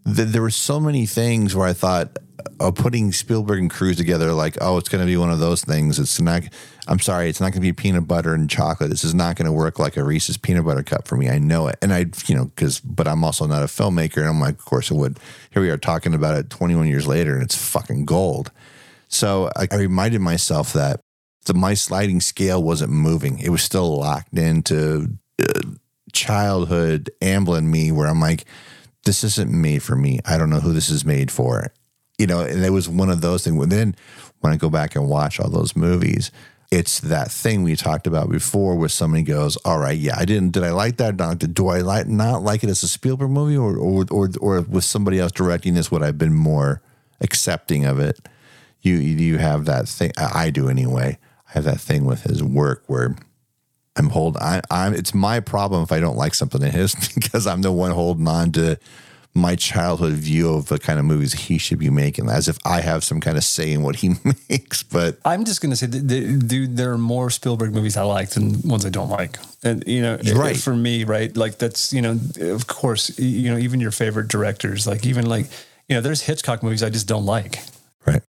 th- 0.05 0.29
there 0.29 0.41
were 0.41 0.49
so 0.49 0.79
many 0.79 1.05
things 1.05 1.55
where 1.55 1.67
I 1.67 1.73
thought 1.73 2.17
uh, 2.59 2.71
putting 2.71 3.11
Spielberg 3.11 3.59
and 3.59 3.69
Cruise 3.69 3.97
together, 3.97 4.33
like, 4.33 4.57
oh, 4.61 4.77
it's 4.77 4.89
going 4.89 5.01
to 5.01 5.05
be 5.05 5.17
one 5.17 5.31
of 5.31 5.39
those 5.39 5.63
things. 5.63 5.99
It's 5.99 6.19
not. 6.19 6.43
I'm 6.87 6.99
sorry, 6.99 7.29
it's 7.29 7.39
not 7.39 7.51
going 7.51 7.61
to 7.61 7.67
be 7.67 7.71
peanut 7.71 8.07
butter 8.07 8.33
and 8.33 8.49
chocolate. 8.49 8.89
This 8.89 9.05
is 9.05 9.13
not 9.13 9.37
going 9.37 9.45
to 9.45 9.51
work 9.53 9.79
like 9.79 9.95
a 9.95 10.03
Reese's 10.03 10.37
peanut 10.37 10.65
butter 10.65 10.83
cup 10.83 11.07
for 11.07 11.15
me. 11.15 11.29
I 11.29 11.39
know 11.39 11.67
it, 11.67 11.77
and 11.81 11.93
I, 11.93 12.05
you 12.25 12.35
know, 12.35 12.45
because, 12.45 12.79
but 12.79 13.07
I'm 13.07 13.23
also 13.23 13.45
not 13.47 13.63
a 13.63 13.67
filmmaker, 13.67 14.17
and 14.17 14.27
I'm 14.27 14.39
like, 14.39 14.55
of 14.55 14.65
course 14.65 14.91
it 14.91 14.95
would. 14.95 15.17
Here 15.51 15.61
we 15.61 15.69
are 15.69 15.77
talking 15.77 16.13
about 16.13 16.37
it 16.37 16.49
21 16.49 16.87
years 16.87 17.07
later, 17.07 17.35
and 17.35 17.43
it's 17.43 17.55
fucking 17.55 18.05
gold. 18.05 18.51
So 19.13 19.49
I, 19.55 19.67
I 19.71 19.75
reminded 19.75 20.21
myself 20.21 20.73
that 20.73 20.99
the 21.45 21.53
my 21.53 21.73
sliding 21.73 22.21
scale 22.21 22.63
wasn't 22.63 22.91
moving; 22.91 23.39
it 23.39 23.49
was 23.49 23.61
still 23.61 23.97
locked 23.97 24.37
into 24.37 25.17
uh, 25.41 25.61
childhood 26.11 27.11
Amblin 27.21 27.65
me, 27.65 27.91
where 27.91 28.07
I'm 28.07 28.19
like 28.19 28.45
this 29.05 29.23
isn't 29.23 29.51
made 29.51 29.83
for 29.83 29.95
me. 29.95 30.19
I 30.25 30.37
don't 30.37 30.49
know 30.49 30.59
who 30.59 30.73
this 30.73 30.89
is 30.89 31.05
made 31.05 31.29
for. 31.29 31.71
You 32.17 32.27
know, 32.27 32.41
and 32.41 32.63
it 32.63 32.69
was 32.69 32.87
one 32.87 33.09
of 33.09 33.21
those 33.21 33.43
things. 33.43 33.67
Then 33.67 33.95
when 34.39 34.53
I 34.53 34.57
go 34.57 34.69
back 34.69 34.95
and 34.95 35.09
watch 35.09 35.39
all 35.39 35.49
those 35.49 35.75
movies, 35.75 36.31
it's 36.71 36.99
that 37.01 37.31
thing 37.31 37.63
we 37.63 37.75
talked 37.75 38.07
about 38.07 38.29
before 38.29 38.75
where 38.75 38.89
somebody 38.89 39.23
goes, 39.23 39.57
All 39.57 39.79
right, 39.79 39.97
yeah, 39.97 40.15
I 40.17 40.25
didn't 40.25 40.51
did 40.51 40.63
I 40.63 40.71
like 40.71 40.97
that? 40.97 41.15
Not 41.17 41.39
do 41.39 41.67
I 41.67 41.81
like 41.81 42.07
not 42.07 42.41
like 42.41 42.63
it 42.63 42.69
as 42.69 42.83
a 42.83 42.87
Spielberg 42.87 43.29
movie 43.29 43.57
or 43.57 43.77
or 43.77 44.05
or, 44.09 44.29
or 44.39 44.61
with 44.61 44.83
somebody 44.83 45.19
else 45.19 45.31
directing 45.31 45.73
this, 45.73 45.91
would 45.91 46.03
I've 46.03 46.17
been 46.17 46.33
more 46.33 46.81
accepting 47.21 47.85
of 47.85 47.99
it? 47.99 48.27
You 48.83 48.95
you 48.95 49.37
have 49.39 49.65
that 49.65 49.87
thing 49.87 50.11
I 50.17 50.49
do 50.51 50.69
anyway. 50.69 51.17
I 51.49 51.51
have 51.53 51.63
that 51.63 51.79
thing 51.81 52.05
with 52.05 52.23
his 52.23 52.43
work 52.43 52.83
where 52.87 53.15
I'm 53.95 54.09
hold 54.09 54.37
I, 54.37 54.61
I'm 54.69 54.93
it's 54.93 55.13
my 55.13 55.39
problem 55.39 55.81
if 55.83 55.91
I 55.91 55.99
don't 55.99 56.17
like 56.17 56.33
something 56.35 56.63
of 56.63 56.71
his 56.71 56.93
because 57.15 57.47
I'm 57.47 57.61
the 57.63 57.71
one 57.71 57.91
holding 57.91 58.27
on 58.27 58.51
to 58.53 58.77
my 59.35 59.55
childhood 59.55 60.13
view 60.13 60.53
of 60.53 60.67
the 60.67 60.77
kind 60.77 60.99
of 60.99 61.05
movies 61.05 61.33
he 61.33 61.57
should 61.57 61.79
be 61.79 61.89
making 61.89 62.29
as 62.29 62.47
if 62.47 62.59
I 62.65 62.81
have 62.81 63.03
some 63.03 63.19
kind 63.19 63.35
of 63.35 63.43
say 63.43 63.71
in 63.71 63.81
what 63.81 63.95
he 63.95 64.09
makes. 64.49 64.83
But 64.83 65.17
I'm 65.25 65.43
just 65.43 65.59
going 65.59 65.71
to 65.71 65.75
say, 65.75 65.87
that, 65.87 66.47
dude, 66.47 66.77
there 66.77 66.91
are 66.91 66.99
more 66.99 67.31
Spielberg 67.31 67.73
movies 67.73 67.97
I 67.97 68.03
like 68.03 68.29
than 68.29 68.61
ones 68.61 68.85
I 68.85 68.89
don't 68.89 69.09
like. 69.09 69.39
And, 69.63 69.83
you 69.87 70.03
know, 70.03 70.19
Right. 70.35 70.55
for 70.55 70.75
me, 70.75 71.03
right? 71.03 71.35
Like, 71.35 71.57
that's, 71.57 71.91
you 71.91 72.03
know, 72.03 72.19
of 72.41 72.67
course, 72.67 73.17
you 73.17 73.51
know, 73.51 73.57
even 73.57 73.79
your 73.79 73.89
favorite 73.89 74.27
directors, 74.27 74.85
like, 74.85 75.03
even 75.03 75.25
like, 75.25 75.47
you 75.89 75.95
know, 75.95 76.01
there's 76.01 76.21
Hitchcock 76.21 76.61
movies 76.61 76.83
I 76.83 76.91
just 76.91 77.07
don't 77.07 77.25
like. 77.25 77.57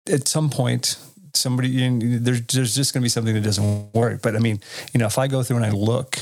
Right. 0.07 0.15
At 0.19 0.27
some 0.27 0.49
point, 0.49 0.97
somebody, 1.33 1.69
you 1.69 1.89
know, 1.89 2.17
there's, 2.19 2.41
there's 2.47 2.75
just 2.75 2.93
going 2.93 3.01
to 3.01 3.05
be 3.05 3.09
something 3.09 3.33
that 3.33 3.41
doesn't 3.41 3.93
work. 3.93 4.21
But 4.21 4.35
I 4.35 4.39
mean, 4.39 4.59
you 4.93 4.99
know, 4.99 5.05
if 5.07 5.17
I 5.17 5.27
go 5.27 5.43
through 5.43 5.57
and 5.57 5.65
I 5.65 5.71
look, 5.71 6.19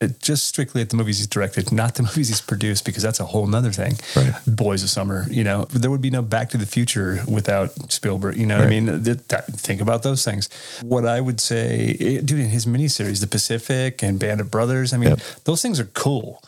at 0.00 0.20
just 0.20 0.46
strictly 0.46 0.80
at 0.80 0.90
the 0.90 0.96
movies 0.96 1.18
he's 1.18 1.26
directed, 1.26 1.72
not 1.72 1.96
the 1.96 2.02
movies 2.04 2.28
he's 2.28 2.40
produced, 2.40 2.84
because 2.84 3.02
that's 3.02 3.18
a 3.18 3.24
whole 3.24 3.48
nother 3.48 3.72
thing. 3.72 3.94
Right. 4.14 4.32
Boys 4.46 4.84
of 4.84 4.90
Summer, 4.90 5.26
you 5.28 5.42
know, 5.42 5.64
there 5.64 5.90
would 5.90 6.00
be 6.00 6.10
no 6.10 6.22
Back 6.22 6.50
to 6.50 6.56
the 6.56 6.66
Future 6.66 7.18
without 7.26 7.70
Spielberg. 7.90 8.36
You 8.36 8.46
know 8.46 8.58
what 8.58 8.66
I 8.68 8.70
mean? 8.70 9.02
Th- 9.02 9.18
that- 9.28 9.46
think 9.46 9.80
about 9.80 10.04
those 10.04 10.24
things. 10.24 10.48
What 10.82 11.04
I 11.04 11.20
would 11.20 11.40
say, 11.40 11.96
eh, 11.98 12.20
dude, 12.24 12.38
in 12.38 12.50
his 12.50 12.64
miniseries, 12.64 13.20
The 13.20 13.26
Pacific 13.26 14.02
and 14.04 14.20
Band 14.20 14.40
of 14.40 14.52
Brothers, 14.52 14.92
I 14.92 14.98
mean, 14.98 15.10
Yep. 15.10 15.20
those 15.44 15.62
things 15.62 15.80
are 15.80 15.86
cool. 15.86 16.42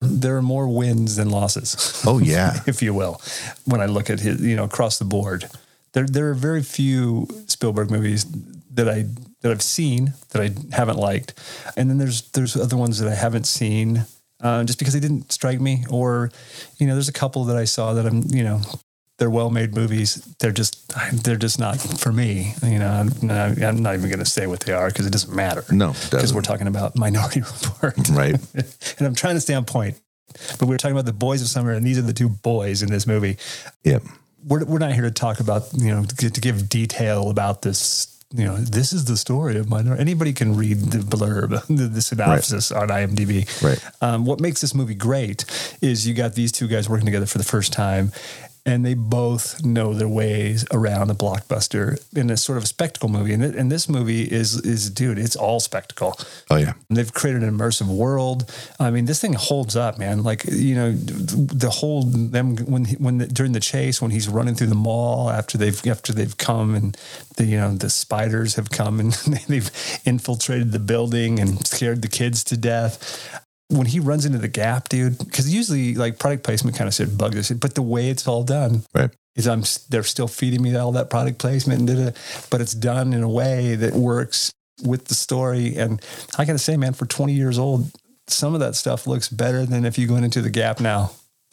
There 0.00 0.36
are 0.36 0.42
more 0.42 0.68
wins 0.68 1.16
than 1.16 1.30
losses. 1.30 2.02
Oh 2.06 2.18
yeah. 2.18 2.60
if 2.66 2.82
you 2.82 2.94
will, 2.94 3.20
when 3.64 3.80
I 3.80 3.86
look 3.86 4.10
at 4.10 4.20
his, 4.20 4.40
you 4.40 4.56
know, 4.56 4.64
across 4.64 4.98
the 4.98 5.04
board. 5.04 5.48
There, 5.92 6.06
there 6.06 6.28
are 6.28 6.34
very 6.34 6.62
few 6.62 7.26
Spielberg 7.46 7.90
movies 7.90 8.26
that 8.74 8.88
I 8.88 9.06
that 9.40 9.50
I've 9.50 9.62
seen 9.62 10.12
that 10.30 10.42
I 10.42 10.76
haven't 10.76 10.98
liked, 10.98 11.34
and 11.76 11.88
then 11.88 11.96
there's 11.98 12.30
there's 12.32 12.56
other 12.56 12.76
ones 12.76 12.98
that 12.98 13.10
I 13.10 13.14
haven't 13.14 13.46
seen 13.46 14.04
uh, 14.40 14.64
just 14.64 14.78
because 14.78 14.94
they 14.94 15.00
didn't 15.00 15.32
strike 15.32 15.60
me, 15.60 15.84
or 15.88 16.30
you 16.78 16.86
know, 16.86 16.94
there's 16.94 17.08
a 17.08 17.12
couple 17.12 17.44
that 17.44 17.56
I 17.56 17.64
saw 17.64 17.94
that 17.94 18.06
I'm, 18.06 18.22
you 18.28 18.44
know, 18.44 18.60
they're 19.18 19.30
well 19.30 19.50
made 19.50 19.74
movies. 19.74 20.16
They're 20.40 20.52
just 20.52 20.92
they're 21.24 21.36
just 21.36 21.58
not 21.58 21.80
for 21.80 22.12
me. 22.12 22.54
You 22.62 22.78
know, 22.78 22.88
I'm 22.88 23.10
not, 23.22 23.62
I'm 23.62 23.82
not 23.82 23.94
even 23.94 24.08
going 24.10 24.18
to 24.18 24.26
say 24.26 24.46
what 24.46 24.60
they 24.60 24.72
are 24.72 24.88
because 24.88 25.06
it 25.06 25.12
doesn't 25.12 25.34
matter. 25.34 25.64
No, 25.70 25.92
because 26.10 26.34
we're 26.34 26.42
talking 26.42 26.66
about 26.66 26.96
Minority 26.96 27.40
Report, 27.62 27.96
Right. 28.10 28.36
and 28.98 29.06
I'm 29.06 29.14
trying 29.14 29.34
to 29.36 29.40
stay 29.40 29.54
on 29.54 29.64
point. 29.64 29.98
But 30.58 30.66
we 30.66 30.74
are 30.74 30.78
talking 30.78 30.94
about 30.94 31.06
the 31.06 31.12
boys 31.14 31.40
of 31.40 31.48
summer, 31.48 31.72
and 31.72 31.86
these 31.86 31.98
are 31.98 32.02
the 32.02 32.12
two 32.12 32.28
boys 32.28 32.82
in 32.82 32.90
this 32.90 33.06
movie. 33.06 33.38
Yep. 33.84 34.02
We're, 34.44 34.64
we're 34.64 34.78
not 34.78 34.92
here 34.92 35.02
to 35.04 35.10
talk 35.10 35.40
about, 35.40 35.72
you 35.72 35.90
know, 35.90 36.04
to, 36.04 36.30
to 36.30 36.40
give 36.40 36.68
detail 36.68 37.30
about 37.30 37.62
this. 37.62 38.12
You 38.34 38.44
know, 38.44 38.56
this 38.56 38.92
is 38.92 39.04
the 39.06 39.16
story 39.16 39.56
of 39.56 39.70
Minority. 39.70 40.00
Anybody 40.00 40.32
can 40.32 40.56
read 40.56 40.78
the 40.78 40.98
blurb, 40.98 41.64
the, 41.68 41.84
the 41.86 42.02
synopsis 42.02 42.70
on 42.70 42.88
IMDb. 42.88 43.46
Right. 43.62 43.82
Um, 44.02 44.26
what 44.26 44.40
makes 44.40 44.60
this 44.60 44.74
movie 44.74 44.96
great 44.96 45.44
is 45.80 46.06
you 46.06 46.12
got 46.12 46.34
these 46.34 46.52
two 46.52 46.66
guys 46.66 46.88
working 46.88 47.06
together 47.06 47.26
for 47.26 47.38
the 47.38 47.44
first 47.44 47.72
time, 47.72 48.12
and 48.66 48.84
they 48.84 48.94
both 48.94 49.64
know 49.64 49.94
their 49.94 50.08
ways 50.08 50.66
around 50.72 51.08
a 51.08 51.14
blockbuster 51.14 52.04
in 52.16 52.28
a 52.30 52.36
sort 52.36 52.58
of 52.58 52.66
spectacle 52.66 53.08
movie. 53.08 53.32
And, 53.32 53.44
and 53.44 53.70
this 53.70 53.88
movie 53.88 54.24
is 54.24 54.60
is 54.66 54.90
dude, 54.90 55.18
it's 55.18 55.36
all 55.36 55.60
spectacle. 55.60 56.18
Oh 56.50 56.56
yeah. 56.56 56.72
And 56.88 56.98
they've 56.98 57.12
created 57.12 57.44
an 57.44 57.56
immersive 57.56 57.86
world. 57.86 58.52
I 58.80 58.90
mean, 58.90 59.04
this 59.04 59.20
thing 59.20 59.34
holds 59.34 59.76
up, 59.76 59.98
man. 59.98 60.24
Like 60.24 60.44
you 60.46 60.74
know, 60.74 60.92
the 60.92 61.70
whole 61.70 62.02
them 62.02 62.56
when 62.56 62.86
when 62.86 63.18
the, 63.18 63.28
during 63.28 63.52
the 63.52 63.60
chase 63.60 64.02
when 64.02 64.10
he's 64.10 64.28
running 64.28 64.56
through 64.56 64.66
the 64.66 64.74
mall 64.74 65.30
after 65.30 65.56
they've 65.56 65.86
after 65.86 66.12
they've 66.12 66.36
come 66.36 66.74
and 66.74 66.96
the 67.36 67.46
you 67.46 67.56
know 67.56 67.72
the 67.72 67.88
spiders 67.88 68.56
have 68.56 68.70
come 68.70 68.98
and 68.98 69.12
they've 69.48 69.70
infiltrated 70.04 70.72
the 70.72 70.80
building 70.80 71.38
and 71.38 71.64
scared 71.64 72.02
the 72.02 72.08
kids 72.08 72.42
to 72.44 72.56
death. 72.56 73.42
When 73.68 73.86
he 73.86 73.98
runs 73.98 74.24
into 74.24 74.38
the 74.38 74.48
gap, 74.48 74.88
dude, 74.88 75.18
because 75.18 75.52
usually 75.52 75.94
like 75.96 76.18
product 76.20 76.44
placement 76.44 76.76
kind 76.76 76.86
of 76.86 76.94
shit 76.94 77.18
bugs 77.18 77.36
us, 77.36 77.50
but 77.58 77.74
the 77.74 77.82
way 77.82 78.10
it's 78.10 78.26
all 78.28 78.44
done 78.44 78.84
Right. 78.94 79.10
is 79.34 79.48
I'm 79.48 79.64
they're 79.88 80.04
still 80.04 80.28
feeding 80.28 80.62
me 80.62 80.76
all 80.76 80.92
that 80.92 81.10
product 81.10 81.38
placement, 81.38 81.88
and 81.90 82.14
but 82.50 82.60
it's 82.60 82.74
done 82.74 83.12
in 83.12 83.22
a 83.24 83.28
way 83.28 83.74
that 83.74 83.94
works 83.94 84.52
with 84.84 85.06
the 85.06 85.14
story. 85.14 85.74
And 85.76 86.00
I 86.38 86.44
got 86.44 86.52
to 86.52 86.58
say, 86.58 86.76
man, 86.76 86.92
for 86.92 87.06
20 87.06 87.32
years 87.32 87.58
old, 87.58 87.90
some 88.28 88.54
of 88.54 88.60
that 88.60 88.76
stuff 88.76 89.06
looks 89.06 89.28
better 89.28 89.66
than 89.66 89.84
if 89.84 89.98
you 89.98 90.12
went 90.12 90.24
into 90.24 90.42
the 90.42 90.50
Gap 90.50 90.78
now. 90.80 91.10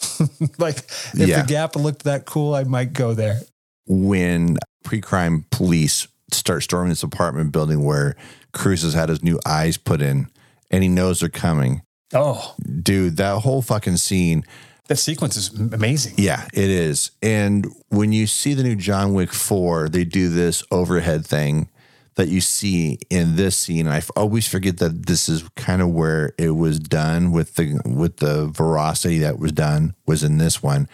like 0.60 0.78
if 0.78 1.14
Yeah. 1.16 1.42
the 1.42 1.48
Gap 1.48 1.76
looked 1.76 2.04
that 2.04 2.26
cool, 2.26 2.54
I 2.54 2.64
might 2.64 2.94
go 2.94 3.14
there. 3.16 3.42
when 3.88 4.58
pre-crime 4.84 5.46
police 5.52 6.08
start 6.32 6.62
storming 6.64 6.90
this 6.90 7.04
apartment 7.04 7.52
building 7.52 7.84
where 7.84 8.16
Cruise 8.54 8.82
has 8.84 8.94
had 8.94 9.10
his 9.10 9.24
new 9.24 9.40
eyes 9.46 9.78
put 9.78 10.02
in 10.02 10.28
and 10.70 10.84
he 10.84 10.90
knows 10.90 11.20
they're 11.22 11.30
coming. 11.30 11.82
Oh, 12.14 12.56
Dude, 12.82 13.18
that 13.18 13.40
whole 13.40 13.62
fucking 13.62 13.98
scene, 13.98 14.44
that 14.88 14.98
sequence 14.98 15.36
is 15.38 15.54
amazing. 15.54 16.14
yeah, 16.18 16.46
it 16.54 16.70
is. 16.70 17.12
And 17.22 17.66
when 17.90 18.12
you 18.12 18.28
see 18.28 18.54
the 18.54 18.64
new 18.64 18.76
John 18.76 19.14
Wick 19.14 19.34
4, 19.34 19.90
they 19.90 20.04
do 20.04 20.30
this 20.30 20.64
overhead 20.72 21.26
thing 21.26 21.70
that 22.16 22.28
you 22.28 22.42
see 22.42 23.00
in 23.10 23.36
this 23.36 23.58
scene. 23.58 23.88
I 23.88 24.02
always 24.16 24.48
forget 24.48 24.78
that 24.78 25.08
this 25.08 25.28
is 25.28 25.44
kind 25.56 25.82
of 25.82 25.90
where 25.90 26.34
it 26.38 26.52
was 26.52 26.80
done 26.80 27.32
with 27.32 27.56
the 27.56 27.82
with 27.86 28.18
the 28.18 28.48
veracity 28.48 29.18
that 29.20 29.40
was 29.40 29.52
done 29.52 29.96
was 30.06 30.24
in 30.24 30.38
this 30.38 30.62
one 30.62 30.88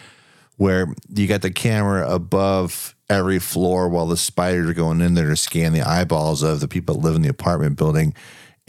where 0.60 0.94
you 1.14 1.26
got 1.26 1.42
the 1.42 1.52
camera 1.52 2.06
above 2.10 2.94
every 3.10 3.40
floor 3.40 3.88
while 3.88 4.06
the 4.06 4.18
spiders 4.18 4.70
are 4.70 4.74
going 4.74 5.00
in 5.00 5.14
there 5.14 5.30
to 5.30 5.36
scan 5.36 5.72
the 5.72 5.82
eyeballs 5.82 6.44
of 6.44 6.60
the 6.60 6.68
people 6.68 6.96
that 6.96 7.02
live 7.02 7.16
in 7.16 7.22
the 7.22 7.30
apartment 7.30 7.78
building. 7.78 8.14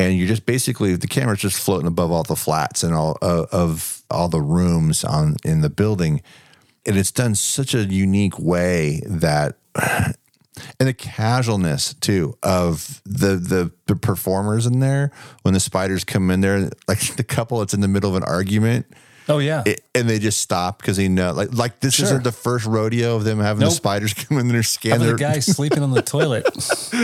And 0.00 0.16
you're 0.16 0.28
just 0.28 0.46
basically 0.46 0.96
the 0.96 1.06
camera's 1.06 1.40
just 1.40 1.60
floating 1.60 1.86
above 1.86 2.10
all 2.10 2.22
the 2.22 2.34
flats 2.34 2.82
and 2.82 2.94
all 2.94 3.18
uh, 3.20 3.44
of 3.52 4.02
all 4.10 4.30
the 4.30 4.40
rooms 4.40 5.04
on 5.04 5.36
in 5.44 5.60
the 5.60 5.68
building, 5.68 6.22
and 6.86 6.96
it's 6.96 7.12
done 7.12 7.34
such 7.34 7.74
a 7.74 7.84
unique 7.84 8.38
way 8.38 9.02
that, 9.04 9.58
and 9.74 10.14
the 10.78 10.94
casualness 10.94 11.92
too 11.92 12.34
of 12.42 13.02
the 13.04 13.36
the 13.36 13.72
the 13.88 13.94
performers 13.94 14.64
in 14.64 14.80
there 14.80 15.12
when 15.42 15.52
the 15.52 15.60
spiders 15.60 16.02
come 16.02 16.30
in 16.30 16.40
there, 16.40 16.70
like 16.88 17.00
the 17.16 17.24
couple 17.24 17.58
that's 17.58 17.74
in 17.74 17.82
the 17.82 17.88
middle 17.88 18.08
of 18.08 18.16
an 18.16 18.24
argument 18.24 18.86
Oh 19.28 19.38
yeah. 19.38 19.62
it, 19.66 19.82
and 19.94 20.08
they 20.08 20.18
just 20.18 20.40
stop 20.40 20.78
because 20.78 20.96
they 20.96 21.08
know 21.08 21.32
like 21.32 21.52
like 21.52 21.80
this 21.80 21.94
Sure. 21.94 22.06
isn't 22.06 22.24
the 22.24 22.32
first 22.32 22.66
rodeo 22.66 23.16
of 23.16 23.24
them 23.24 23.38
having 23.38 23.60
the 23.64 23.70
spiders 23.70 24.14
come 24.28 24.38
in 24.38 24.48
there 24.48 24.56
How 24.58 24.62
scan 24.62 24.98
their 25.00 25.12
the 25.12 25.18
guy 25.18 25.38
sleeping 25.40 25.82
on 25.82 25.90
the 25.92 26.02
toilet? 26.02 26.44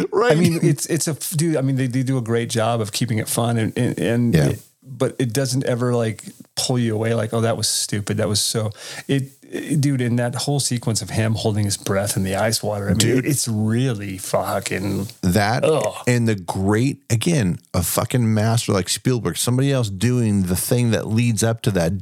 right. 0.13 0.33
I 0.33 0.35
mean, 0.35 0.59
it's 0.63 0.87
it's 0.87 1.07
a 1.09 1.15
dude. 1.37 1.57
I 1.57 1.61
mean, 1.63 1.77
they, 1.77 1.87
they 1.87 2.03
do 2.03 2.19
a 2.19 2.23
great 2.23 2.51
job 2.51 2.81
of 2.81 2.93
keeping 2.93 3.19
it 3.19 3.29
fun 3.29 3.57
and 3.59 3.77
and, 3.79 3.99
and 3.99 4.35
Yeah. 4.35 4.47
it- 4.49 4.63
but 4.87 5.17
it 5.19 5.33
doesn't 5.33 5.65
ever 5.65 5.95
like 5.95 6.25
pull 6.55 6.79
you 6.79 6.95
away. 6.95 7.15
Like, 7.15 7.35
oh, 7.35 7.41
that 7.43 7.57
was 7.57 7.69
stupid. 7.69 8.17
That 8.19 8.29
was 8.29 8.41
so. 8.41 8.71
It, 9.09 9.25
it- 9.43 9.81
dude, 9.81 10.01
in 10.01 10.17
that 10.17 10.35
whole 10.35 10.59
sequence 10.61 11.03
of 11.03 11.11
him 11.11 11.35
holding 11.35 11.65
his 11.65 11.77
breath 11.77 12.17
in 12.17 12.23
the 12.25 12.35
ice 12.35 12.63
water. 12.63 12.87
I 12.87 12.91
mean, 12.91 12.99
Dude. 12.99 13.27
it's 13.27 13.47
really 13.47 14.19
fucking. 14.19 15.07
that 15.23 15.65
Ugh. 15.65 15.95
and 16.07 16.27
the 16.27 16.35
great 16.35 17.03
again 17.11 17.59
a 17.75 17.83
fucking 17.83 18.33
master 18.35 18.73
like 18.73 18.89
Spielberg, 18.89 19.37
somebody 19.37 19.71
else 19.73 19.89
doing 19.91 20.45
the 20.45 20.57
thing 20.57 20.91
that 20.93 21.07
leads 21.07 21.43
up 21.45 21.63
to 21.63 21.71
that 21.73 21.93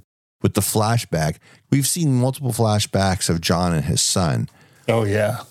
with 0.43 0.55
the 0.55 0.61
flashback. 0.63 1.37
We've 1.71 1.87
seen 1.87 2.15
multiple 2.15 2.53
flashbacks 2.53 3.29
of 3.29 3.41
John 3.41 3.73
and 3.75 3.85
his 3.85 4.01
son, 4.03 4.49
Oh 4.89 5.05
yeah, 5.05 5.43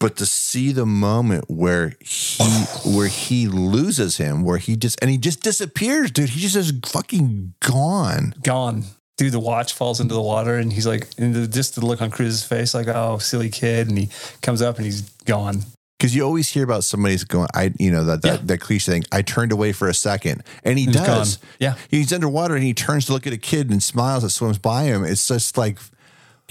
but 0.00 0.16
to 0.16 0.26
see 0.26 0.72
the 0.72 0.86
moment 0.86 1.44
where 1.48 1.94
he 2.00 2.42
where 2.84 3.06
he 3.06 3.46
loses 3.46 4.16
him, 4.16 4.42
where 4.42 4.58
he 4.58 4.74
just 4.76 4.98
and 5.00 5.10
he 5.10 5.18
just 5.18 5.42
disappears, 5.42 6.10
dude. 6.10 6.30
He 6.30 6.40
just 6.40 6.56
is 6.56 6.72
fucking 6.86 7.54
gone. 7.60 8.34
gone. 8.42 8.84
Dude, 9.18 9.32
the 9.32 9.38
watch 9.38 9.74
falls 9.74 10.00
into 10.00 10.14
the 10.14 10.22
water, 10.22 10.56
and 10.56 10.72
he's 10.72 10.86
like, 10.86 11.06
and 11.18 11.34
the, 11.34 11.46
just 11.46 11.74
the 11.74 11.84
look 11.84 12.00
on 12.00 12.10
Cruise's 12.10 12.42
face, 12.42 12.72
like, 12.72 12.88
oh, 12.88 13.18
silly 13.18 13.50
kid, 13.50 13.88
and 13.88 13.98
he 13.98 14.08
comes 14.40 14.62
up 14.62 14.76
and 14.76 14.86
he's 14.86 15.02
gone. 15.26 15.62
Because 15.98 16.16
you 16.16 16.22
always 16.22 16.48
hear 16.48 16.64
about 16.64 16.84
somebody's 16.84 17.24
going, 17.24 17.48
I, 17.54 17.74
you 17.78 17.90
know, 17.90 18.04
that, 18.06 18.22
that, 18.22 18.40
Yeah. 18.40 18.46
that 18.46 18.58
cliche 18.62 18.92
thing, 18.92 19.04
I 19.12 19.20
turned 19.20 19.52
away 19.52 19.72
for 19.72 19.86
a 19.86 19.92
second. 19.92 20.42
And 20.64 20.78
he 20.78 20.86
does. 20.86 21.38
Yeah. 21.58 21.74
He's 21.90 22.10
underwater 22.14 22.54
and 22.54 22.64
he 22.64 22.72
turns 22.72 23.04
to 23.06 23.12
look 23.12 23.26
at 23.26 23.34
a 23.34 23.36
kid 23.36 23.68
and 23.68 23.82
smiles 23.82 24.22
that 24.22 24.30
swims 24.30 24.56
by 24.56 24.84
him. 24.84 25.04
It's 25.04 25.28
just 25.28 25.58
like, 25.58 25.76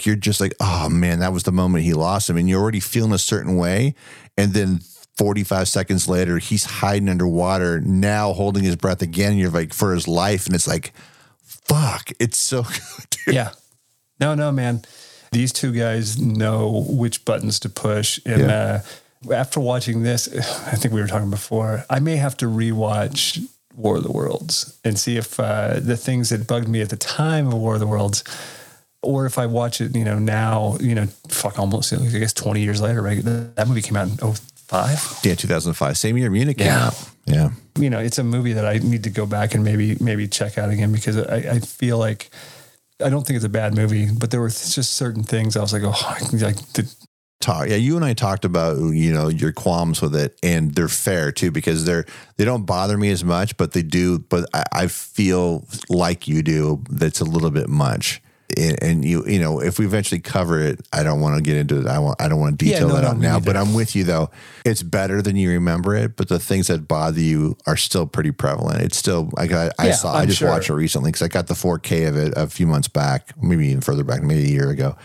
you're 0.05 0.15
just 0.15 0.39
like, 0.41 0.53
oh 0.59 0.89
man, 0.89 1.19
that 1.19 1.33
was 1.33 1.43
the 1.43 1.51
moment 1.51 1.83
he 1.83 1.93
lost 1.93 2.29
him. 2.29 2.37
And 2.37 2.49
you're 2.49 2.61
already 2.61 2.79
feeling 2.79 3.13
a 3.13 3.17
certain 3.17 3.55
way. 3.55 3.95
And 4.37 4.53
then 4.53 4.79
45 5.17 5.67
seconds 5.67 6.07
later, 6.07 6.37
he's 6.37 6.63
hiding 6.65 7.09
underwater, 7.09 7.79
now 7.81 8.33
holding 8.33 8.63
his 8.63 8.75
breath 8.75 9.01
again. 9.01 9.37
You're 9.37 9.49
like, 9.49 9.73
for 9.73 9.93
his 9.93 10.07
life. 10.07 10.45
And 10.45 10.55
it's 10.55 10.67
like, 10.67 10.93
fuck, 11.43 12.11
it's 12.19 12.37
so 12.37 12.63
good. 13.25 13.33
Yeah. 13.35 13.51
No, 14.19 14.35
no, 14.35 14.51
man. 14.51 14.81
These 15.31 15.53
two 15.53 15.71
guys 15.73 16.19
know 16.19 16.85
which 16.87 17.23
buttons 17.25 17.59
to 17.61 17.69
push. 17.69 18.19
And 18.25 18.41
Yeah. 18.41 18.81
uh, 19.27 19.33
after 19.33 19.59
watching 19.59 20.03
this, 20.03 20.27
I 20.37 20.75
think 20.75 20.93
we 20.93 21.01
were 21.01 21.07
talking 21.07 21.29
before, 21.29 21.85
I 21.89 21.99
may 21.99 22.15
have 22.15 22.35
to 22.37 22.45
rewatch 22.45 23.45
War 23.75 23.97
of 23.97 24.03
the 24.03 24.11
Worlds 24.11 24.77
and 24.83 24.97
see 24.99 25.15
if 25.17 25.39
uh, 25.39 25.79
the 25.79 25.95
things 25.95 26.29
that 26.29 26.47
bugged 26.47 26.67
me 26.67 26.81
at 26.81 26.89
the 26.89 26.97
time 26.97 27.47
of 27.47 27.53
War 27.53 27.75
of 27.75 27.79
the 27.79 27.87
Worlds, 27.87 28.23
or 29.01 29.25
if 29.25 29.37
I 29.37 29.45
watch 29.45 29.81
it, 29.81 29.95
you 29.95 30.03
know, 30.03 30.19
now, 30.19 30.77
you 30.81 30.93
know, 30.95 31.07
fuck, 31.29 31.57
almost, 31.59 31.93
I 31.93 31.97
guess 32.07 32.33
20 32.33 32.61
years 32.61 32.81
later, 32.81 33.01
right? 33.01 33.21
That 33.23 33.67
movie 33.67 33.81
came 33.81 33.95
out 33.95 34.07
in 34.09 34.17
05. 34.17 35.19
Yeah, 35.23 35.35
2005. 35.35 35.97
Same 35.97 36.17
year 36.17 36.29
Munich 36.29 36.57
came 36.57 36.67
Yeah. 36.67 36.87
out. 36.87 37.09
Yeah. 37.25 37.49
you 37.77 37.89
know, 37.89 37.99
it's 37.99 38.17
a 38.17 38.23
movie 38.23 38.53
that 38.53 38.65
I 38.65 38.79
need 38.79 39.03
to 39.03 39.09
go 39.09 39.25
back 39.25 39.53
and 39.53 39.63
maybe 39.63 39.95
maybe 39.99 40.27
check 40.27 40.57
out 40.57 40.69
again 40.71 40.91
because 40.91 41.15
I, 41.17 41.35
I 41.37 41.59
feel 41.59 41.97
like 41.99 42.29
I 43.03 43.09
don't 43.09 43.25
think 43.25 43.35
it's 43.37 43.45
a 43.45 43.49
bad 43.49 43.75
movie, 43.75 44.09
but 44.11 44.31
there 44.31 44.41
were 44.41 44.49
just 44.49 44.95
certain 44.95 45.23
things 45.23 45.55
I 45.55 45.61
was 45.61 45.71
like, 45.71 45.83
oh, 45.85 46.17
like 46.33 46.55
the, 46.73 46.93
talk. 47.39 47.69
Yeah, 47.69 47.75
you 47.77 47.95
and 47.95 48.03
I 48.03 48.13
talked 48.13 48.45
about 48.45 48.77
you 48.79 49.13
know 49.13 49.27
your 49.29 49.51
qualms 49.53 50.01
with 50.01 50.15
it, 50.15 50.37
and 50.43 50.73
they're 50.75 50.87
fair 50.89 51.31
too 51.31 51.51
because 51.51 51.85
they're 51.85 52.05
they 52.37 52.45
don't 52.45 52.65
bother 52.65 52.97
me 52.97 53.11
as 53.11 53.23
much, 53.23 53.55
but 53.57 53.71
they 53.73 53.83
do. 53.83 54.19
But 54.19 54.49
I, 54.53 54.63
I 54.73 54.87
feel 54.87 55.65
like 55.87 56.27
you 56.27 56.41
do. 56.41 56.83
That's 56.89 57.21
a 57.21 57.25
little 57.25 57.51
bit 57.51 57.69
much. 57.69 58.21
And, 58.57 58.81
and 58.83 59.05
you 59.05 59.25
you 59.27 59.39
know 59.39 59.59
if 59.61 59.77
we 59.79 59.85
eventually 59.85 60.19
cover 60.19 60.59
it, 60.59 60.79
I 60.91 61.03
don't 61.03 61.21
want 61.21 61.35
to 61.37 61.41
get 61.41 61.55
into 61.57 61.79
it. 61.79 61.87
I 61.87 61.99
want 61.99 62.19
I 62.21 62.27
don't 62.27 62.39
want 62.39 62.57
to 62.59 62.65
Yeah, 62.65 62.73
detail 62.73 62.87
no, 62.89 62.95
that 62.95 63.03
out 63.03 63.17
now. 63.17 63.33
neither. 63.33 63.45
But 63.45 63.57
I'm 63.57 63.73
with 63.73 63.95
you 63.95 64.03
though. 64.03 64.29
It's 64.65 64.81
better 64.83 65.21
than 65.21 65.35
you 65.35 65.49
remember 65.51 65.95
it, 65.95 66.15
but 66.15 66.29
the 66.29 66.39
things 66.39 66.67
that 66.67 66.87
bother 66.87 67.19
you 67.21 67.57
are 67.67 67.77
still 67.77 68.05
pretty 68.07 68.31
prevalent. 68.31 68.81
It's 68.81 68.97
still 68.97 69.29
like 69.37 69.51
I, 69.51 69.71
I 69.77 69.87
Yeah, 69.87 69.93
saw. 69.93 70.13
i 70.15 70.21
I'm 70.21 70.27
just 70.27 70.39
sure. 70.39 70.49
watched 70.49 70.69
it 70.69 70.73
recently 70.73 71.09
because 71.11 71.21
I 71.21 71.27
got 71.27 71.47
the 71.47 71.53
4K 71.53 72.07
of 72.07 72.15
it 72.17 72.33
a 72.35 72.47
few 72.47 72.65
months 72.67 72.87
back, 72.87 73.33
maybe 73.41 73.67
even 73.67 73.81
further 73.81 74.03
back, 74.03 74.21
maybe 74.23 74.43
a 74.43 74.47
year 74.51 74.69
ago 74.69 74.95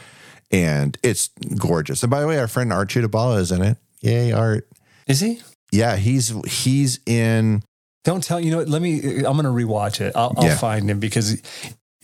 and 0.51 0.97
it's 1.03 1.31
gorgeous. 1.59 2.03
And 2.03 2.11
by 2.11 2.21
the 2.21 2.27
way, 2.29 2.39
our 2.39 2.47
friend 2.47 2.73
Art 2.73 2.89
Chudabala 2.91 3.39
is 3.41 3.51
in 3.51 3.63
it. 3.63 3.77
Yay, 4.01 4.31
Art! 4.33 4.69
is 5.09 5.21
he? 5.21 5.41
Yeah, 5.73 5.97
he's 5.97 6.29
he's 6.47 7.01
in. 7.07 7.63
Don't 8.05 8.23
tell 8.23 8.39
you 8.41 8.51
know. 8.53 8.63
Let 8.63 8.81
me. 8.83 9.01
I'm 9.25 9.37
going 9.37 9.45
to 9.45 9.49
rewatch 9.49 10.01
it. 10.01 10.13
I'll, 10.15 10.33
I'll 10.37 10.45
Yeah. 10.47 10.57
find 10.57 10.89
him 10.89 11.01
because 11.01 11.41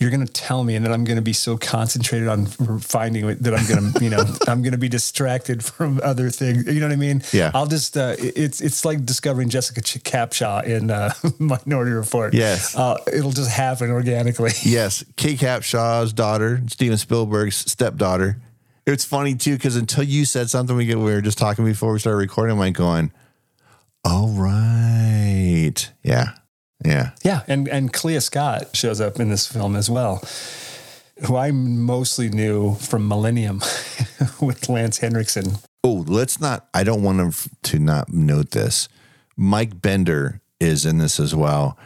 you're 0.01 0.09
going 0.09 0.25
to 0.25 0.33
tell 0.33 0.63
me, 0.63 0.75
and 0.75 0.83
then 0.83 0.91
I'm 0.91 1.03
going 1.03 1.17
to 1.17 1.21
be 1.21 1.31
so 1.31 1.57
concentrated 1.57 2.27
on 2.27 2.47
finding 2.47 3.29
it 3.29 3.43
that 3.43 3.53
I'm 3.53 3.67
going 3.67 3.93
to, 3.93 4.03
you 4.03 4.09
know, 4.09 4.23
I'm 4.47 4.63
going 4.63 4.71
to 4.71 4.79
be 4.79 4.89
distracted 4.89 5.63
from 5.63 6.01
other 6.03 6.31
things. 6.31 6.65
You 6.65 6.79
know 6.79 6.87
what 6.87 6.93
I 6.93 6.97
mean? 6.97 7.21
Yeah. 7.31 7.51
I'll 7.53 7.67
just. 7.67 7.95
Uh, 7.95 8.15
it's 8.17 8.61
it's 8.61 8.83
like 8.83 9.05
discovering 9.05 9.49
Jessica 9.49 9.81
Ch- 9.81 10.03
Capshaw 10.03 10.63
in 10.63 10.89
uh, 10.89 11.13
Minority 11.39 11.91
Report. 11.91 12.33
Yes. 12.33 12.75
Uh, 12.75 12.97
it'll 13.13 13.31
just 13.31 13.51
happen 13.51 13.91
organically. 13.91 14.51
Yes, 14.63 15.03
Kate 15.17 15.37
Capshaw's 15.37 16.13
daughter, 16.13 16.61
Steven 16.67 16.97
Spielberg's 16.97 17.57
stepdaughter. 17.69 18.37
It's 18.85 19.03
funny 19.03 19.35
too 19.35 19.55
because 19.55 19.75
until 19.75 20.03
you 20.03 20.23
said 20.23 20.49
something, 20.49 20.75
we 20.75 20.85
get 20.85 20.97
we 20.97 21.03
were 21.03 21.21
just 21.21 21.37
talking 21.37 21.65
before 21.65 21.91
we 21.93 21.99
started 21.99 22.17
recording. 22.17 22.53
I'm 22.53 22.59
like 22.59 22.73
going, 22.73 23.11
"All 24.05 24.29
right, 24.29 25.75
yeah, 26.03 26.35
yeah, 26.83 27.11
Yeah, 27.23 27.41
and 27.47 27.67
and 27.67 27.91
Clea 27.93 28.19
Scott 28.19 28.75
shows 28.75 29.01
up 29.01 29.19
in 29.19 29.29
this 29.29 29.47
film 29.47 29.75
as 29.75 29.89
well, 29.89 30.23
who 31.25 31.35
I 31.35 31.51
mostly 31.51 32.29
knew 32.29 32.75
from 32.75 33.07
Millennium 33.07 33.57
with 34.41 34.69
Lance 34.69 34.99
Henriksen. 34.99 35.57
Oh, 35.83 36.05
let's 36.07 36.39
not. 36.39 36.67
I 36.73 36.83
don't 36.83 37.03
want 37.03 37.33
to 37.33 37.49
to 37.63 37.79
not 37.79 38.13
note 38.13 38.51
this. 38.51 38.87
Mike 39.35 39.81
Binder 39.81 40.41
is 40.59 40.85
in 40.85 40.99
this 40.99 41.19
as 41.19 41.33
well, 41.33 41.77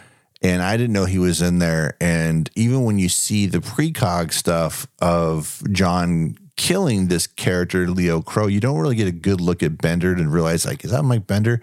and 0.41 0.61
I 0.61 0.77
didn't 0.77 0.93
know 0.93 1.05
he 1.05 1.19
was 1.19 1.41
in 1.41 1.59
there. 1.59 1.95
And 2.01 2.49
even 2.55 2.83
when 2.83 2.99
you 2.99 3.09
see 3.09 3.45
the 3.45 3.59
precog 3.59 4.33
stuff 4.33 4.87
of 5.01 5.63
John 5.71 6.37
killing 6.57 7.07
this 7.07 7.27
character 7.27 7.87
Leo 7.87 8.21
Crow, 8.21 8.47
you 8.47 8.59
don't 8.59 8.79
really 8.79 8.95
get 8.95 9.07
a 9.07 9.11
good 9.11 9.41
look 9.41 9.63
at 9.63 9.77
Binder 9.77 10.13
and 10.13 10.31
realize 10.31 10.65
like, 10.65 10.83
is 10.83 10.91
that 10.91 11.03
Mike 11.03 11.27
Binder? 11.27 11.61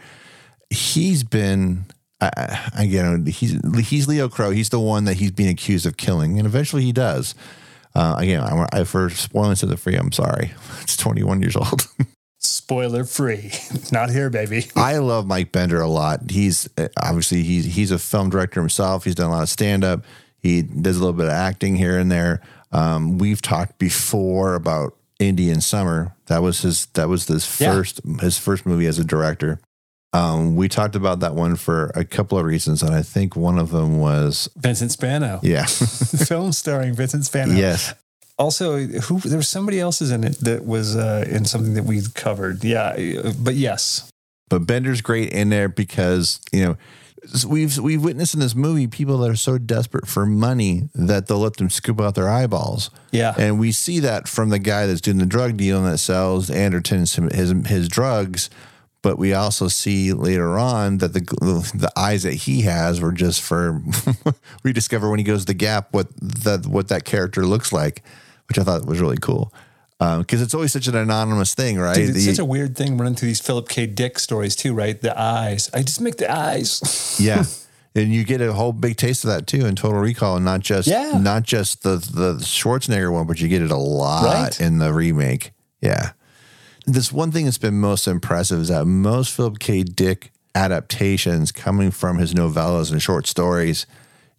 He's 0.71 1.23
been. 1.23 1.87
I, 2.23 2.71
I. 2.77 3.31
He's 3.31 3.59
he's 3.89 4.07
Leo 4.09 4.29
Crow. 4.29 4.51
He's 4.51 4.69
the 4.69 4.81
one 4.81 5.05
that 5.05 5.15
he's 5.15 5.31
being 5.33 5.51
accused 5.51 5.87
of 5.87 5.97
killing, 5.97 6.39
and 6.39 6.47
eventually 6.47 6.83
he 6.83 6.93
does. 6.93 7.35
Uh, 7.95 8.15
again, 8.19 8.41
I, 8.41 8.69
I 8.73 8.85
for 8.85 9.11
spoiling 9.11 9.55
something 9.57 9.77
for 9.77 9.91
you, 9.91 9.99
I'm 9.99 10.13
sorry. 10.13 10.53
It's 10.83 10.97
21 10.97 11.43
years 11.43 11.57
old. 11.57 11.87
Spoiler 12.39 13.05
free. 13.05 13.53
Not 13.93 14.11
here, 14.11 14.29
baby. 14.31 14.67
I 14.75 14.99
love 14.99 15.27
Mike 15.27 15.53
Binder 15.53 15.81
a 15.81 15.89
lot. 15.89 16.31
He's 16.31 16.69
uh, 16.77 16.89
obviously 17.01 17.43
he's 17.43 17.67
he's 17.67 17.91
a 17.93 17.99
film 17.99 18.31
director 18.31 18.61
himself. 18.61 19.05
He's 19.05 19.15
done 19.15 19.29
a 19.29 19.33
lot 19.33 19.43
of 19.43 19.49
stand 19.49 19.85
up. 19.85 20.05
He 20.39 20.63
does 20.63 20.97
a 20.97 21.01
little 21.01 21.13
bit 21.13 21.27
of 21.27 21.33
acting 21.33 21.77
here 21.77 21.99
and 21.99 22.11
there. 22.11 22.41
Um, 22.73 23.19
we've 23.19 23.41
talked 23.43 23.79
before 23.79 24.55
about 24.55 24.97
Indian 25.21 25.61
Summer. 25.61 26.17
That 26.27 26.43
was 26.43 26.63
his 26.63 26.87
that 26.95 27.09
was 27.09 27.29
his 27.29 27.61
Yeah. 27.61 27.73
first 27.75 28.01
his 28.21 28.39
first 28.39 28.67
movie 28.67 28.87
as 28.87 28.99
a 28.99 29.05
director. 29.05 29.61
Um, 30.15 30.57
we 30.57 30.69
talked 30.69 30.95
about 30.95 31.21
that 31.21 31.35
one 31.35 31.57
for 31.57 31.91
a 31.95 32.05
couple 32.05 32.39
of 32.39 32.45
reasons, 32.45 32.83
and 32.83 32.95
I 32.95 33.03
think 33.03 33.35
one 33.35 33.59
of 33.59 33.71
them 33.71 33.99
was 33.99 34.49
Vincent 34.57 34.91
Spano. 34.93 35.41
yeah, 35.43 35.65
Film 36.27 36.53
starring 36.53 36.95
Vincent 36.95 37.25
Spano. 37.25 37.55
yes, 37.55 37.95
Also, 38.39 38.79
who 38.79 39.21
there 39.21 39.39
was 39.39 39.49
somebody 39.49 39.81
else's 39.81 40.11
in 40.11 40.23
it 40.25 40.39
that 40.41 40.67
was 40.67 40.97
uh, 40.97 41.25
in 41.29 41.45
something 41.47 41.75
that 41.75 41.85
we 41.85 42.03
covered. 42.15 42.63
Yeah, 42.63 42.95
but 43.41 43.55
yes, 43.55 44.11
but 44.51 44.67
Binder's 44.67 45.01
great 45.01 45.33
in 45.33 45.49
there 45.49 45.69
because 45.71 46.41
you 46.53 46.63
know 46.63 46.77
we've 47.47 47.79
we've 47.79 48.03
witnessed 48.05 48.35
in 48.35 48.41
this 48.41 48.55
movie 48.55 48.87
people 48.87 49.17
that 49.19 49.31
are 49.31 49.37
so 49.37 49.57
desperate 49.57 50.07
for 50.07 50.27
money 50.27 50.91
that 50.95 51.27
they'll 51.27 51.39
let 51.39 51.57
them 51.57 51.71
scoop 51.71 52.01
out 52.01 52.15
their 52.17 52.29
eyeballs. 52.29 52.91
yeah, 53.13 53.33
And 53.39 53.59
we 53.59 53.73
see 53.73 54.01
that 54.01 54.29
from 54.29 54.51
the 54.51 54.59
guy 54.59 54.87
that's 54.87 55.01
doing 55.01 55.19
the 55.19 55.27
drug 55.27 55.57
deal 55.57 55.79
and 55.79 55.87
that 55.87 55.99
sells 55.99 56.51
Anderton 56.51 57.01
his 57.01 57.55
his 57.67 57.89
drugs. 57.89 58.51
But 59.03 59.19
we 59.19 59.35
also 59.35 59.67
see 59.69 60.13
later 60.13 60.59
on 60.59 60.99
that 60.99 61.13
the 61.13 61.21
the 61.75 61.91
eyes 61.97 62.23
that 62.23 62.35
he 62.35 62.63
has 62.63 63.01
were 63.01 63.11
just 63.13 63.43
for 63.43 63.83
we 64.63 64.73
discover 64.73 65.11
when 65.11 65.19
he 65.19 65.25
goes 65.25 65.41
to 65.41 65.47
the 65.47 65.55
Gap 65.55 65.89
what 65.93 66.07
that 66.21 66.67
what 66.67 66.87
that 66.89 67.05
character 67.05 67.45
looks 67.45 67.73
like, 67.73 68.03
which 68.49 68.59
I 68.59 68.63
thought 68.63 68.87
was 68.87 69.01
really 69.01 69.17
cool 69.21 69.53
um, 69.99 70.21
because 70.21 70.41
it's 70.41 70.55
always 70.55 70.73
such 70.73 70.87
an 70.87 70.95
anonymous 70.97 71.53
thing, 71.55 71.79
right? 71.81 71.97
Dude, 71.97 72.11
it's 72.11 72.25
The- 72.25 72.33
such 72.35 72.39
a 72.39 72.45
weird 72.45 72.77
thing 72.77 72.97
running 72.97 73.17
through 73.17 73.29
these 73.29 73.41
Philip 73.41 73.69
K. 73.69 73.87
Dick 73.87 74.19
stories 74.21 74.55
too, 74.55 74.73
right? 74.73 75.01
The 75.01 75.21
eyes. 75.21 75.69
I 75.75 75.83
just 75.83 76.01
make 76.01 76.17
the 76.19 76.31
eyes. 76.31 77.17
yeah, 77.21 77.45
and 77.97 78.13
you 78.15 78.23
get 78.23 78.41
a 78.41 78.53
whole 78.53 78.73
big 78.73 78.97
taste 78.97 79.25
of 79.25 79.31
that 79.31 79.49
too 79.49 79.67
in 79.67 79.75
Total 79.75 79.99
Recall, 79.99 80.37
and 80.37 80.45
not 80.45 80.61
just 80.61 80.87
Yeah. 80.87 81.19
not 81.21 81.43
just 81.43 81.83
the 81.83 81.97
the 81.97 82.35
Schwarzenegger 82.35 83.13
one, 83.13 83.27
but 83.27 83.41
you 83.41 83.49
get 83.49 83.63
it 83.63 83.73
a 83.73 83.77
lot 83.77 84.25
Right. 84.25 84.61
in 84.61 84.79
the 84.79 84.93
remake. 84.93 85.51
Yeah, 85.81 86.13
this 86.87 87.13
one 87.13 87.31
thing 87.31 87.45
that's 87.45 87.59
been 87.59 87.79
most 87.81 88.07
impressive 88.09 88.61
is 88.61 88.69
that 88.69 88.85
most 88.87 89.35
Philip 89.35 89.59
K. 89.59 89.83
Dick 89.83 90.33
adaptations 90.55 91.53
coming 91.53 91.91
from 91.91 92.19
his 92.19 92.35
novellas 92.35 92.91
and 92.93 93.01
short 93.01 93.27
stories, 93.27 93.87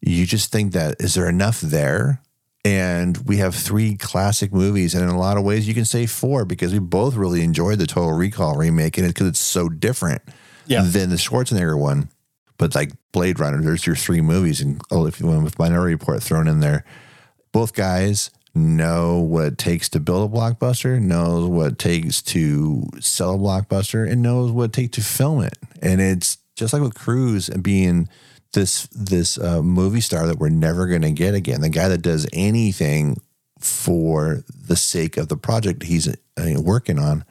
you 0.01 0.25
just 0.25 0.51
think 0.51 0.73
that 0.73 0.95
is 0.99 1.13
there 1.13 1.29
enough 1.29 1.61
there? 1.61 2.21
And 2.65 3.17
we 3.27 3.37
have 3.37 3.53
three 3.55 3.95
classic 3.97 4.53
movies, 4.53 4.93
and 4.95 5.03
in 5.03 5.09
a 5.09 5.19
lot 5.19 5.35
of 5.37 5.43
ways, 5.43 5.67
you 5.67 5.73
can 5.73 5.83
say 5.83 6.05
four 6.05 6.45
because 6.45 6.71
we 6.71 6.79
both 6.79 7.15
really 7.15 7.43
enjoyed 7.43 7.77
the 7.79 7.85
Total 7.87 8.13
Recall 8.13 8.55
remake, 8.55 8.97
and 8.97 9.05
it 9.05 9.09
because 9.09 9.27
it's 9.27 9.39
so 9.39 9.67
different 9.67 10.21
Yeah. 10.65 10.81
than 10.83 11.09
the 11.09 11.17
Schwarzenegger 11.17 11.77
one. 11.77 12.07
But 12.57 12.73
like 12.73 12.93
Blade 13.11 13.37
Runner, 13.39 13.61
there's 13.61 13.85
your 13.85 13.97
three 13.97 14.21
movies, 14.21 14.61
and 14.61 14.81
oh, 14.91 15.05
if 15.07 15.19
you 15.19 15.27
went 15.27 15.43
with 15.43 15.59
Minority 15.59 15.95
Report 15.95 16.23
thrown 16.23 16.47
in 16.47 16.61
there, 16.61 16.85
both 17.51 17.73
guys 17.73 18.29
know 18.55 19.19
what 19.19 19.45
it 19.45 19.57
takes 19.57 19.89
to 19.89 19.99
build 19.99 20.31
a 20.31 20.35
blockbuster, 20.35 20.99
knows 20.99 21.49
what 21.49 21.73
it 21.73 21.79
takes 21.79 22.21
to 22.21 22.83
sell 22.99 23.35
a 23.35 23.37
blockbuster, 23.37 24.09
and 24.09 24.21
knows 24.21 24.51
what 24.51 24.65
it 24.65 24.73
takes 24.73 24.95
to 24.95 25.01
film 25.01 25.41
it. 25.41 25.57
And 25.81 25.99
it's 26.01 26.37
just 26.55 26.73
like 26.73 26.81
with 26.81 26.93
Cruise 26.95 27.49
and 27.49 27.63
being 27.63 28.07
this 28.53 28.87
this 28.87 29.39
uh, 29.39 29.61
movie 29.63 30.01
star 30.01 30.27
that 30.27 30.37
we're 30.37 30.49
never 30.49 30.87
going 30.87 31.01
to 31.01 31.11
get 31.11 31.33
again. 31.33 31.61
The 31.61 31.69
guy 31.69 31.87
that 31.87 32.01
does 32.03 32.27
anything 32.31 33.19
for 33.59 34.43
the 34.67 34.75
sake 34.75 35.17
of 35.17 35.29
the 35.29 35.37
project 35.37 35.83
he's 35.83 36.07
uh, 36.07 36.13
working 36.57 36.99
on. 36.99 37.23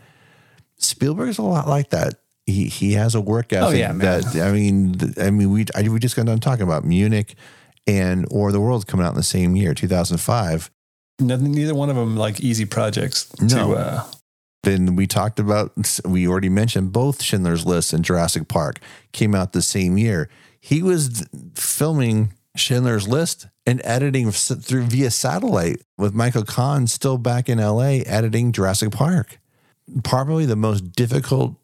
Spielberg 0.79 1.29
is 1.29 1.39
a 1.39 1.43
lot 1.43 1.69
like 1.69 1.91
that. 1.91 2.15
He 2.47 2.67
he 2.67 2.95
has 2.95 3.15
a 3.15 3.21
work 3.21 3.53
ethic 3.53 3.69
Oh, 3.69 3.71
yeah, 3.71 3.93
that 3.93 4.35
I 4.37 4.51
mean 4.51 4.97
I 5.21 5.31
mean 5.31 5.53
we 5.53 5.67
I, 5.77 5.89
we 5.89 6.01
just 6.01 6.17
got 6.17 6.27
done 6.27 6.41
talking 6.41 6.65
about 6.65 6.85
Munich 6.85 7.37
and 7.87 8.27
or 8.33 8.51
the 8.51 8.61
world's 8.61 8.85
coming 8.85 9.07
out 9.07 9.11
in 9.11 9.17
the 9.17 9.23
same 9.23 9.55
year 9.55 9.75
2005 9.75 10.71
Nothing, 11.19 11.53
neither 11.53 11.75
one 11.75 11.91
of 11.91 11.97
them 11.97 12.17
like 12.17 12.41
easy 12.41 12.65
projects. 12.65 13.29
No. 13.41 13.75
To, 13.75 13.75
uh, 13.75 14.05
then 14.63 14.95
we 14.97 15.07
talked 15.07 15.41
about 15.41 15.73
we 16.05 16.27
already 16.27 16.49
mentioned 16.49 16.93
both 16.93 17.23
Schindler's 17.23 17.67
List 17.67 17.93
and 17.93 18.05
Jurassic 18.05 18.49
Park 18.49 18.79
came 19.13 19.35
out 19.35 19.53
the 19.53 19.63
same 19.63 19.99
year. 19.99 20.29
He 20.61 20.83
was 20.83 21.27
filming 21.55 22.33
Schindler's 22.55 23.09
List 23.09 23.49
and 23.67 23.81
editing 23.85 24.31
through 24.31 24.85
via 24.85 25.11
satellite 25.11 25.83
with 25.99 26.15
Michael 26.15 26.45
Kahn 26.45 26.87
still 26.87 27.19
back 27.19 27.49
in 27.49 27.59
LA 27.59 28.03
editing 28.07 28.53
Jurassic 28.53 28.93
Park. 28.93 29.39
Probably 30.05 30.47
the 30.47 30.57
most 30.57 30.93
difficult 30.93 31.57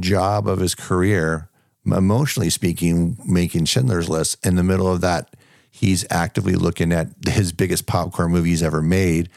job 0.00 0.46
of 0.46 0.60
his 0.60 0.74
career, 0.74 1.48
emotionally 1.84 2.50
speaking, 2.50 3.16
making 3.24 3.64
Schindler's 3.64 4.08
List. 4.08 4.44
In 4.44 4.56
the 4.56 4.62
middle 4.62 4.90
of 4.90 5.00
that, 5.00 5.34
he's 5.78 6.04
actively 6.10 6.54
looking 6.54 6.92
at 6.92 7.08
his 7.26 7.52
biggest 7.52 7.86
popcorn 7.86 8.32
movie 8.32 8.50
he's 8.50 8.62
ever 8.62 8.82
made, 8.82 9.28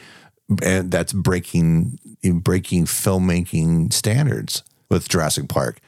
and 0.64 0.92
that's 0.92 1.14
breaking 1.14 2.00
breaking 2.24 2.86
filmmaking 2.86 3.94
standards 3.94 4.64
with 4.90 5.08
Jurassic 5.08 5.48
Park. 5.48 5.80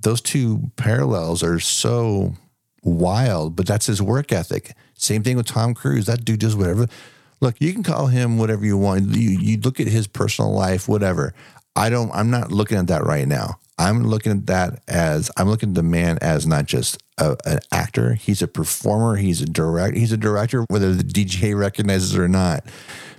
Those 0.00 0.20
two 0.20 0.70
parallels 0.76 1.42
are 1.42 1.60
so 1.60 2.34
wild, 2.82 3.56
but 3.56 3.66
that's 3.66 3.86
his 3.86 4.02
work 4.02 4.32
ethic. 4.32 4.74
Same 4.94 5.22
thing 5.22 5.36
with 5.36 5.46
Tom 5.46 5.74
Cruise. 5.74 6.06
That 6.06 6.24
dude 6.24 6.40
does 6.40 6.56
whatever. 6.56 6.86
Look, 7.40 7.56
you 7.60 7.72
can 7.72 7.82
call 7.82 8.06
him 8.06 8.38
whatever 8.38 8.64
you 8.64 8.76
want. 8.76 9.16
You, 9.16 9.30
you 9.30 9.58
look 9.58 9.80
at 9.80 9.88
his 9.88 10.06
personal 10.06 10.52
life, 10.52 10.88
whatever. 10.88 11.34
I 11.74 11.88
don't. 11.88 12.10
I'm 12.12 12.30
not 12.30 12.52
looking 12.52 12.78
at 12.78 12.88
that 12.88 13.04
right 13.04 13.26
now. 13.26 13.58
I'm 13.78 14.04
looking 14.04 14.32
at 14.32 14.46
that 14.46 14.82
as 14.86 15.30
I'm 15.36 15.48
looking 15.48 15.70
at 15.70 15.74
the 15.74 15.82
man 15.82 16.18
as 16.20 16.46
not 16.46 16.66
just 16.66 17.02
a, 17.30 17.36
an 17.44 17.58
actor. 17.70 18.14
He's 18.14 18.42
a 18.42 18.48
performer. 18.48 19.16
He's 19.16 19.40
a 19.40 19.46
direct. 19.46 19.96
He's 19.96 20.12
a 20.12 20.16
director, 20.16 20.64
whether 20.68 20.92
the 20.94 21.04
DJ 21.04 21.56
recognizes 21.58 22.14
it 22.14 22.20
or 22.20 22.28
not. 22.28 22.64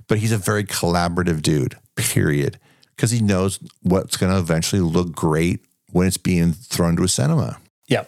But 0.06 0.18
he's 0.18 0.32
a 0.32 0.38
very 0.38 0.64
collaborative 0.64 1.42
dude. 1.42 1.76
Period. 1.96 2.58
Because 2.94 3.10
he 3.10 3.20
knows 3.20 3.58
what's 3.82 4.16
going 4.16 4.32
to 4.32 4.38
eventually 4.38 4.82
look 4.82 5.12
great 5.12 5.60
when 5.90 6.06
it's 6.06 6.16
being 6.16 6.52
thrown 6.52 6.96
to 6.96 7.04
a 7.04 7.08
cinema 7.08 7.58
yeah, 7.86 8.04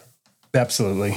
absolutely. 0.53 1.15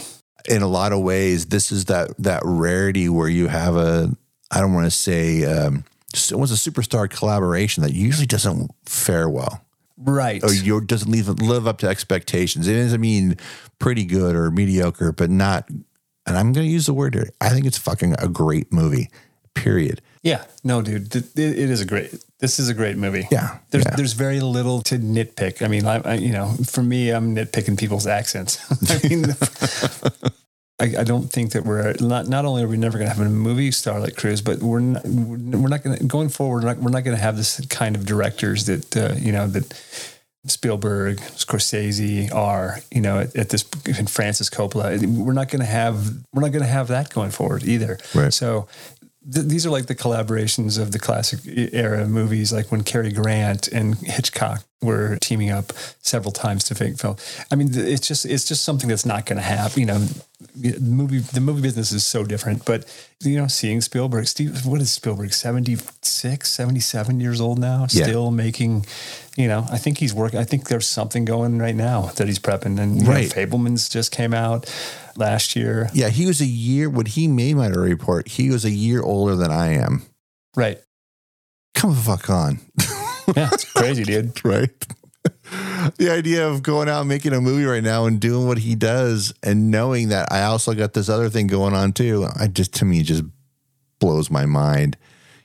in 0.49 0.63
a 0.63 0.69
lot 0.69 0.93
of 0.93 1.01
ways, 1.01 1.47
this 1.47 1.73
is 1.73 1.87
that 1.87 2.11
that 2.19 2.43
rarity 2.45 3.09
where 3.09 3.29
you 3.29 3.49
have 3.49 3.75
a 3.77 4.11
I 4.51 4.61
don't 4.61 4.73
want 4.73 4.87
to 4.87 4.91
say 4.91 5.45
um, 5.45 5.85
it 6.13 6.39
was 6.39 6.53
a 6.53 6.71
superstar 6.71 7.09
collaboration 7.11 7.83
that 7.83 7.93
usually 7.93 8.27
doesn't 8.27 8.71
fare 8.87 9.29
well 9.29 9.63
Right. 9.97 10.43
or 10.43 10.53
you 10.53 10.81
doesn't 10.81 11.11
live 11.11 11.29
live 11.41 11.67
up 11.67 11.79
to 11.79 11.89
expectations. 11.89 12.67
It 12.69 12.75
doesn't 12.75 13.01
mean 13.01 13.37
pretty 13.81 14.05
good 14.05 14.37
or 14.37 14.51
mediocre, 14.53 15.11
but 15.11 15.31
not. 15.31 15.69
And 15.69 16.37
I'm 16.37 16.53
going 16.53 16.67
to 16.67 16.73
use 16.73 16.87
the 16.87 16.95
word 16.95 17.15
here. 17.15 17.31
I 17.41 17.49
think 17.49 17.67
it's 17.67 17.79
fucking 17.79 18.15
a 18.19 18.29
great 18.29 18.73
movie. 18.73 19.11
Period. 19.55 20.01
Yeah, 20.23 20.45
no, 20.63 20.81
dude, 20.81 21.15
it, 21.17 21.37
is 21.37 21.81
a 21.81 21.87
great. 21.87 22.15
This 22.39 22.61
is 22.61 22.69
a 22.69 22.75
great 22.75 22.97
movie. 22.97 23.27
Yeah, 23.33 23.59
there's 23.71 23.85
yeah. 23.85 23.97
there's 23.97 24.13
very 24.13 24.41
little 24.41 24.81
to 24.83 24.99
nitpick. 24.99 25.63
I 25.63 25.69
mean, 25.69 25.87
I, 25.87 26.01
I 26.05 26.15
you 26.15 26.33
know, 26.33 26.55
for 26.67 26.83
me, 26.83 27.11
I'm 27.11 27.35
nitpicking 27.35 27.79
people's 27.79 28.07
accents. 28.07 28.61
I 28.91 29.09
mean, 29.09 29.25
I, 30.81 31.01
I 31.01 31.05
don't 31.05 31.31
think 31.31 31.53
that 31.53 31.65
we're 31.65 31.95
not. 32.01 32.29
Not 32.29 32.45
only 32.45 32.63
are 32.63 32.69
we 32.69 32.77
never 32.77 32.99
going 32.99 33.11
to 33.11 33.17
have 33.17 33.27
a 33.27 33.31
movie 33.31 33.71
star 33.71 33.99
like 33.99 34.15
Cruise, 34.15 34.43
but 34.43 34.59
we're 34.59 34.81
not, 34.81 35.05
we're 35.07 35.69
not 35.69 35.83
going 35.83 35.99
to 35.99 36.05
going 36.05 36.29
forward. 36.29 36.65
We're 36.65 36.75
not, 36.75 36.79
we're 36.79 36.91
not 36.91 37.05
going 37.05 37.17
to 37.17 37.23
have 37.23 37.37
this 37.37 37.65
kind 37.67 37.97
of 37.97 38.07
directors 38.07 38.67
that 38.67 38.97
uh, 38.97 39.15
you 39.19 39.33
know 39.33 39.47
that 39.47 39.73
Spielberg, 40.47 41.19
Scorsese 41.19 42.33
are, 42.35 42.79
you 42.91 43.01
know, 43.01 43.19
at, 43.21 43.37
at 43.37 43.49
this 43.51 43.65
and 43.87 44.09
Francis 44.11 44.49
Coppola. 44.49 45.05
We're 45.05 45.33
not 45.35 45.49
going 45.51 45.61
to 45.61 45.67
have 45.71 46.09
we're 46.33 46.43
not 46.43 46.53
going 46.53 46.65
to 46.65 46.71
have 46.71 46.89
that 46.89 47.11
going 47.11 47.31
forward 47.31 47.65
either. 47.65 47.99
Right. 48.15 48.33
So 48.33 48.67
th- 49.33 49.47
these 49.47 49.67
are 49.67 49.71
like 49.71 49.87
the 49.87 49.95
collaborations 49.95 50.81
of 50.81 50.93
the 50.93 50.99
classic 50.99 51.41
era 51.73 52.07
movies, 52.07 52.53
like 52.53 52.71
when 52.73 52.83
Cary 52.85 53.13
Grant 53.13 53.69
and 53.69 53.97
Hitchcock 53.99 54.65
were 54.83 55.19
teaming 55.21 55.51
up 55.51 55.75
several 56.01 56.33
times 56.33 56.65
to 56.65 56.83
make 56.83 56.97
film. 56.99 57.17
I 57.51 57.55
mean, 57.55 57.69
it's 57.75 58.09
just 58.09 58.25
it's 58.25 58.49
just 58.49 58.65
something 58.65 58.89
that's 58.89 59.05
not 59.05 59.27
going 59.27 59.37
to 59.37 59.43
happen. 59.43 59.81
You 59.81 59.87
know, 59.87 60.07
the 60.57 60.79
movie 60.81 61.19
the 61.19 61.43
movie 61.43 61.61
business 61.61 61.93
is 61.93 62.03
so 62.03 62.25
different. 62.25 62.65
But 62.65 62.87
you 63.23 63.37
know, 63.37 63.47
seeing 63.47 63.83
Spielberg, 63.83 64.27
Steve, 64.27 64.65
what 64.65 64.81
is 64.81 64.91
Spielberg? 64.91 65.35
76, 65.35 66.49
77 66.51 67.21
years 67.21 67.43
old 67.43 67.59
now, 67.59 67.83
Yeah. 67.91 68.05
still 68.07 68.31
making. 68.31 68.87
You 69.41 69.49
know, 69.49 69.67
I 69.71 69.79
think 69.79 69.99
he's 69.99 70.13
working. 70.13 70.39
I 70.39 70.45
think 70.45 70.69
there's 70.69 70.87
something 70.87 71.25
going 71.25 71.55
on 71.55 71.59
right 71.59 71.75
now 71.75 72.03
that 72.17 72.27
he's 72.27 72.39
prepping. 72.39 72.79
And 72.79 72.97
you 72.99 73.05
know, 73.05 73.11
Right. 73.11 73.31
Fabelmans 73.31 73.91
just 73.91 74.13
came 74.13 74.35
out 74.35 74.73
last 75.17 75.57
year. 75.57 75.89
Yeah, 75.95 76.11
he 76.11 76.27
was 76.27 76.41
a 76.41 76.47
year 76.47 76.91
when 76.91 77.07
he 77.07 77.27
made 77.27 77.55
Minority 77.55 77.93
Report. 77.95 78.29
He 78.29 78.51
was 78.51 78.65
a 78.65 78.71
year 78.71 79.03
older 79.03 79.37
than 79.37 79.51
I 79.51 79.75
am. 79.75 80.03
Right. 80.55 80.79
Come 81.75 81.95
the 81.95 82.01
fuck 82.01 82.29
on. 82.31 82.61
Yeah, 83.37 83.49
it's 83.53 83.73
crazy, 83.73 84.03
dude. 84.03 84.45
right? 84.45 84.71
the 85.99 86.11
idea 86.11 86.49
of 86.49 86.65
going 86.65 86.89
out 86.89 87.01
and 87.01 87.09
making 87.09 87.33
a 87.33 87.41
movie 87.41 87.65
right 87.65 87.83
now 87.83 88.07
and 88.07 88.21
doing 88.21 88.49
what 88.49 88.59
he 88.59 88.75
does 88.75 89.33
and 89.45 89.71
knowing 89.71 90.09
that 90.09 90.33
I 90.33 90.43
also 90.45 90.75
got 90.75 90.95
this 90.95 91.09
other 91.09 91.29
thing 91.29 91.47
going 91.47 91.73
on 91.73 91.93
too, 91.93 92.27
I 92.39 92.49
just 92.49 92.75
to 92.75 92.85
me 92.85 93.03
just 93.05 93.23
blows 94.01 94.31
my 94.33 94.47
mind. 94.47 94.97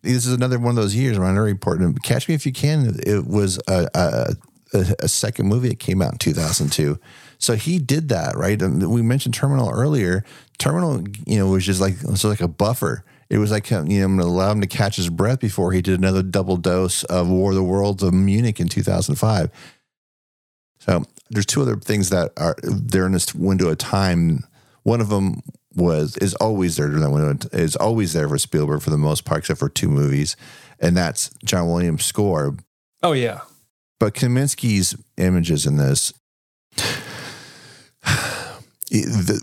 This 0.05 0.25
is 0.25 0.33
another 0.33 0.59
one 0.59 0.69
of 0.69 0.75
those 0.75 0.95
years 0.95 1.19
when 1.19 1.27
I 1.27 1.39
report. 1.39 1.81
Catch 2.03 2.27
Me 2.27 2.35
If 2.35 2.45
You 2.45 2.53
Can. 2.53 2.99
It 3.05 3.25
was 3.25 3.59
a, 3.67 3.87
a 3.93 4.35
a, 4.73 5.07
second 5.07 5.47
movie 5.47 5.69
that 5.69 5.79
came 5.79 6.01
out 6.01 6.13
in 6.13 6.17
2002. 6.17 6.99
So 7.37 7.55
he 7.55 7.79
did 7.79 8.09
that, 8.09 8.35
right? 8.35 8.61
And 8.61 8.89
we 8.89 9.01
mentioned 9.01 9.33
Terminal 9.33 9.69
earlier. 9.69 10.23
Terminal, 10.57 11.03
you 11.25 11.37
know, 11.37 11.47
was 11.47 11.65
just 11.65 11.81
like 11.81 11.93
it 11.93 12.09
was 12.09 12.23
like 12.23 12.41
a 12.41 12.47
buffer. 12.47 13.03
It 13.29 13.37
was 13.37 13.51
like 13.51 13.69
you 13.69 13.77
know, 13.77 13.81
I'm 13.81 14.17
going 14.17 14.19
to 14.19 14.25
allow 14.25 14.51
him 14.51 14.61
to 14.61 14.67
catch 14.67 14.97
his 14.97 15.09
breath 15.09 15.39
before 15.39 15.71
he 15.71 15.81
did 15.81 15.97
another 15.97 16.23
double 16.23 16.57
dose 16.57 17.03
of 17.05 17.27
War 17.29 17.51
of 17.51 17.55
the 17.55 17.63
Worlds 17.63 18.03
of 18.03 18.13
Munich 18.13 18.59
in 18.59 18.67
2005. 18.67 19.49
So 20.79 21.03
there's 21.29 21.45
two 21.45 21.61
other 21.61 21.75
things 21.75 22.09
that 22.11 22.31
are 22.37 22.55
there 22.63 23.05
in 23.05 23.13
this 23.13 23.33
window 23.33 23.69
of 23.69 23.77
time. 23.77 24.43
One 24.83 25.01
of 25.01 25.09
them 25.09 25.41
was 25.75 26.17
is 26.17 26.33
always 26.35 26.77
there 26.77 26.87
during 26.87 27.01
that 27.01 27.11
window. 27.11 27.47
Is 27.51 27.75
always 27.75 28.13
there 28.13 28.29
for 28.29 28.37
Spielberg 28.37 28.81
for 28.81 28.89
the 28.89 28.97
most 28.97 29.25
part, 29.25 29.39
except 29.39 29.59
for 29.59 29.69
two 29.69 29.89
movies, 29.89 30.35
and 30.79 30.95
that's 30.95 31.29
John 31.43 31.67
Williams' 31.67 32.05
score. 32.05 32.55
Oh 33.03 33.13
yeah, 33.13 33.41
but 33.99 34.13
Kaminski's 34.13 34.95
images 35.17 35.65
in 35.65 35.77
this, 35.77 36.13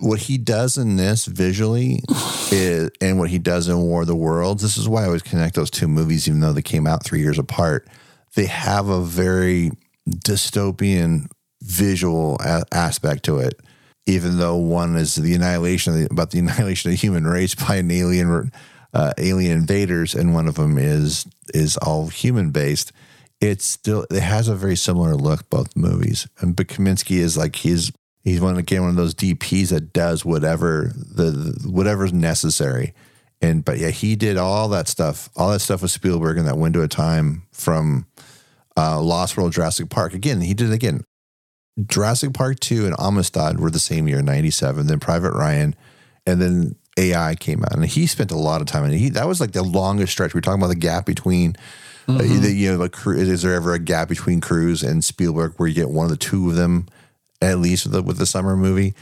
what 0.01 0.20
he 0.20 0.39
does 0.39 0.78
in 0.78 0.97
this 0.97 1.26
visually, 1.26 2.03
is, 2.51 2.91
and 3.01 3.18
what 3.18 3.30
he 3.30 3.39
does 3.39 3.68
in 3.68 3.78
War 3.78 4.03
of 4.03 4.07
the 4.07 4.16
Worlds. 4.16 4.62
This 4.62 4.78
is 4.78 4.89
why 4.89 5.03
I 5.03 5.07
always 5.07 5.22
connect 5.22 5.55
those 5.55 5.70
two 5.70 5.89
movies, 5.89 6.28
even 6.28 6.41
though 6.41 6.53
they 6.53 6.62
came 6.62 6.87
out 6.87 7.05
three 7.05 7.20
years 7.20 7.39
apart. 7.39 7.89
They 8.35 8.47
have 8.47 8.89
a 8.89 9.03
very 9.03 9.72
dystopian 10.09 11.26
visual 11.62 12.37
a- 12.41 12.64
aspect 12.72 13.24
to 13.24 13.39
it, 13.39 13.61
even 14.07 14.39
though 14.39 14.57
one 14.57 14.97
is 14.97 15.15
the 15.15 15.35
annihilation 15.35 15.95
the, 15.95 16.09
about 16.11 16.31
the 16.31 16.39
annihilation 16.41 16.91
of 16.91 16.93
the 16.93 17.01
human 17.01 17.27
race 17.27 17.55
by 17.55 17.77
an 17.77 17.91
alien 17.91 18.53
uh, 18.95 19.13
alien 19.19 19.53
invaders, 19.53 20.15
and 20.15 20.35
one 20.35 20.49
of 20.49 20.57
them 20.57 20.79
is 20.79 21.27
is 21.55 21.77
all 21.79 22.09
human 22.09 22.51
based. 22.51 22.93
It's 23.41 23.65
still 23.65 24.07
it 24.11 24.23
has 24.23 24.49
a 24.49 24.55
very 24.55 24.77
similar 24.77 25.15
look 25.15 25.49
both 25.51 25.77
movies, 25.77 26.29
and 26.41 26.55
but 26.55 26.69
Kaminski 26.69 27.17
is 27.19 27.37
like 27.37 27.57
he's 27.57 27.91
he's 28.23 28.41
one 28.41 28.57
again 28.57 28.83
one 28.83 28.91
of 28.91 28.97
those 28.97 29.15
DPs 29.15 29.71
that 29.71 29.93
does 29.93 30.25
whatever 30.25 30.93
the, 30.95 31.31
the 31.31 31.69
whatever's 31.69 32.13
necessary. 32.13 32.95
And 33.41 33.65
but 33.65 33.79
yeah, 33.79 33.91
he 33.91 34.15
did 34.15 34.37
all 34.37 34.69
that 34.69 34.87
stuff, 34.87 35.29
all 35.37 35.51
that 35.51 35.61
stuff 35.61 35.83
with 35.83 35.91
Spielberg 35.91 36.39
in 36.39 36.45
that 36.45 36.59
window 36.59 36.81
of 36.81 36.91
time 36.91 37.43
from 37.51 38.07
uh, 38.77 39.01
Lost 39.01 39.37
World, 39.37 39.53
Jurassic 39.53 39.91
Park. 39.91 40.15
Again, 40.15 40.41
he 40.41 40.55
did 40.55 40.71
it 40.71 40.75
again. 40.75 41.03
Jurassic 41.87 42.35
Park 42.35 42.61
2 42.61 42.87
and 42.87 42.95
Amistad 42.99 43.59
were 43.59 43.70
the 43.70 43.79
same 43.79 44.09
year, 44.09 44.23
97. 44.23 44.87
Then 44.87 45.01
Private 45.01 45.33
Ryan, 45.33 45.75
and 46.27 46.41
then 46.41 46.77
AI 46.99 47.35
came 47.35 47.62
out. 47.62 47.75
And 47.75 47.87
he 47.87 48.07
spent 48.07 48.31
a 48.31 48.37
lot 48.37 48.61
of 48.61 48.66
time. 48.66 48.85
And 48.85 48.95
he 48.95 49.09
that 49.11 49.27
was 49.27 49.41
like 49.41 49.53
the 49.53 49.62
longest 49.62 50.12
stretch. 50.12 50.35
We 50.35 50.39
are 50.39 50.43
talking 50.43 50.61
about 50.61 50.68
the 50.68 50.77
gap 50.77 51.07
between, 51.07 51.57
uh, 52.09 52.12
mm-hmm. 52.12 52.39
uh, 52.39 52.41
the, 52.41 52.53
you 52.53 52.73
know, 52.73 52.79
like, 52.79 52.95
is 53.07 53.43
there 53.43 53.55
ever 53.55 53.73
a 53.73 53.79
gap 53.79 54.09
between 54.09 54.41
Cruise 54.41 54.83
and 54.83 55.05
Spielberg 55.05 55.55
where 55.57 55.68
you 55.68 55.75
get 55.75 55.91
one 55.91 56.05
of 56.05 56.11
the 56.11 56.16
two 56.16 56.51
of 56.51 56.57
them 56.57 56.89
at 57.41 57.59
least 57.59 57.85
with 57.85 57.95
the, 57.95 58.03
with 58.03 58.18
the 58.18 58.27
summer 58.27 58.57
movie? 58.57 58.95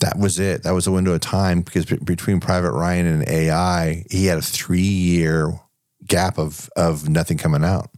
That 0.00 0.18
was 0.18 0.38
it. 0.38 0.62
That 0.62 0.72
was 0.72 0.86
a 0.86 0.92
window 0.92 1.12
of 1.12 1.20
time 1.20 1.62
because 1.62 1.86
between 1.86 2.40
Private 2.40 2.72
Ryan 2.72 3.06
and 3.06 3.28
AI, 3.28 4.04
he 4.10 4.26
had 4.26 4.38
a 4.38 4.42
three 4.42 4.80
year 4.80 5.58
gap 6.06 6.38
of 6.38 6.68
of 6.76 7.08
nothing 7.08 7.38
coming 7.38 7.64
out. 7.64 7.90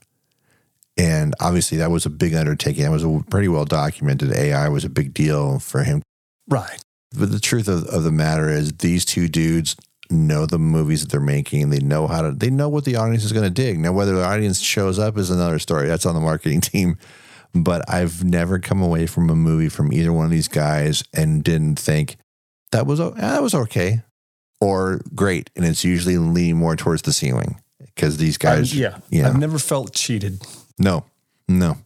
And 0.98 1.34
obviously, 1.40 1.78
that 1.78 1.92
was 1.92 2.04
a 2.06 2.10
big 2.10 2.34
undertaking. 2.34 2.82
That 2.82 2.90
was 2.90 3.04
a 3.04 3.22
pretty 3.30 3.48
well 3.48 3.64
documented. 3.64 4.32
AI 4.32 4.68
was 4.68 4.84
a 4.84 4.90
big 4.90 5.14
deal 5.14 5.60
for 5.60 5.84
him. 5.84 6.02
Right. 6.48 6.82
But 7.16 7.30
the 7.30 7.40
truth 7.40 7.68
of, 7.68 7.84
of 7.84 8.02
the 8.02 8.12
matter 8.12 8.50
is, 8.50 8.72
these 8.72 9.04
two 9.04 9.28
dudes 9.28 9.76
know 10.10 10.46
the 10.46 10.58
movies 10.58 11.02
that 11.02 11.10
they're 11.10 11.20
making. 11.20 11.70
They 11.70 11.78
know 11.78 12.06
how 12.06 12.22
to, 12.22 12.32
they 12.32 12.50
know 12.50 12.68
what 12.68 12.84
the 12.84 12.96
audience 12.96 13.24
is 13.24 13.32
going 13.32 13.44
to 13.44 13.50
dig. 13.50 13.78
Now, 13.78 13.92
whether 13.92 14.14
the 14.14 14.24
audience 14.24 14.60
shows 14.60 14.98
up 14.98 15.16
is 15.16 15.30
another 15.30 15.58
story. 15.58 15.86
That's 15.86 16.06
on 16.06 16.14
the 16.14 16.20
marketing 16.20 16.60
team. 16.62 16.98
But 17.54 17.88
I've 17.88 18.24
never 18.24 18.58
come 18.58 18.82
away 18.82 19.06
from 19.06 19.30
a 19.30 19.36
movie 19.36 19.70
from 19.70 19.92
either 19.92 20.12
one 20.12 20.26
of 20.26 20.30
these 20.30 20.48
guys 20.48 21.02
and 21.14 21.42
didn't 21.42 21.78
think 21.78 22.16
that 22.72 22.86
was, 22.86 23.00
eh, 23.00 23.10
that 23.16 23.42
was 23.42 23.54
okay 23.54 24.02
or 24.60 25.00
great. 25.14 25.48
And 25.56 25.64
it's 25.64 25.84
usually 25.84 26.18
leaning 26.18 26.56
more 26.56 26.76
towards 26.76 27.02
the 27.02 27.12
ceiling 27.12 27.60
because 27.78 28.18
these 28.18 28.36
guys, 28.36 28.74
i 28.74 28.76
yeah, 28.76 28.98
you 29.10 29.22
know, 29.22 29.28
I've 29.28 29.38
never 29.38 29.58
felt 29.58 29.94
cheated. 29.94 30.42
No, 30.78 31.04
no. 31.48 31.76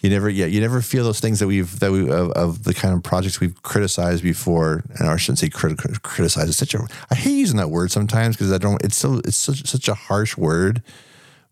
You 0.00 0.10
never, 0.10 0.28
yeah, 0.28 0.46
you 0.46 0.60
never 0.60 0.80
feel 0.80 1.02
those 1.02 1.18
things 1.18 1.40
that 1.40 1.48
we've 1.48 1.80
that 1.80 1.90
we 1.90 2.08
of, 2.08 2.30
of 2.32 2.62
the 2.62 2.72
kind 2.72 2.94
of 2.94 3.02
projects 3.02 3.40
we've 3.40 3.60
criticized 3.62 4.22
before, 4.22 4.84
and 4.96 5.08
I 5.08 5.16
shouldn't 5.16 5.40
say 5.40 5.48
crit, 5.48 5.76
criticize. 6.02 6.48
It's 6.48 6.56
such 6.56 6.74
a 6.74 6.86
I 7.10 7.16
hate 7.16 7.32
using 7.32 7.56
that 7.56 7.70
word 7.70 7.90
sometimes 7.90 8.36
because 8.36 8.52
I 8.52 8.58
don't. 8.58 8.80
It's 8.84 8.96
so 8.96 9.20
it's 9.24 9.36
such 9.36 9.66
such 9.66 9.88
a 9.88 9.94
harsh 9.94 10.36
word, 10.36 10.82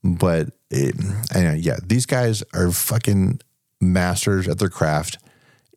but 0.05 0.51
it, 0.71 0.95
anyway, 1.35 1.59
yeah, 1.59 1.79
these 1.85 2.07
guys 2.07 2.45
are 2.55 2.71
fucking 2.71 3.41
masters 3.81 4.47
at 4.47 4.61
their 4.61 4.69
craft 4.69 5.19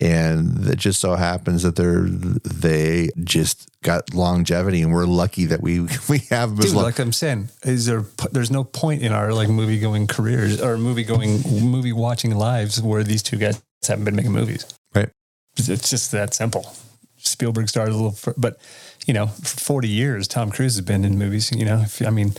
and 0.02 0.66
it 0.68 0.78
just 0.78 1.00
so 1.02 1.16
happens 1.16 1.64
that 1.64 1.76
they're 1.76 2.04
they 2.04 3.10
just 3.24 3.70
got 3.82 4.14
longevity 4.14 4.82
and 4.82 4.94
we're 4.94 5.06
lucky 5.06 5.46
that 5.46 5.62
we 5.62 5.82
we 6.10 6.20
have 6.30 6.58
Dude, 6.58 6.74
long- 6.74 6.84
like 6.86 7.00
I'm 7.00 7.12
saying 7.12 7.50
is 7.64 7.86
there 7.86 8.06
there's 8.32 8.52
no 8.52 8.64
point 8.64 9.02
in 9.02 9.12
our 9.12 9.34
like 9.34 9.50
movie 9.50 9.80
going 9.80 10.08
careers 10.08 10.62
or 10.62 10.78
movie 10.78 11.04
going 11.04 11.42
movie 11.62 11.94
watching 11.94 12.36
lives 12.36 12.82
where 12.82 13.04
these 13.04 13.24
two 13.24 13.38
guys 13.38 13.62
haven't 13.88 14.06
been 14.06 14.16
making 14.16 14.32
movies. 14.32 14.66
Right. 14.96 15.10
It's 15.58 15.90
just 15.90 16.12
that 16.12 16.34
simple. 16.34 16.74
Spielberg 17.18 17.68
started 17.68 17.94
a 17.94 17.98
little 17.98 18.34
but 18.38 18.58
you 19.06 19.14
know 19.14 19.28
for 19.28 19.60
40 19.60 19.90
years 19.90 20.28
Tom 20.28 20.52
Cruise 20.52 20.76
has 20.76 20.86
been 20.86 21.04
in 21.04 21.18
movies 21.18 21.52
you 21.52 21.66
know 21.66 21.82
if, 21.82 22.02
I 22.06 22.10
mean 22.12 22.34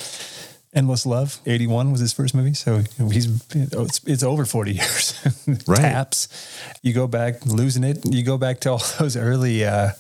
Endless 0.73 1.05
Love, 1.05 1.41
81 1.47 1.91
was 1.91 2.01
his 2.01 2.13
first 2.13 2.35
movie. 2.35 2.55
So 2.55 2.83
he's, 3.11 3.43
it's, 3.55 4.01
it's 4.05 4.23
over 4.23 4.45
40 4.45 4.73
years. 4.73 5.21
right. 5.67 5.79
Taps. 5.79 6.29
You 6.83 6.93
go 6.93 7.09
back, 7.09 7.45
losing 7.45 7.83
it. 7.83 7.99
You 8.05 8.23
go 8.23 8.39
back 8.39 8.61
to 8.61 8.73
all 8.73 8.83
those 8.99 9.17
early 9.17 9.65
uh, 9.65 9.91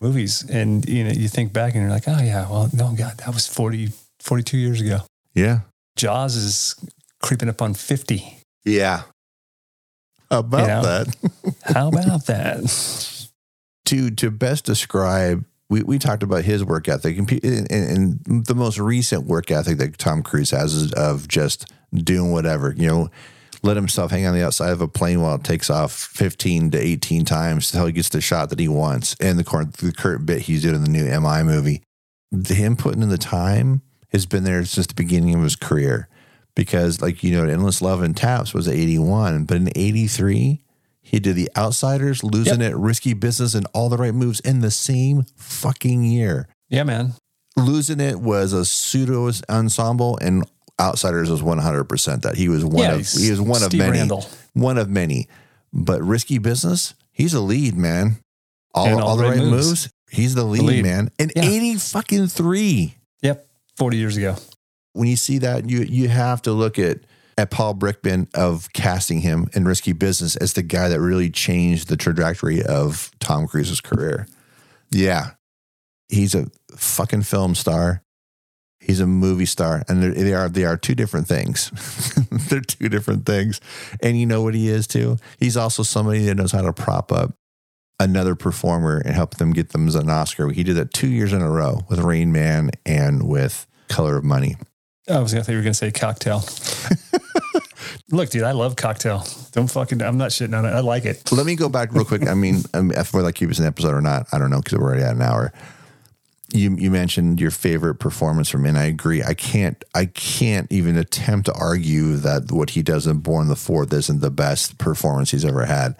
movies 0.00 0.48
and, 0.48 0.88
you 0.88 1.04
know, 1.04 1.10
you 1.10 1.28
think 1.28 1.52
back 1.52 1.74
and 1.74 1.82
you're 1.82 1.90
like, 1.90 2.06
oh, 2.06 2.20
yeah, 2.22 2.48
well, 2.48 2.70
no, 2.72 2.92
God, 2.96 3.18
that 3.18 3.34
was 3.34 3.48
40, 3.48 3.90
42 4.20 4.56
years 4.56 4.80
ago. 4.80 5.00
Yeah. 5.34 5.60
Jaws 5.96 6.36
is 6.36 6.76
creeping 7.20 7.48
up 7.48 7.60
on 7.60 7.74
50. 7.74 8.38
Yeah. 8.64 9.02
About 10.30 10.60
you 10.60 10.66
know? 10.66 10.82
that? 10.82 11.16
How 11.74 11.88
about 11.88 12.26
that? 12.26 13.30
to, 13.86 14.10
to 14.12 14.30
best 14.30 14.64
describe 14.64 15.44
we, 15.70 15.82
we 15.84 15.98
talked 15.98 16.22
about 16.22 16.44
his 16.44 16.62
work 16.64 16.88
ethic 16.88 17.16
and, 17.16 17.32
and, 17.44 17.70
and, 18.26 18.44
the 18.44 18.54
most 18.54 18.78
recent 18.78 19.24
work 19.24 19.50
ethic 19.50 19.78
that 19.78 19.96
Tom 19.96 20.22
Cruise 20.22 20.50
has 20.50 20.74
is 20.74 20.92
of 20.92 21.28
just 21.28 21.72
doing 21.94 22.32
whatever, 22.32 22.74
you 22.76 22.88
know, 22.88 23.10
let 23.62 23.76
himself 23.76 24.10
hang 24.10 24.26
on 24.26 24.34
the 24.34 24.44
outside 24.44 24.72
of 24.72 24.80
a 24.80 24.88
plane 24.88 25.20
while 25.22 25.36
it 25.36 25.44
takes 25.44 25.70
off 25.70 25.92
15 25.92 26.72
to 26.72 26.78
18 26.78 27.24
times 27.24 27.72
until 27.72 27.86
he 27.86 27.92
gets 27.92 28.08
the 28.08 28.20
shot 28.20 28.50
that 28.50 28.58
he 28.58 28.68
wants. 28.68 29.14
And 29.20 29.38
the, 29.38 29.44
current, 29.44 29.74
the 29.74 29.92
current 29.92 30.26
bit 30.26 30.42
he's 30.42 30.62
doing 30.62 30.74
in 30.74 30.84
the 30.84 30.90
new 30.90 31.04
MI 31.04 31.42
movie, 31.42 31.82
him 32.48 32.76
putting 32.76 33.02
in 33.02 33.08
the 33.10 33.18
time 33.18 33.82
has 34.12 34.26
been 34.26 34.44
there 34.44 34.64
since 34.64 34.86
the 34.88 34.94
beginning 34.94 35.34
of 35.34 35.42
his 35.42 35.56
career. 35.56 36.08
Because, 36.56 37.00
like, 37.00 37.22
you 37.22 37.32
know, 37.32 37.48
Endless 37.48 37.80
Love 37.80 38.02
and 38.02 38.16
Taps 38.16 38.52
was 38.52 38.66
81, 38.66 39.44
but 39.44 39.56
in 39.56 39.68
83, 39.76 40.62
he 41.10 41.18
did 41.18 41.34
The 41.34 41.50
Outsiders, 41.56 42.22
Losing 42.22 42.60
yep. 42.60 42.70
It, 42.70 42.76
Risky 42.76 43.14
Business, 43.14 43.54
and 43.56 43.66
All 43.74 43.88
the 43.88 43.96
Right 43.96 44.14
Moves 44.14 44.38
in 44.38 44.60
the 44.60 44.70
same 44.70 45.24
fucking 45.34 46.04
year. 46.04 46.48
Yeah, 46.68 46.84
man. 46.84 47.14
Losing 47.56 47.98
It 47.98 48.20
was 48.20 48.52
a 48.52 48.64
pseudo 48.64 49.28
ensemble, 49.48 50.18
and 50.18 50.48
Outsiders 50.80 51.28
was 51.28 51.42
100% 51.42 52.22
that. 52.22 52.36
He 52.36 52.48
was 52.48 52.64
one 52.64 52.78
yeah, 52.78 52.94
of 52.94 53.08
he 53.08 53.28
was 53.28 53.40
one 53.40 53.56
Steve 53.56 53.80
of 53.80 53.86
many. 53.86 53.98
Randall. 53.98 54.24
One 54.52 54.78
of 54.78 54.88
many. 54.88 55.26
But 55.72 56.00
Risky 56.00 56.38
Business, 56.38 56.94
he's 57.10 57.34
a 57.34 57.40
lead, 57.40 57.76
man. 57.76 58.18
All, 58.72 58.86
all, 58.86 59.02
all, 59.02 59.16
the 59.16 59.24
right, 59.24 59.38
moves. 59.38 59.66
moves. 59.66 59.92
He's 60.12 60.36
the 60.36 60.44
lead, 60.44 60.60
the 60.60 60.66
lead. 60.66 60.84
man. 60.84 61.10
And 61.18 61.32
yeah. 61.34 61.42
80 61.42 61.74
fucking 61.74 62.28
3. 62.28 62.94
Yep. 63.22 63.46
40 63.78 63.96
years 63.96 64.16
ago. 64.16 64.36
When 64.92 65.08
you 65.08 65.16
see 65.16 65.38
that, 65.38 65.68
you 65.68 65.80
you 65.80 66.08
have 66.08 66.42
to 66.42 66.52
look 66.52 66.78
at 66.78 66.98
at 67.38 67.50
Paul 67.50 67.74
Brickman 67.74 68.28
of 68.34 68.72
casting 68.72 69.20
him 69.20 69.48
in 69.52 69.64
Risky 69.64 69.92
Business 69.92 70.36
as 70.36 70.52
the 70.52 70.62
guy 70.62 70.88
that 70.88 71.00
really 71.00 71.30
changed 71.30 71.88
the 71.88 71.96
trajectory 71.96 72.62
of 72.62 73.10
Tom 73.20 73.46
Cruise's 73.46 73.80
career. 73.80 74.26
Yeah, 74.90 75.30
he's 76.08 76.34
a 76.34 76.46
fucking 76.76 77.22
film 77.22 77.54
star. 77.54 78.02
He's 78.80 79.00
a 79.00 79.06
movie 79.06 79.46
star, 79.46 79.82
and 79.88 80.02
they 80.02 80.32
are 80.32 80.48
they 80.48 80.64
are 80.64 80.76
two 80.76 80.94
different 80.94 81.28
things. 81.28 81.70
They're 82.48 82.60
two 82.60 82.88
different 82.88 83.26
things, 83.26 83.60
and 84.02 84.18
you 84.18 84.26
know 84.26 84.42
what 84.42 84.54
he 84.54 84.68
is 84.68 84.86
too. 84.86 85.18
He's 85.38 85.56
also 85.56 85.82
somebody 85.82 86.24
that 86.26 86.34
knows 86.34 86.52
how 86.52 86.62
to 86.62 86.72
prop 86.72 87.12
up 87.12 87.34
another 88.00 88.34
performer 88.34 89.02
and 89.04 89.14
help 89.14 89.36
them 89.36 89.52
get 89.52 89.70
them 89.70 89.86
an 89.88 90.08
Oscar. 90.08 90.48
He 90.48 90.62
did 90.64 90.76
that 90.76 90.92
two 90.94 91.08
years 91.08 91.32
in 91.34 91.42
a 91.42 91.50
row 91.50 91.80
with 91.88 92.00
Rain 92.00 92.32
Man 92.32 92.70
and 92.86 93.28
with 93.28 93.66
Color 93.88 94.16
of 94.16 94.24
Money. 94.24 94.56
I 95.08 95.20
was 95.20 95.32
gonna 95.32 95.44
think 95.44 95.54
you 95.54 95.58
were 95.58 95.62
gonna 95.62 95.74
say 95.74 95.90
cocktail. 95.90 96.40
Look, 98.12 98.30
dude, 98.30 98.42
I 98.42 98.52
love 98.52 98.74
cocktail. 98.76 99.24
Don't 99.52 99.70
fucking. 99.70 100.02
I'm 100.02 100.18
not 100.18 100.30
shitting 100.30 100.56
on 100.58 100.64
it. 100.64 100.70
I 100.70 100.80
like 100.80 101.04
it. 101.04 101.30
Let 101.32 101.46
me 101.46 101.54
go 101.54 101.68
back 101.68 101.92
real 101.92 102.04
quick. 102.04 102.26
I 102.28 102.34
mean, 102.34 102.62
I 102.74 102.80
mean, 102.82 102.98
whether 103.12 103.28
I 103.28 103.32
keep 103.32 103.48
this 103.48 103.58
an 103.60 103.66
episode 103.66 103.94
or 103.94 104.00
not, 104.00 104.26
I 104.32 104.38
don't 104.38 104.50
know 104.50 104.60
because 104.60 104.78
we're 104.78 104.84
already 104.86 105.02
at 105.04 105.14
an 105.14 105.22
hour. 105.22 105.52
you 106.52 106.74
you 106.76 106.90
mentioned 106.90 107.40
your 107.40 107.52
favorite 107.52 107.96
performance 107.96 108.48
from, 108.48 108.66
and 108.66 108.76
I 108.76 108.84
agree. 108.84 109.22
I 109.22 109.34
can't 109.34 109.82
I 109.94 110.06
can't 110.06 110.70
even 110.72 110.96
attempt 110.96 111.46
to 111.46 111.52
argue 111.52 112.16
that 112.16 112.50
what 112.50 112.70
he 112.70 112.82
does 112.82 113.06
in 113.06 113.18
Born 113.18 113.46
the 113.46 113.54
Fourth 113.56 113.92
isn't 113.92 114.20
the 114.20 114.30
best 114.30 114.76
performance 114.78 115.30
he's 115.30 115.44
ever 115.44 115.64
had. 115.66 115.94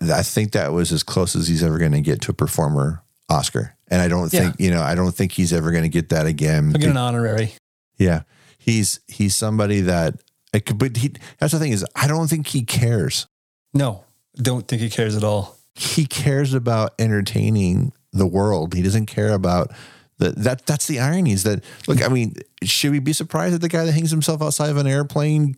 I 0.00 0.22
think 0.22 0.52
that 0.52 0.72
was 0.72 0.92
as 0.92 1.02
close 1.02 1.36
as 1.36 1.46
he's 1.48 1.62
ever 1.62 1.76
going 1.76 1.92
to 1.92 2.00
get 2.00 2.22
to 2.22 2.30
a 2.30 2.34
performer 2.34 3.02
Oscar, 3.28 3.76
and 3.88 4.00
I 4.00 4.08
don't 4.08 4.32
Yeah. 4.32 4.40
think 4.44 4.56
you 4.60 4.70
know 4.70 4.80
I 4.80 4.94
don't 4.94 5.12
think 5.14 5.32
he's 5.32 5.52
ever 5.52 5.70
going 5.72 5.82
to 5.82 5.90
get 5.90 6.08
that 6.08 6.24
again. 6.26 6.70
Get 6.72 6.88
an 6.88 6.96
honorary. 6.96 7.52
Yeah, 7.98 8.22
he's 8.56 9.00
he's 9.08 9.36
somebody 9.36 9.82
that. 9.82 10.14
Could, 10.52 10.78
but 10.78 10.96
he, 10.96 11.12
that's 11.38 11.52
the 11.52 11.58
thing 11.58 11.72
is, 11.72 11.84
I 11.94 12.08
don't 12.08 12.28
think 12.28 12.48
he 12.48 12.62
cares. 12.62 13.26
No, 13.72 14.04
don't 14.34 14.66
think 14.66 14.82
he 14.82 14.90
cares 14.90 15.16
at 15.16 15.22
all. 15.22 15.56
He 15.74 16.06
cares 16.06 16.54
about 16.54 16.94
entertaining 16.98 17.92
the 18.12 18.26
world. 18.26 18.74
He 18.74 18.82
doesn't 18.82 19.06
care 19.06 19.32
about 19.32 19.70
the, 20.18 20.30
that. 20.30 20.66
That's 20.66 20.86
the 20.86 20.98
irony. 20.98 21.32
Is 21.32 21.44
that 21.44 21.62
look? 21.86 22.02
I 22.02 22.08
mean, 22.08 22.34
should 22.64 22.90
we 22.90 22.98
be 22.98 23.12
surprised 23.12 23.54
that 23.54 23.60
the 23.60 23.68
guy 23.68 23.84
that 23.84 23.92
hangs 23.92 24.10
himself 24.10 24.42
outside 24.42 24.70
of 24.70 24.76
an 24.76 24.86
airplane 24.86 25.56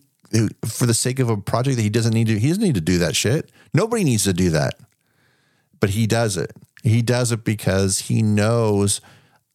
for 0.65 0.85
the 0.85 0.93
sake 0.93 1.19
of 1.19 1.29
a 1.29 1.37
project 1.37 1.77
that 1.77 1.81
he 1.81 1.89
doesn't 1.89 2.13
need 2.13 2.27
to? 2.27 2.39
He 2.39 2.49
doesn't 2.49 2.63
need 2.63 2.75
to 2.75 2.81
do 2.81 2.99
that 2.99 3.15
shit. 3.15 3.51
Nobody 3.73 4.03
needs 4.03 4.23
to 4.25 4.33
do 4.33 4.51
that, 4.51 4.75
but 5.79 5.89
he 5.89 6.05
does 6.05 6.37
it. 6.37 6.51
He 6.83 7.01
does 7.01 7.31
it 7.31 7.43
because 7.43 7.99
he 7.99 8.21
knows 8.21 9.01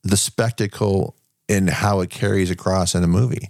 the 0.03 0.17
spectacle 0.17 1.15
and 1.49 1.71
how 1.71 2.01
it 2.01 2.11
carries 2.11 2.51
across 2.51 2.95
in 2.95 3.05
a 3.05 3.09
movie. 3.09 3.49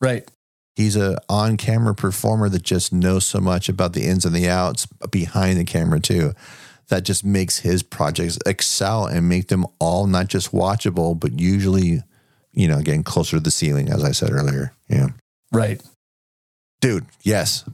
Right. 0.00 0.28
He's 0.76 0.96
a 0.96 1.18
on-camera 1.28 1.94
performer 1.94 2.48
that 2.48 2.62
just 2.62 2.92
knows 2.92 3.26
so 3.26 3.40
much 3.40 3.68
about 3.68 3.92
the 3.92 4.04
ins 4.06 4.24
and 4.24 4.34
the 4.34 4.48
outs 4.48 4.86
behind 5.10 5.58
the 5.58 5.64
camera 5.64 6.00
too. 6.00 6.32
That 6.88 7.04
just 7.04 7.24
makes 7.24 7.58
his 7.60 7.82
projects 7.82 8.38
excel 8.46 9.06
and 9.06 9.28
make 9.28 9.48
them 9.48 9.64
all 9.78 10.06
not 10.06 10.26
just 10.28 10.52
watchable, 10.52 11.18
but 11.18 11.38
usually, 11.38 12.02
you 12.52 12.66
know, 12.66 12.80
getting 12.82 13.04
closer 13.04 13.36
to 13.36 13.40
the 13.40 13.50
ceiling, 13.50 13.88
as 13.90 14.02
I 14.02 14.10
said 14.12 14.32
earlier. 14.32 14.72
Yeah, 14.88 15.08
Right. 15.52 15.80
dude. 16.80 17.06
Yes, 17.22 17.64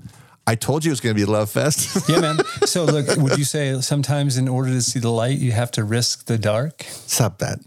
I 0.46 0.54
told 0.54 0.84
you 0.84 0.90
it 0.90 0.92
was 0.92 1.00
going 1.00 1.14
to 1.14 1.18
be 1.18 1.28
a 1.28 1.32
love 1.32 1.50
fest. 1.50 2.08
Yeah, 2.10 2.20
man. 2.20 2.38
So 2.66 2.84
look, 2.84 3.06
would 3.16 3.38
you 3.38 3.44
say 3.44 3.80
sometimes 3.80 4.36
in 4.36 4.48
order 4.48 4.70
to 4.70 4.82
see 4.82 4.98
the 5.00 5.10
light, 5.10 5.38
you 5.38 5.52
have 5.52 5.70
to 5.72 5.84
risk 5.84 6.26
the 6.26 6.36
dark? 6.38 6.82
Stop 6.84 7.38
that. 7.38 7.58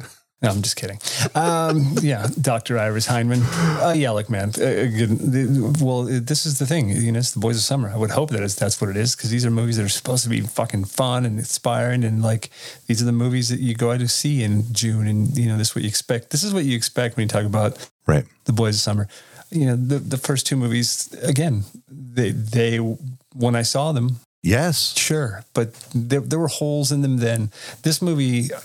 No, 0.42 0.50
I'm 0.50 0.62
just 0.62 0.78
kidding. 0.78 1.00
Um, 1.36 1.96
yeah, 2.02 2.26
Dr. 2.40 2.80
Iris 2.80 3.06
Hineman. 3.08 3.42
Uh, 3.86 3.92
yeah, 3.92 4.12
look, 4.12 4.30
man. 4.30 4.50
Uh, 4.50 4.88
good, 4.88 5.82
well, 5.82 6.04
this 6.04 6.46
is 6.46 6.60
the 6.60 6.66
thing. 6.66 6.88
You 6.90 7.12
know, 7.12 7.20
it's 7.20 7.34
the 7.34 7.42
Boys 7.42 7.58
of 7.58 7.64
Summer. 7.64 7.90
I 7.90 7.98
would 7.98 8.12
hope 8.12 8.30
that 8.30 8.42
it's, 8.42 8.56
that's 8.56 8.80
what 8.80 8.90
it 8.90 8.96
is 8.96 9.18
because 9.18 9.32
these 9.32 9.46
are 9.46 9.52
movies 9.52 9.76
that 9.76 9.84
are 9.84 9.90
supposed 9.90 10.24
to 10.24 10.30
be 10.30 10.40
fucking 10.40 10.86
fun 10.86 11.26
and 11.26 11.40
inspiring. 11.40 12.06
And 12.06 12.22
like, 12.24 12.52
these 12.88 13.02
are 13.02 13.06
the 13.06 13.12
movies 13.12 13.50
that 13.50 13.60
you 13.60 13.76
go 13.76 13.92
out 13.92 14.00
to 14.00 14.08
see 14.08 14.42
in 14.42 14.64
June. 14.72 15.08
And, 15.08 15.38
you 15.38 15.48
know, 15.50 15.58
this 15.58 15.70
is 15.72 15.76
what 15.76 15.84
you 15.84 15.90
expect. 15.90 16.30
This 16.30 16.44
is 16.44 16.54
what 16.54 16.64
you 16.64 16.76
expect 16.76 17.18
when 17.18 17.24
you 17.24 17.28
talk 17.30 17.46
about 17.46 17.90
Right. 18.08 18.24
the 18.46 18.54
Boys 18.54 18.76
of 18.76 18.82
Summer. 18.82 19.10
You 19.52 19.66
know, 19.66 19.76
the, 19.76 20.00
the 20.00 20.18
first 20.18 20.48
two 20.48 20.56
movies, 20.56 21.14
again, 21.22 21.64
they, 21.90 22.32
they, 22.32 22.78
when 22.78 23.56
I 23.56 23.64
saw 23.64 23.92
them, 23.92 24.20
Yes. 24.42 24.98
Sure, 24.98 25.44
but 25.54 25.74
there, 25.94 26.22
there 26.22 26.40
were 26.40 26.48
holes 26.48 26.94
in 26.94 27.02
them 27.02 27.18
then. 27.18 27.52
This 27.84 28.02
movie, 28.02 28.54
uh, 28.54 28.60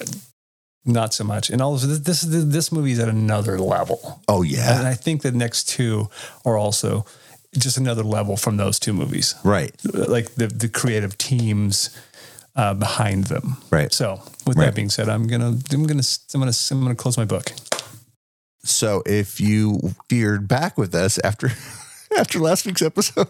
not 0.84 1.14
so 1.14 1.24
much. 1.24 1.50
And 1.50 1.60
also, 1.62 1.86
this 1.86 2.22
this, 2.22 2.44
this 2.44 2.72
movie 2.72 2.92
is 2.92 2.98
at 2.98 3.08
another 3.08 3.58
level. 3.58 4.20
Oh 4.28 4.42
yeah, 4.42 4.78
And. 4.78 4.86
I 4.88 4.94
think 4.94 5.22
the 5.22 5.32
next 5.32 5.68
two 5.68 6.08
are 6.44 6.56
also 6.56 7.04
just 7.56 7.78
another 7.78 8.02
level 8.02 8.36
from 8.36 8.56
those 8.56 8.78
two 8.78 8.92
movies. 8.92 9.34
Right. 9.44 9.72
Like 9.94 10.34
the 10.34 10.46
the 10.48 10.68
creative 10.68 11.16
teams 11.16 11.90
uh, 12.56 12.74
behind 12.74 13.24
them. 13.24 13.56
Right. 13.70 13.92
So, 13.92 14.20
with 14.46 14.56
Right. 14.56 14.66
that 14.66 14.74
being 14.74 14.90
said, 14.90 15.08
I'm 15.08 15.26
gonna 15.26 15.58
I'm 15.72 15.84
gonna 15.86 16.02
I'm 16.34 16.40
gonna 16.40 16.52
I'm 16.70 16.82
gonna 16.82 16.94
close 16.94 17.16
my 17.16 17.24
book. 17.24 17.52
So 18.64 19.02
if 19.06 19.40
you 19.40 19.94
feared 20.08 20.48
back 20.48 20.78
with 20.78 20.94
us 20.94 21.18
after 21.18 21.50
after 22.18 22.38
last 22.38 22.64
week's 22.66 22.82
episode, 22.82 23.28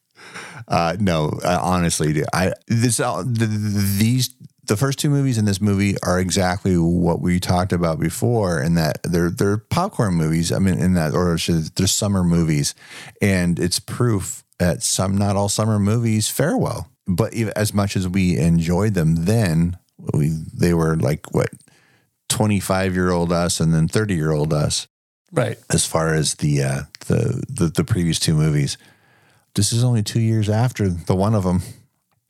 uh, 0.68 0.96
no, 1.00 1.38
uh, 1.44 1.58
honestly, 1.60 2.22
I 2.32 2.52
this 2.68 3.00
uh, 3.00 3.22
the, 3.26 3.46
these 3.46 4.30
the 4.70 4.76
first 4.76 5.00
two 5.00 5.10
movies 5.10 5.36
in 5.36 5.46
this 5.46 5.60
movie 5.60 5.96
are 6.04 6.20
exactly 6.20 6.78
what 6.78 7.20
we 7.20 7.40
talked 7.40 7.72
about 7.72 7.98
before, 7.98 8.62
in 8.62 8.74
that 8.74 9.02
they're 9.02 9.28
they're 9.28 9.56
popcorn 9.58 10.14
movies. 10.14 10.52
I 10.52 10.60
mean, 10.60 10.78
in 10.78 10.94
that 10.94 11.12
or 11.12 11.36
they're 11.74 11.86
summer 11.88 12.22
movies, 12.22 12.76
and 13.20 13.58
it's 13.58 13.80
proof 13.80 14.44
that 14.60 14.84
some 14.84 15.18
not 15.18 15.34
all 15.34 15.48
summer 15.48 15.80
movies 15.80 16.28
fare 16.28 16.56
well. 16.56 16.88
But 17.08 17.34
as 17.34 17.74
much 17.74 17.96
as 17.96 18.06
we 18.06 18.38
enjoyed 18.38 18.94
them 18.94 19.24
then, 19.24 19.76
we 20.14 20.28
they 20.28 20.72
were 20.72 20.94
like 20.96 21.34
what 21.34 21.50
25 22.28 22.94
year 22.94 23.10
old 23.10 23.32
us 23.32 23.58
and 23.58 23.74
then 23.74 23.88
30 23.88 24.14
year 24.14 24.30
old 24.30 24.52
us 24.52 24.86
Right. 25.32 25.58
as 25.68 25.84
far 25.84 26.14
as 26.14 26.36
the, 26.36 26.62
uh, 26.62 26.82
the 27.06 27.42
the 27.48 27.66
the 27.74 27.82
previous 27.84 28.20
two 28.20 28.34
movies. 28.34 28.78
This 29.56 29.72
is 29.72 29.82
only 29.82 30.04
two 30.04 30.20
years 30.20 30.48
after 30.48 30.88
the 30.88 31.16
one 31.16 31.34
of 31.34 31.42
them, 31.42 31.62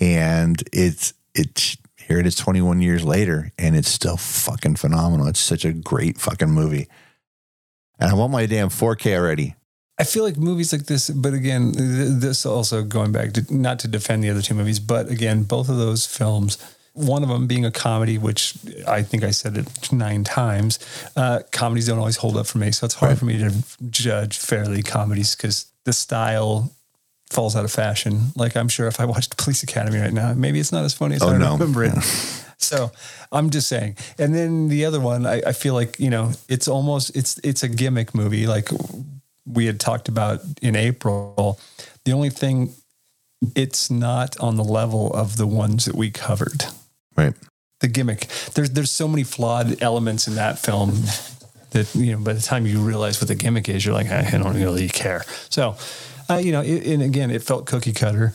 and 0.01 0.63
it's 0.73 1.13
it's 1.35 1.77
here 2.11 2.19
it 2.19 2.27
is 2.27 2.35
21 2.35 2.81
years 2.81 3.05
later, 3.05 3.53
and 3.57 3.77
it's 3.77 3.89
still 3.89 4.17
fucking 4.17 4.75
phenomenal. 4.75 5.29
It's 5.29 5.39
such 5.39 5.65
a 5.65 5.73
great 5.73 6.19
fucking 6.19 6.51
movie, 6.51 6.89
and 8.01 8.11
I 8.11 8.15
want 8.15 8.33
my 8.33 8.47
damn 8.47 8.69
4K 8.69 9.17
already. 9.17 9.55
I 9.97 10.03
feel 10.03 10.25
like 10.25 10.37
movies 10.37 10.73
like 10.73 10.87
this, 10.87 11.09
but 11.09 11.35
again, 11.35 11.71
this 11.77 12.45
also 12.45 12.83
going 12.83 13.13
back 13.13 13.33
to 13.35 13.55
not 13.55 13.79
to 13.81 13.89
defend 13.89 14.25
the 14.25 14.31
other 14.31 14.43
two 14.43 14.55
movies, 14.55 14.81
but 14.81 15.09
again, 15.09 15.45
both 15.45 15.69
of 15.69 15.77
those 15.77 16.05
films, 16.05 16.59
one 16.95 17.23
of 17.23 17.29
them 17.29 17.47
being 17.47 17.65
a 17.65 17.71
comedy, 17.71 18.19
which 18.19 18.55
I 18.89 19.03
think 19.05 19.23
I 19.23 19.31
said 19.31 19.57
it 19.57 19.93
nine 19.93 20.25
times. 20.25 20.81
Uh, 21.15 21.41
comedies 21.53 21.87
don't 21.87 21.99
always 21.99 22.17
hold 22.17 22.37
up 22.37 22.49
for 22.49 22.59
me, 22.59 22.73
so 22.73 22.87
it's 22.87 22.95
hard 22.95 23.11
Right. 23.11 23.19
for 23.19 23.25
me 23.27 23.39
to 23.39 23.53
judge 23.89 24.37
fairly 24.39 24.83
comedies 24.83 25.37
because 25.37 25.67
the 25.85 25.93
style 25.93 26.73
falls 27.31 27.55
out 27.57 27.65
of 27.65 27.73
fashion. 27.73 28.33
Like 28.37 28.57
I'm 28.57 28.69
sure 28.69 28.87
if 28.89 29.01
I 29.01 29.05
watched 29.05 29.37
Police 29.37 29.63
Academy 29.63 29.99
right 29.99 30.13
now, 30.13 30.35
maybe 30.35 30.61
it's 30.61 30.73
not 30.73 30.85
as 30.85 30.93
funny 30.95 31.15
as 31.17 31.23
Oh, 31.23 31.29
I 31.31 31.39
no. 31.39 31.53
remember 31.53 31.85
it. 31.85 31.95
So 32.59 32.91
I'm 33.33 33.49
just 33.51 33.69
saying. 33.69 33.97
And 34.19 34.35
then 34.35 34.69
the 34.69 34.85
other 34.85 35.01
one, 35.01 35.25
I, 35.27 35.41
I 35.47 35.53
feel 35.53 35.73
like, 35.75 35.99
you 35.99 36.11
know, 36.11 36.33
it's 36.49 36.69
almost 36.69 37.17
it's 37.17 37.39
it's 37.43 37.63
a 37.63 37.69
gimmick 37.69 38.15
movie. 38.15 38.47
Like 38.47 38.69
we 39.47 39.67
had 39.67 39.81
talked 39.81 40.09
about 40.09 40.41
in 40.61 40.77
April. 40.77 41.59
The 42.05 42.13
only 42.13 42.31
thing 42.31 42.75
it's 43.57 43.91
not 43.91 44.39
on 44.41 44.57
the 44.57 44.65
level 44.65 45.11
of 45.15 45.37
the 45.39 45.47
ones 45.47 45.87
that 45.87 45.95
we 45.95 46.11
covered. 46.11 46.65
Right. 47.17 47.33
The 47.81 47.89
gimmick. 47.89 48.27
There's 48.55 48.71
there's 48.71 48.91
so 48.91 49.09
many 49.09 49.25
flawed 49.25 49.81
elements 49.83 50.29
in 50.29 50.35
that 50.35 50.59
film 50.59 50.91
that 51.71 51.95
you 51.95 52.13
know 52.13 52.19
by 52.19 52.35
the 52.35 52.43
time 52.43 52.67
you 52.67 52.81
realize 52.81 53.21
what 53.21 53.29
the 53.29 53.35
gimmick 53.35 53.69
is, 53.69 53.85
you're 53.87 53.95
like, 53.95 54.11
I 54.11 54.31
don't 54.37 54.55
really 54.55 54.89
care. 54.89 55.25
So, 55.49 55.77
uh, 56.31 56.39
you 56.39 56.53
know, 56.53 56.61
it, 56.63 56.87
and 56.87 57.03
again, 57.03 57.31
it 57.31 57.43
felt 57.43 57.67
cookie 57.67 57.93
cutter. 57.93 58.33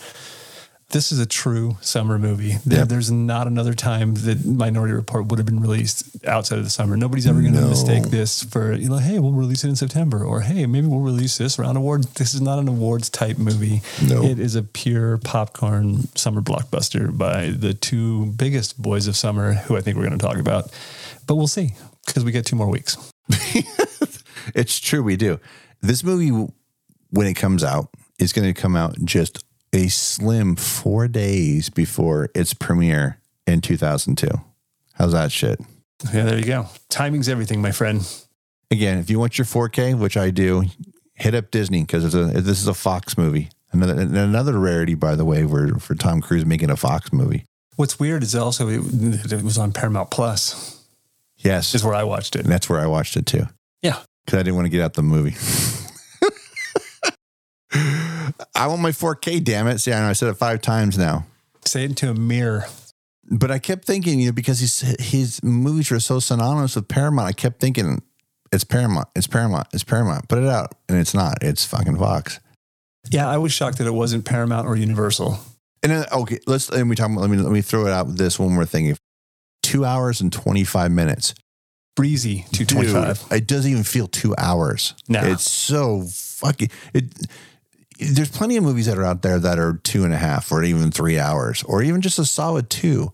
This 0.92 1.12
is 1.12 1.18
a 1.20 1.26
true 1.26 1.78
summer 1.82 2.20
movie. 2.20 2.58
There, 2.64 2.80
Yep. 2.80 2.90
There's 2.90 3.12
not 3.12 3.48
another 3.48 3.74
time 3.74 4.14
that 4.14 4.46
Minority 4.46 4.94
Report 4.94 5.26
would 5.28 5.40
have 5.40 5.46
been 5.48 5.60
released 5.60 6.24
outside 6.28 6.60
of 6.60 6.64
the 6.64 6.70
summer. 6.70 6.96
Nobody's 6.96 7.26
ever 7.26 7.42
going 7.42 7.56
to 7.56 7.62
No. 7.62 7.70
mistake 7.70 8.04
this 8.04 8.44
for, 8.44 8.72
you 8.74 8.88
know, 8.90 8.98
hey, 8.98 9.18
we'll 9.18 9.32
release 9.34 9.64
it 9.64 9.70
in 9.70 9.76
September, 9.76 10.24
or 10.24 10.42
hey, 10.42 10.68
maybe 10.68 10.86
we'll 10.86 11.00
release 11.00 11.40
this 11.40 11.58
around 11.58 11.76
awards. 11.76 12.06
This 12.14 12.36
is 12.36 12.42
not 12.42 12.60
an 12.60 12.68
awards 12.68 13.10
type 13.10 13.40
movie. 13.40 13.82
No. 14.08 14.24
It 14.24 14.38
is 14.38 14.56
a 14.56 14.62
pure 14.62 15.18
popcorn 15.18 16.08
summer 16.16 16.42
blockbuster 16.42 17.18
by 17.18 17.50
the 17.50 17.74
two 17.74 18.28
biggest 18.28 18.80
boys 18.80 19.08
of 19.08 19.18
summer, 19.18 19.54
who 19.54 19.76
I 19.76 19.82
think 19.82 19.98
we're 19.98 20.06
going 20.06 20.20
to 20.20 20.24
talk 20.26 20.38
about. 20.38 20.72
But 21.26 21.36
we'll 21.36 21.48
see 21.48 21.72
because 22.06 22.24
we 22.24 22.32
get 22.32 22.46
two 22.46 22.56
more 22.56 22.70
weeks. 22.70 22.96
It's 24.54 24.80
true, 24.80 25.02
we 25.02 25.16
do. 25.18 25.40
This 25.82 26.04
movie, 26.04 26.32
when 27.10 27.28
it 27.28 27.34
comes 27.36 27.64
out, 27.64 27.90
is 28.20 28.34
going 28.34 28.52
to 28.54 28.60
come 28.60 28.76
out 28.76 28.96
just 29.04 29.44
a 29.74 29.88
slim 29.88 30.56
four 30.56 31.08
days 31.08 31.70
before 31.70 32.30
its 32.34 32.54
premiere 32.54 33.20
in 33.46 33.62
2002. 33.62 34.28
How's 34.94 35.12
that 35.12 35.32
shit? 35.32 35.60
Yeah, 36.14 36.24
there 36.24 36.38
you 36.40 36.46
go. 36.46 36.68
Timing's 36.90 37.28
everything, 37.30 37.62
my 37.62 37.72
friend. 37.72 38.08
Again, 38.72 38.98
if 39.00 39.10
you 39.10 39.20
want 39.20 39.38
your 39.38 39.46
4K, 39.46 39.98
which 39.98 40.18
I 40.18 40.30
do, 40.30 40.64
hit 41.14 41.36
up 41.36 41.52
Disney 41.52 41.82
because 41.82 42.12
this 42.14 42.60
is 42.60 42.68
a 42.68 42.74
Fox 42.74 43.18
movie. 43.18 43.50
Another 43.72 44.00
another 44.02 44.58
rarity, 44.58 44.96
by 44.96 45.16
the 45.16 45.26
way, 45.26 45.44
where 45.44 45.76
for 45.76 45.96
Tom 45.96 46.22
Cruise 46.22 46.46
making 46.46 46.70
a 46.70 46.78
Fox 46.78 47.12
movie. 47.12 47.46
What's 47.76 48.00
weird 48.00 48.24
is 48.24 48.34
also 48.36 48.70
it, 48.70 49.32
it 49.32 49.44
was 49.44 49.58
on 49.58 49.74
Paramount 49.74 50.10
Plus, 50.12 50.82
Yes, 51.38 51.76
is 51.76 51.84
where 51.84 51.94
I 51.94 52.04
watched 52.04 52.36
it. 52.38 52.44
and 52.44 52.52
that's 52.52 52.70
where 52.70 52.80
I 52.80 52.88
watched 52.88 53.18
it 53.18 53.26
too. 53.26 53.48
Yeah. 53.82 54.00
because 54.26 54.40
I 54.40 54.44
didn't 54.44 54.56
want 54.56 54.66
to 54.68 54.70
get 54.70 54.82
out 54.82 54.94
the 54.94 55.04
movie. 55.04 55.36
I 58.56 58.68
want 58.68 58.82
my 58.82 58.92
4K. 58.92 59.44
Damn 59.44 59.68
it! 59.68 59.80
See, 59.80 59.92
I 59.92 60.00
know 60.02 60.10
I 60.10 60.14
said 60.14 60.30
it 60.30 60.36
five 60.36 60.62
times 60.62 60.98
now. 60.98 61.26
Say 61.66 61.84
it 61.84 61.90
into 61.92 62.10
a 62.10 62.14
mirror. 62.14 62.66
But 63.30 63.50
I 63.50 63.58
kept 63.58 63.86
thinking, 63.86 64.20
you 64.20 64.28
know, 64.28 64.32
because 64.32 64.60
his 64.60 64.82
his 65.00 65.44
movies 65.44 65.90
were 65.90 66.00
so 66.00 66.20
synonymous 66.20 66.76
with 66.76 66.88
Paramount, 66.88 67.28
I 67.28 67.34
kept 67.34 67.60
thinking 67.60 68.04
it's 68.52 68.64
Paramount, 68.64 69.08
it's 69.16 69.28
Paramount, 69.28 69.68
it's 69.74 69.84
Paramount. 69.84 70.30
Put 70.30 70.40
it 70.40 70.50
out, 70.50 70.76
and 70.88 70.98
it's 71.00 71.14
not. 71.14 71.40
It's 71.42 71.66
fucking 71.66 71.98
Fox. 71.98 72.40
Yeah, 73.10 73.30
I 73.30 73.38
was 73.38 73.52
shocked 73.52 73.80
that 73.80 73.88
it 73.88 73.94
wasn't 73.94 74.26
Paramount 74.26 74.68
or 74.68 74.76
Universal. 74.76 75.40
And 75.84 75.92
then, 75.92 76.06
okay, 76.12 76.40
let's 76.48 76.70
and 76.70 76.90
we 76.90 76.96
talk. 76.96 77.10
About, 77.10 77.22
let 77.22 77.30
me 77.30 77.38
let 77.38 77.52
me 77.52 77.62
throw 77.62 77.86
it 77.86 77.92
out 77.92 78.08
with 78.08 78.18
this 78.18 78.40
one 78.40 78.54
more 78.54 78.66
thing. 78.66 78.96
Two 79.62 79.86
hours 79.86 80.22
and 80.22 80.32
twenty 80.32 80.64
five 80.64 80.92
minutes. 80.92 81.34
breezy 81.96 82.46
two 82.52 82.66
twenty 82.66 82.90
five. 82.90 83.24
It 83.32 83.48
doesn't 83.48 83.70
even 83.70 83.84
feel 83.84 84.08
two 84.08 84.36
hours. 84.38 84.94
No. 85.08 85.22
It's 85.22 85.50
so 85.50 86.04
fucking 86.12 86.70
it 86.94 87.06
there's 88.00 88.30
plenty 88.30 88.58
of 88.58 88.64
movies 88.64 88.86
that 88.88 88.98
are 88.98 89.06
out 89.06 89.22
there 89.22 89.40
that 89.40 89.60
are 89.60 89.80
two 89.84 90.04
and 90.04 90.14
a 90.14 90.18
half 90.18 90.52
or 90.52 90.64
even 90.64 90.92
three 90.92 91.18
hours 91.20 91.64
or 91.64 91.82
even 91.82 92.02
just 92.02 92.20
a 92.20 92.26
solid 92.26 92.70
two 92.70 93.12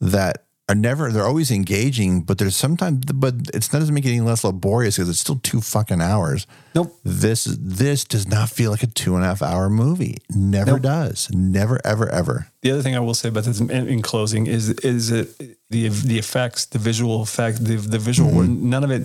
that 0.00 0.42
are 0.68 0.74
never 0.74 1.12
they're 1.12 1.26
always 1.26 1.52
engaging, 1.52 2.22
but 2.22 2.38
there's 2.38 2.56
sometimes 2.56 3.04
but 3.06 3.34
it's 3.54 3.72
not 3.72 3.78
doesn't 3.78 3.94
make 3.94 4.04
it 4.04 4.08
any 4.10 4.20
less 4.20 4.42
laborious 4.42 4.96
because 4.96 5.08
it's 5.08 5.20
still 5.20 5.38
two 5.42 5.60
fucking 5.60 6.00
hours. 6.00 6.46
Nope. 6.74 6.92
This 7.04 7.44
this 7.44 8.02
does 8.02 8.26
not 8.26 8.50
feel 8.50 8.72
like 8.72 8.82
a 8.82 8.88
two 8.88 9.14
and 9.14 9.22
a 9.22 9.28
half 9.28 9.42
hour 9.42 9.70
movie. 9.70 10.18
Never 10.34 10.72
Nope. 10.72 10.82
does. 10.82 11.28
Never, 11.30 11.80
ever, 11.84 12.08
ever. 12.08 12.48
The 12.62 12.72
other 12.72 12.82
thing 12.82 12.96
I 12.96 13.00
will 13.00 13.14
say 13.14 13.28
about 13.28 13.44
this 13.44 13.60
in, 13.60 13.70
in 13.70 14.02
closing 14.02 14.48
is 14.48 14.70
is 14.70 15.12
it 15.12 15.38
the 15.70 15.88
the 15.88 16.18
effects, 16.18 16.66
the 16.66 16.80
visual 16.80 17.22
effect, 17.22 17.64
the 17.64 17.76
the 17.76 17.98
visual. 18.00 18.32
Mm-hmm. 18.32 18.68
None 18.68 18.82
of 18.82 18.90
it. 18.90 19.02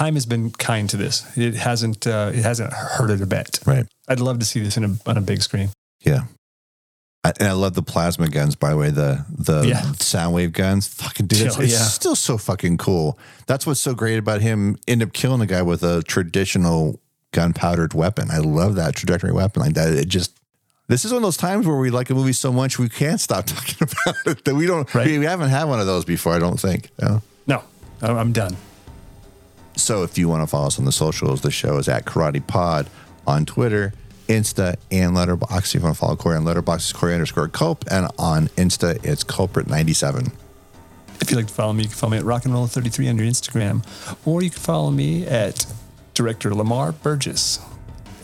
Time 0.00 0.14
has 0.14 0.24
been 0.24 0.50
kind 0.50 0.88
to 0.88 0.96
this. 0.96 1.36
It 1.36 1.54
hasn't. 1.56 2.06
Uh, 2.06 2.30
it 2.32 2.42
hasn't 2.42 2.72
hurt 2.72 3.10
it 3.10 3.20
a 3.20 3.26
bit. 3.26 3.60
Right. 3.66 3.84
I'd 4.08 4.18
love 4.18 4.38
to 4.38 4.46
see 4.46 4.60
this 4.60 4.78
in 4.78 4.84
a 4.84 4.96
on 5.04 5.18
a 5.18 5.20
big 5.20 5.42
screen. 5.42 5.68
Yeah. 6.00 6.20
I, 7.22 7.34
and 7.38 7.48
I 7.48 7.52
love 7.52 7.74
the 7.74 7.82
plasma 7.82 8.30
guns, 8.30 8.56
by 8.56 8.70
the 8.70 8.78
way, 8.78 8.88
the 8.88 9.26
the 9.28 9.60
Yeah. 9.68 9.82
sound 9.98 10.34
wave 10.34 10.54
guns. 10.54 10.88
Fucking 10.88 11.26
dude, 11.26 11.42
it's, 11.48 11.58
it's 11.58 11.72
yeah. 11.74 11.80
still 11.80 12.16
so 12.16 12.38
fucking 12.38 12.78
cool. 12.78 13.18
That's 13.46 13.66
what's 13.66 13.78
so 13.80 13.92
great 13.94 14.16
about 14.18 14.40
him 14.40 14.78
end 14.88 15.02
up 15.02 15.12
killing 15.12 15.42
a 15.42 15.46
guy 15.46 15.60
with 15.60 15.82
a 15.82 16.02
traditional 16.04 16.98
gunpowdered 17.32 17.92
weapon. 17.92 18.30
I 18.30 18.38
love 18.38 18.76
that 18.76 18.94
trajectory 18.96 19.32
weapon 19.32 19.60
like 19.60 19.74
that. 19.74 19.92
It 19.92 20.08
just 20.08 20.34
this 20.88 21.04
is 21.04 21.12
one 21.12 21.18
of 21.18 21.24
those 21.24 21.36
times 21.36 21.66
where 21.66 21.76
we 21.76 21.90
like 21.90 22.08
a 22.08 22.14
movie 22.14 22.32
so 22.32 22.50
much 22.54 22.78
we 22.78 22.88
can't 22.88 23.20
stop 23.20 23.44
talking 23.54 23.76
about 23.82 24.16
it. 24.24 24.44
That 24.46 24.54
we 24.54 24.64
don't 24.64 24.92
Right. 24.94 25.08
we, 25.08 25.18
we 25.18 25.26
haven't 25.26 25.50
had 25.50 25.64
one 25.64 25.78
of 25.78 25.84
those 25.86 26.06
before, 26.06 26.32
I 26.32 26.38
don't 26.38 26.58
think. 26.58 26.88
No, 27.46 27.62
I'm 28.00 28.16
I'm 28.16 28.32
done. 28.32 28.56
So 29.76 30.02
if 30.02 30.18
you 30.18 30.28
want 30.28 30.42
to 30.42 30.46
follow 30.46 30.66
us 30.66 30.78
on 30.78 30.84
the 30.84 30.92
socials, 30.92 31.40
the 31.40 31.50
show 31.50 31.78
is 31.78 31.88
at 31.88 32.04
Karate 32.04 32.46
Pod 32.46 32.88
on 33.26 33.46
Twitter, 33.46 33.92
Insta, 34.28 34.76
and 34.90 35.16
Letterboxd. 35.16 35.66
If 35.66 35.74
you 35.74 35.80
want 35.80 35.96
to 35.96 36.00
follow 36.00 36.16
Corey 36.16 36.36
on 36.36 36.44
Letterboxd, 36.44 36.76
it's 36.76 36.92
Corey 36.92 37.14
underscore 37.14 37.48
Culp, 37.48 37.84
and 37.90 38.08
on 38.18 38.48
Insta, 38.48 39.04
it's 39.04 39.24
Culprit97. 39.24 40.32
If 41.20 41.30
you'd 41.30 41.36
like 41.36 41.48
to 41.48 41.54
follow 41.54 41.72
me, 41.72 41.82
you 41.82 41.88
can 41.88 41.96
follow 41.96 42.12
me 42.12 42.18
at 42.18 42.24
Rock 42.24 42.44
and 42.44 42.54
Roll 42.54 42.66
33 42.66 43.08
on 43.08 43.18
your 43.18 43.26
Instagram, 43.26 43.84
or 44.24 44.42
you 44.42 44.50
can 44.50 44.60
follow 44.60 44.90
me 44.90 45.26
at 45.26 45.66
Director 46.14 46.54
Lamar 46.54 46.92
Burgess 46.92 47.58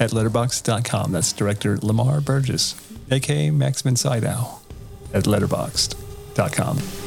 at 0.01 0.11
letterboxd.com. 0.11 1.13
That's 1.13 1.33
Director 1.33 1.79
Lamar 1.79 2.21
Burgess, 2.21 2.75
aka 3.11 3.51
Max 3.51 3.83
von 3.83 3.97
Sydow 3.97 4.61
at 5.13 5.25
letterboxd.com. 5.25 7.06